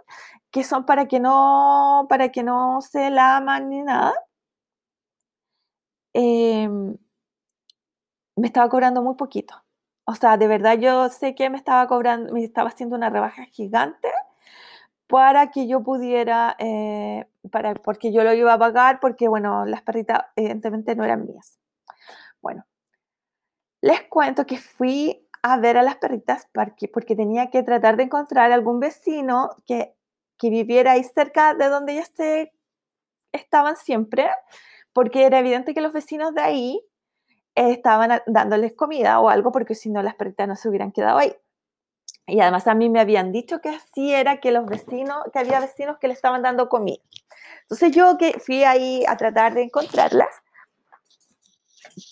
que 0.51 0.65
son 0.65 0.87
para 0.87 1.07
que 1.09 1.21
no, 1.21 2.07
para 2.09 2.31
que 2.31 2.43
no 2.43 2.81
se 2.83 3.11
laman 3.11 3.71
ni 3.71 3.83
nada. 3.83 4.15
Em, 6.15 6.97
me 8.37 8.47
estaba 8.47 8.69
cobrando 8.69 9.03
muy 9.03 9.15
poquito. 9.17 9.55
O 10.05 10.15
sea, 10.15 10.37
de 10.37 10.49
verdad 10.49 10.79
yo 10.79 11.09
sé 11.11 11.35
que 11.35 11.51
me 11.51 11.57
estaba 11.59 11.87
cobrando, 11.87 12.33
me 12.33 12.45
estaba 12.45 12.71
haciendo 12.71 12.97
una 12.97 13.11
rebaja 13.11 13.45
gigante 13.47 14.09
para 15.09 15.51
que 15.51 15.67
yo 15.69 15.83
pudiera, 15.83 16.57
eh, 16.59 17.27
para, 17.51 17.75
porque 17.75 18.13
yo 18.13 18.25
lo 18.25 18.33
iba 18.35 18.55
a 18.55 18.59
pagar, 18.59 19.01
porque 19.01 19.29
bueno, 19.29 19.67
las 19.67 19.83
perritas 19.83 20.23
evidentemente 20.37 20.97
no 20.97 21.05
eran 21.05 21.27
mías. 21.27 21.59
Bueno, 22.43 22.65
les 23.81 24.03
cuento 24.03 24.47
que 24.47 24.59
fui 24.59 25.27
a 25.43 25.57
ver 25.57 25.79
a 25.79 25.83
las 25.83 25.97
perritas 25.97 26.47
porque, 26.53 27.17
tenía 27.17 27.51
que 27.51 27.63
tratar 27.63 27.97
de 27.97 28.05
encontrar 28.05 28.53
algún 28.53 28.81
vecino 28.81 29.51
que, 29.67 29.95
que 30.39 30.51
viviera 30.51 30.93
ahí 30.93 31.05
cerca 31.05 31.55
de 31.55 31.69
donde 31.69 31.93
ellas 31.93 32.13
estaban 33.33 33.77
siempre, 33.77 34.29
porque 34.93 35.25
era 35.25 35.39
evidente 35.39 35.73
que 35.75 35.81
los 35.81 35.93
vecinos 35.93 36.35
de 36.35 36.43
ahí 36.43 36.81
estaban 37.55 38.21
dándoles 38.27 38.75
comida 38.75 39.21
o 39.21 39.29
algo, 39.29 39.53
porque 39.53 39.75
si 39.75 39.91
no 39.91 40.03
las 40.03 40.15
perritas 40.15 40.49
no 40.49 40.57
se 40.57 40.69
hubieran 40.69 40.93
quedado 40.93 41.19
ahí. 41.19 41.35
Y 42.27 42.41
además 42.41 42.67
a 42.67 42.75
mí 42.75 42.89
me 42.89 43.01
habían 43.01 43.33
dicho 43.33 43.61
que 43.61 43.71
así 43.71 44.13
era 44.13 44.39
que 44.39 44.53
los 44.53 44.67
vecinos, 44.67 45.25
que 45.33 45.39
había 45.39 45.59
vecinos 45.59 45.99
que 45.99 46.07
le 46.07 46.15
estaban 46.15 46.43
dando 46.43 46.69
comida. 46.69 47.03
Entonces 47.63 47.93
yo 47.93 48.19
que 48.19 48.39
fui 48.39 48.63
ahí 48.63 49.05
a 49.09 49.17
tratar 49.17 49.55
de 49.55 49.63
encontrarlas 49.63 50.29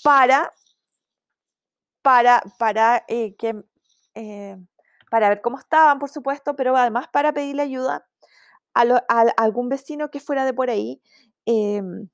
para 0.03 0.53
para, 2.03 2.43
para, 2.59 3.05
eh, 3.09 3.35
que, 3.37 3.55
eh, 4.15 4.57
para 5.11 5.29
ver 5.29 5.41
cómo 5.41 5.59
estaban, 5.59 5.99
por 5.99 6.09
supuesto, 6.11 6.57
pero 6.57 6.77
además 6.77 7.09
para 7.09 7.33
pedirle 7.33 7.63
ayuda 7.63 8.07
a, 8.75 8.83
algún 9.37 9.69
vecino 9.69 10.11
que 10.11 10.21
fuera 10.21 10.45
de 10.45 10.55
por 10.55 10.71
ahí 10.71 11.01
em, 11.47 12.09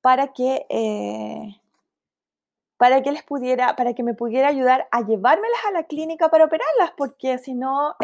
para 0.00 0.32
que 0.32 0.66
eh, 0.70 1.60
para 2.76 3.02
que 3.02 3.10
les 3.10 3.24
pudiera, 3.24 3.74
para 3.76 3.94
que 3.94 4.04
me 4.04 4.14
pudiera 4.14 4.48
ayudar 4.48 4.88
a 4.92 5.00
llevármelas 5.02 5.64
a 5.66 5.72
la 5.72 5.84
clínica 5.84 6.28
para 6.30 6.44
operarlas, 6.44 6.92
porque 6.96 7.38
si 7.38 7.54
no, 7.54 7.96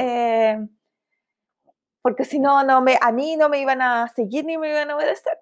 porque 2.02 2.24
si 2.24 2.40
no, 2.40 2.64
no 2.64 2.82
me, 2.82 2.98
a 3.00 3.12
mí 3.12 3.36
no 3.36 3.48
me 3.48 3.60
iban 3.60 3.80
a 3.80 4.08
seguir 4.08 4.44
ni 4.44 4.58
me 4.58 4.68
iban 4.70 4.90
a 4.90 4.96
obedecer. 4.96 5.38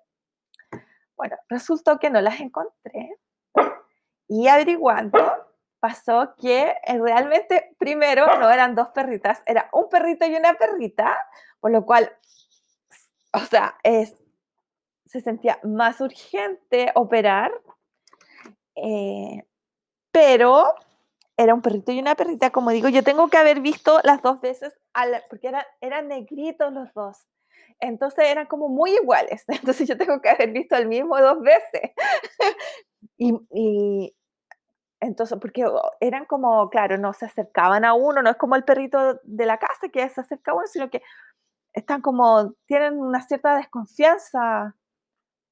Bueno, 1.17 1.37
resultó 1.49 1.99
que 1.99 2.11
no 2.11 2.21
las 2.21 2.41
encontré. 2.41 3.19
Y 4.35 4.49
averiguando, 4.49 5.19
pasó 5.79 6.35
que 6.41 6.75
eh, 6.87 6.99
realmente 6.99 7.77
primero 7.77 8.25
no 8.39 8.49
eran 8.49 8.75
dos 8.75 8.89
perritas, 8.95 9.43
era 9.45 9.69
un 9.75 9.91
perrito 9.91 10.25
y 10.25 10.35
una 10.35 10.55
perrita, 10.55 11.19
por 11.61 11.71
lo 11.71 11.85
cual, 11.85 12.11
o 13.35 13.41
sea, 13.41 13.77
es, 13.83 14.17
se 15.05 15.21
sentía 15.21 15.59
más 15.65 16.01
urgente 16.01 16.93
operar, 16.95 17.53
eh, 18.75 19.45
pero 20.11 20.77
era 21.37 21.53
un 21.53 21.61
perrito 21.61 21.93
y 21.93 21.99
una 21.99 22.15
perrita, 22.15 22.49
como 22.49 22.71
digo, 22.71 22.89
yo 22.89 23.05
tengo 23.05 23.29
que 23.29 23.37
haber 23.37 23.61
visto 23.61 24.01
las 24.03 24.23
dos 24.23 24.41
veces, 24.41 24.73
porque 25.29 25.49
eran, 25.49 25.65
eran 25.83 26.09
negritos 26.09 26.73
los 26.73 26.91
dos. 26.95 27.19
Entonces 27.81 28.25
eran 28.29 28.47
como 28.47 28.69
muy 28.69 28.95
iguales. 28.95 29.45
Entonces 29.49 29.87
yo 29.87 29.99
tengo 29.99 30.23
que 30.23 30.31
haber 30.31 30.53
visto 30.53 30.75
el 30.75 30.89
mismo 30.89 31.21
dos 31.21 31.43
veces. 31.43 31.91
y, 33.19 34.15
entonces, 35.03 35.37
porque 35.41 35.65
eran 35.99 36.27
como, 36.27 36.71
claro, 36.71 36.97
no 36.97 37.13
se 37.13 37.27
acercaban 37.27 37.85
a 37.85 37.93
uno, 37.93 38.23
no 38.23 38.31
es 38.31 38.37
como 38.37 38.55
el 38.55 38.63
perrito 38.63 39.19
de 39.25 39.47
la 39.47 39.59
casa 39.59 39.89
que 39.93 40.09
se 40.09 40.21
acerca 40.21 40.53
a 40.53 40.55
uno, 40.55 40.67
sino 40.69 40.91
que 40.91 41.03
están 41.73 42.01
como, 42.01 42.55
tienen 42.67 43.01
una 43.01 43.21
cierta 43.21 43.57
desconfianza, 43.57 44.77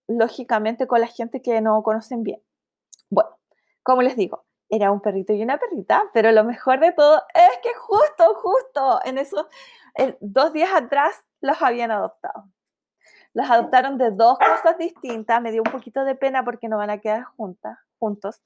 lógicamente, 0.07 0.87
con 0.87 1.01
la 1.01 1.09
gente 1.09 1.43
que 1.43 1.61
no 1.61 1.83
conocen 1.83 2.23
bien. 2.23 2.41
Bueno, 3.11 3.31
como 3.83 4.03
les 4.03 4.15
digo, 4.15 4.45
era 4.69 4.93
un 4.93 5.01
perrito 5.01 5.33
y 5.33 5.43
una 5.43 5.59
perrita, 5.59 6.05
pero 6.13 6.31
lo 6.31 6.45
mejor 6.45 6.79
de 6.79 6.93
todo 6.93 7.21
es 7.35 7.59
que 7.61 7.75
justo, 7.75 8.35
justo 8.37 9.01
en 9.05 9.19
esos 9.19 9.47
dos 10.21 10.53
días 10.53 10.71
atrás 10.73 11.25
los 11.41 11.61
habían 11.61 11.91
adoptado. 11.91 12.45
Los 13.35 13.51
adoptaron 13.51 13.99
de 13.99 14.13
dos 14.13 14.39
cosas 14.39 14.79
distintas, 14.79 15.43
me 15.43 15.51
dio 15.51 15.63
un 15.67 15.73
poquito 15.73 16.05
de 16.05 16.15
pena 16.15 16.45
porque 16.45 16.69
no 16.69 16.79
van 16.79 16.91
a 16.91 16.99
quedar 16.99 17.25
juntas, 17.25 17.79
juntos 17.99 18.41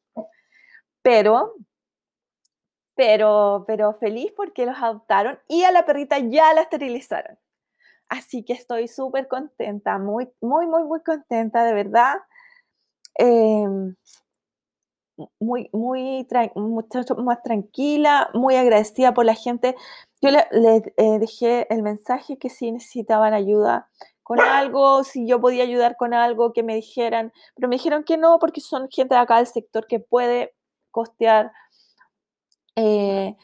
pero, 1.05 1.55
pero, 2.97 3.65
pero 3.67 3.93
feliz 3.93 4.33
porque 4.35 4.65
los 4.65 4.77
adoptaron 4.79 5.39
y 5.49 5.65
a 5.65 5.71
la 5.71 5.85
perrita 5.85 6.19
ya 6.19 6.55
la 6.55 6.63
esterilizaron. 6.63 7.39
Así 8.09 8.43
que 8.45 8.55
estoy 8.55 8.89
súper 8.89 9.29
contenta, 9.29 9.99
muy, 9.99 10.31
muy, 10.41 10.67
muy, 10.67 10.85
muy 10.85 11.03
contenta, 11.03 11.65
de 11.65 11.75
verdad. 11.75 12.17
Em, 13.17 13.95
muy, 15.39 15.69
muy, 15.73 16.27
mucho 16.57 17.15
más 17.17 17.43
tranquila, 17.43 18.31
muy 18.33 18.57
agradecida 18.57 19.13
por 19.13 19.27
la 19.27 19.35
gente. 19.35 19.77
Yo 20.23 20.31
les 20.31 20.45
le, 20.53 20.95
eh, 20.97 21.19
dejé 21.19 21.67
el 21.73 21.83
mensaje 21.83 22.39
que 22.39 22.49
si 22.49 22.73
necesitaban 22.73 23.35
ayuda 23.35 23.91
con 24.23 24.41
algo, 24.41 25.05
si 25.05 25.27
yo 25.27 25.41
podía 25.41 25.65
ayudar 25.65 25.97
con 25.97 26.15
algo, 26.15 26.55
que 26.55 26.63
me 26.63 26.75
dijeran, 26.75 27.33
pero 27.55 27.69
me 27.69 27.77
dijeron 27.77 28.05
que 28.05 28.17
no, 28.17 28.39
porque 28.39 28.63
son 28.63 28.89
gente 28.91 29.15
de 29.15 29.21
acá 29.21 29.37
del 29.37 29.47
sector 29.47 29.87
que 29.87 30.01
puede 30.01 30.55
costear 30.95 31.51
eh, 32.77 33.37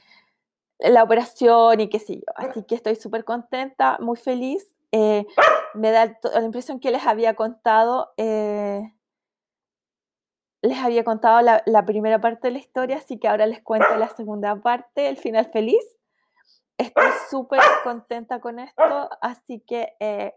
la 0.78 1.02
operación 1.02 1.80
y 1.80 1.88
qué 1.88 1.98
sé 1.98 2.14
yo. 2.14 2.32
Así 2.36 2.62
que 2.62 2.76
estoy 2.76 2.94
súper 2.94 3.24
contenta, 3.24 3.98
muy 4.00 4.16
feliz. 4.16 4.66
Eh, 4.92 5.26
me 5.74 5.90
da 5.90 6.16
la 6.22 6.42
impresión 6.42 6.78
que 6.78 6.92
les 6.92 7.04
había 7.06 7.34
contado, 7.34 8.12
eh, 8.16 8.92
les 10.62 10.78
había 10.78 11.04
contado 11.04 11.40
la, 11.42 11.84
primera 11.86 12.20
parte 12.20 12.48
de 12.48 12.52
la 12.52 12.58
historia, 12.58 12.96
así 12.96 13.18
que 13.18 13.28
ahora 13.28 13.46
les 13.46 13.62
cuento 13.62 13.96
la 13.96 14.08
segunda 14.08 14.56
parte, 14.56 15.08
el 15.08 15.16
final 15.16 15.46
feliz. 15.46 15.84
estoy 16.78 17.10
súper 17.28 17.60
contenta 17.82 18.40
con 18.40 18.58
esto, 18.58 19.10
así 19.20 19.60
que 19.66 19.96
eh, 20.00 20.34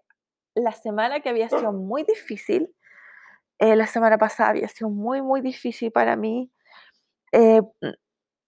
la 0.55 0.71
semana 0.71 1.19
que 1.19 1.29
había 1.29 1.49
sido 1.49 1.71
muy 1.71 2.03
difícil, 2.03 2.73
eh, 3.59 3.75
la 3.75 3.87
semana 3.87 4.17
pasada 4.17 4.49
había 4.49 4.67
sido 4.67 4.89
muy, 4.89 5.21
muy 5.21 5.41
difícil 5.41 5.91
para 5.91 6.15
mí, 6.15 6.51
eh, 7.33 7.61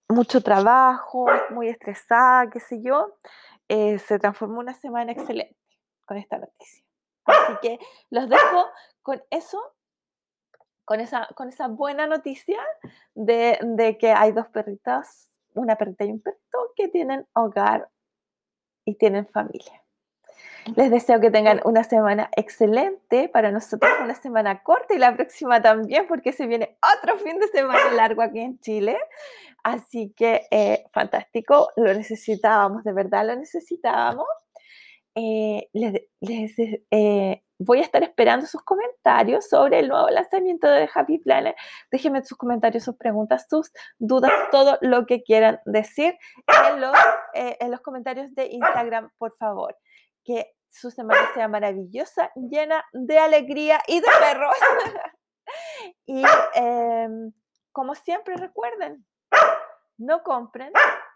mucho 0.08 0.42
trabajo, 0.42 1.26
muy 1.50 1.68
estresada, 1.68 2.50
qué 2.50 2.60
sé 2.60 2.82
yo, 2.82 3.18
se 3.68 4.20
transformó 4.20 4.60
una 4.60 4.74
semana 4.74 5.12
excelente 5.12 5.58
con 6.06 6.18
esta 6.18 6.38
noticia. 6.38 6.86
Así 7.26 7.54
que 7.62 7.80
los 8.12 8.30
dejo 8.30 8.66
con 9.02 9.22
eso 9.32 9.76
con 10.86 11.00
esa, 11.00 11.28
con 11.36 11.50
esa 11.50 11.68
buena 11.68 12.08
noticia 12.08 12.60
de, 13.16 13.58
de, 13.62 13.98
que 13.98 14.12
hay 14.12 14.32
dos 14.32 14.48
perritas, 14.50 15.32
una 15.56 15.76
perrita 15.76 16.06
y 16.06 16.12
un 16.12 16.22
perrito 16.22 16.74
que 16.76 16.88
tienen 16.88 17.28
hogar 17.34 17.90
y 18.86 18.96
tienen 18.96 19.28
familia. 19.28 19.85
Les 20.76 20.90
deseo 20.90 21.20
que 21.20 21.30
tengan 21.30 21.62
una 21.64 21.84
semana 21.84 22.30
excelente. 22.36 23.30
Para 23.30 23.52
nosotros 23.52 23.92
una 24.04 24.16
semana 24.16 24.64
corta 24.64 24.96
y 24.96 24.98
la 24.98 25.16
próxima 25.16 25.62
también 25.62 26.08
porque 26.08 26.32
se 26.32 26.48
viene 26.48 26.78
otro 26.98 27.18
fin 27.18 27.40
de 27.40 27.48
semana 27.50 27.92
largo 27.94 28.22
aquí 28.24 28.40
en 28.40 28.60
Chile. 28.60 28.98
Así 29.64 30.14
que 30.16 30.48
eh, 30.52 30.86
fantástico, 30.92 31.72
lo 31.76 31.94
necesitábamos, 31.94 32.84
de 32.84 32.94
verdad 32.94 33.26
lo 33.28 33.36
necesitábamos. 33.36 34.28
Eh, 35.16 35.70
les, 35.72 36.02
eh, 36.92 37.42
voy 37.58 37.80
a 37.80 37.84
estar 37.84 38.04
esperando 38.04 38.46
sus 38.46 38.62
comentarios 38.64 39.48
sobre 39.48 39.80
el 39.80 39.88
nuevo 39.88 40.10
lanzamiento 40.10 40.68
de 40.68 40.90
Happy 40.94 41.20
Planner. 41.20 41.56
Déjenme 41.90 42.24
sus 42.26 42.38
comentarios, 42.38 42.84
sus 42.84 42.98
preguntas, 42.98 43.46
sus 43.50 43.72
dudas, 43.98 44.32
todo 44.52 44.78
lo 44.82 45.06
que 45.06 45.24
quieran 45.24 45.60
decir 45.66 46.18
en 46.70 46.82
los, 46.82 46.98
eh, 47.34 47.58
en 47.60 47.72
los 47.72 47.82
comentarios 47.82 48.34
de 48.36 48.48
Instagram, 48.48 49.10
por 49.18 49.36
favor. 49.38 49.78
Que 50.24 50.55
su 50.76 50.92
semana 50.92 51.34
sea 51.34 51.48
maravillosa, 51.48 52.32
llena 52.36 52.84
de 52.94 53.18
alegría 53.18 53.82
y 53.88 54.02
de 54.02 54.08
perros. 54.20 54.56
y 56.06 56.24
em, 56.54 57.32
como 57.72 57.96
siempre 57.96 58.36
recuerden, 58.36 59.06
no 59.98 60.24
compren, 60.24 60.72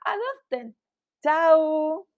adopten. 0.05 0.75
Chao. 1.21 2.08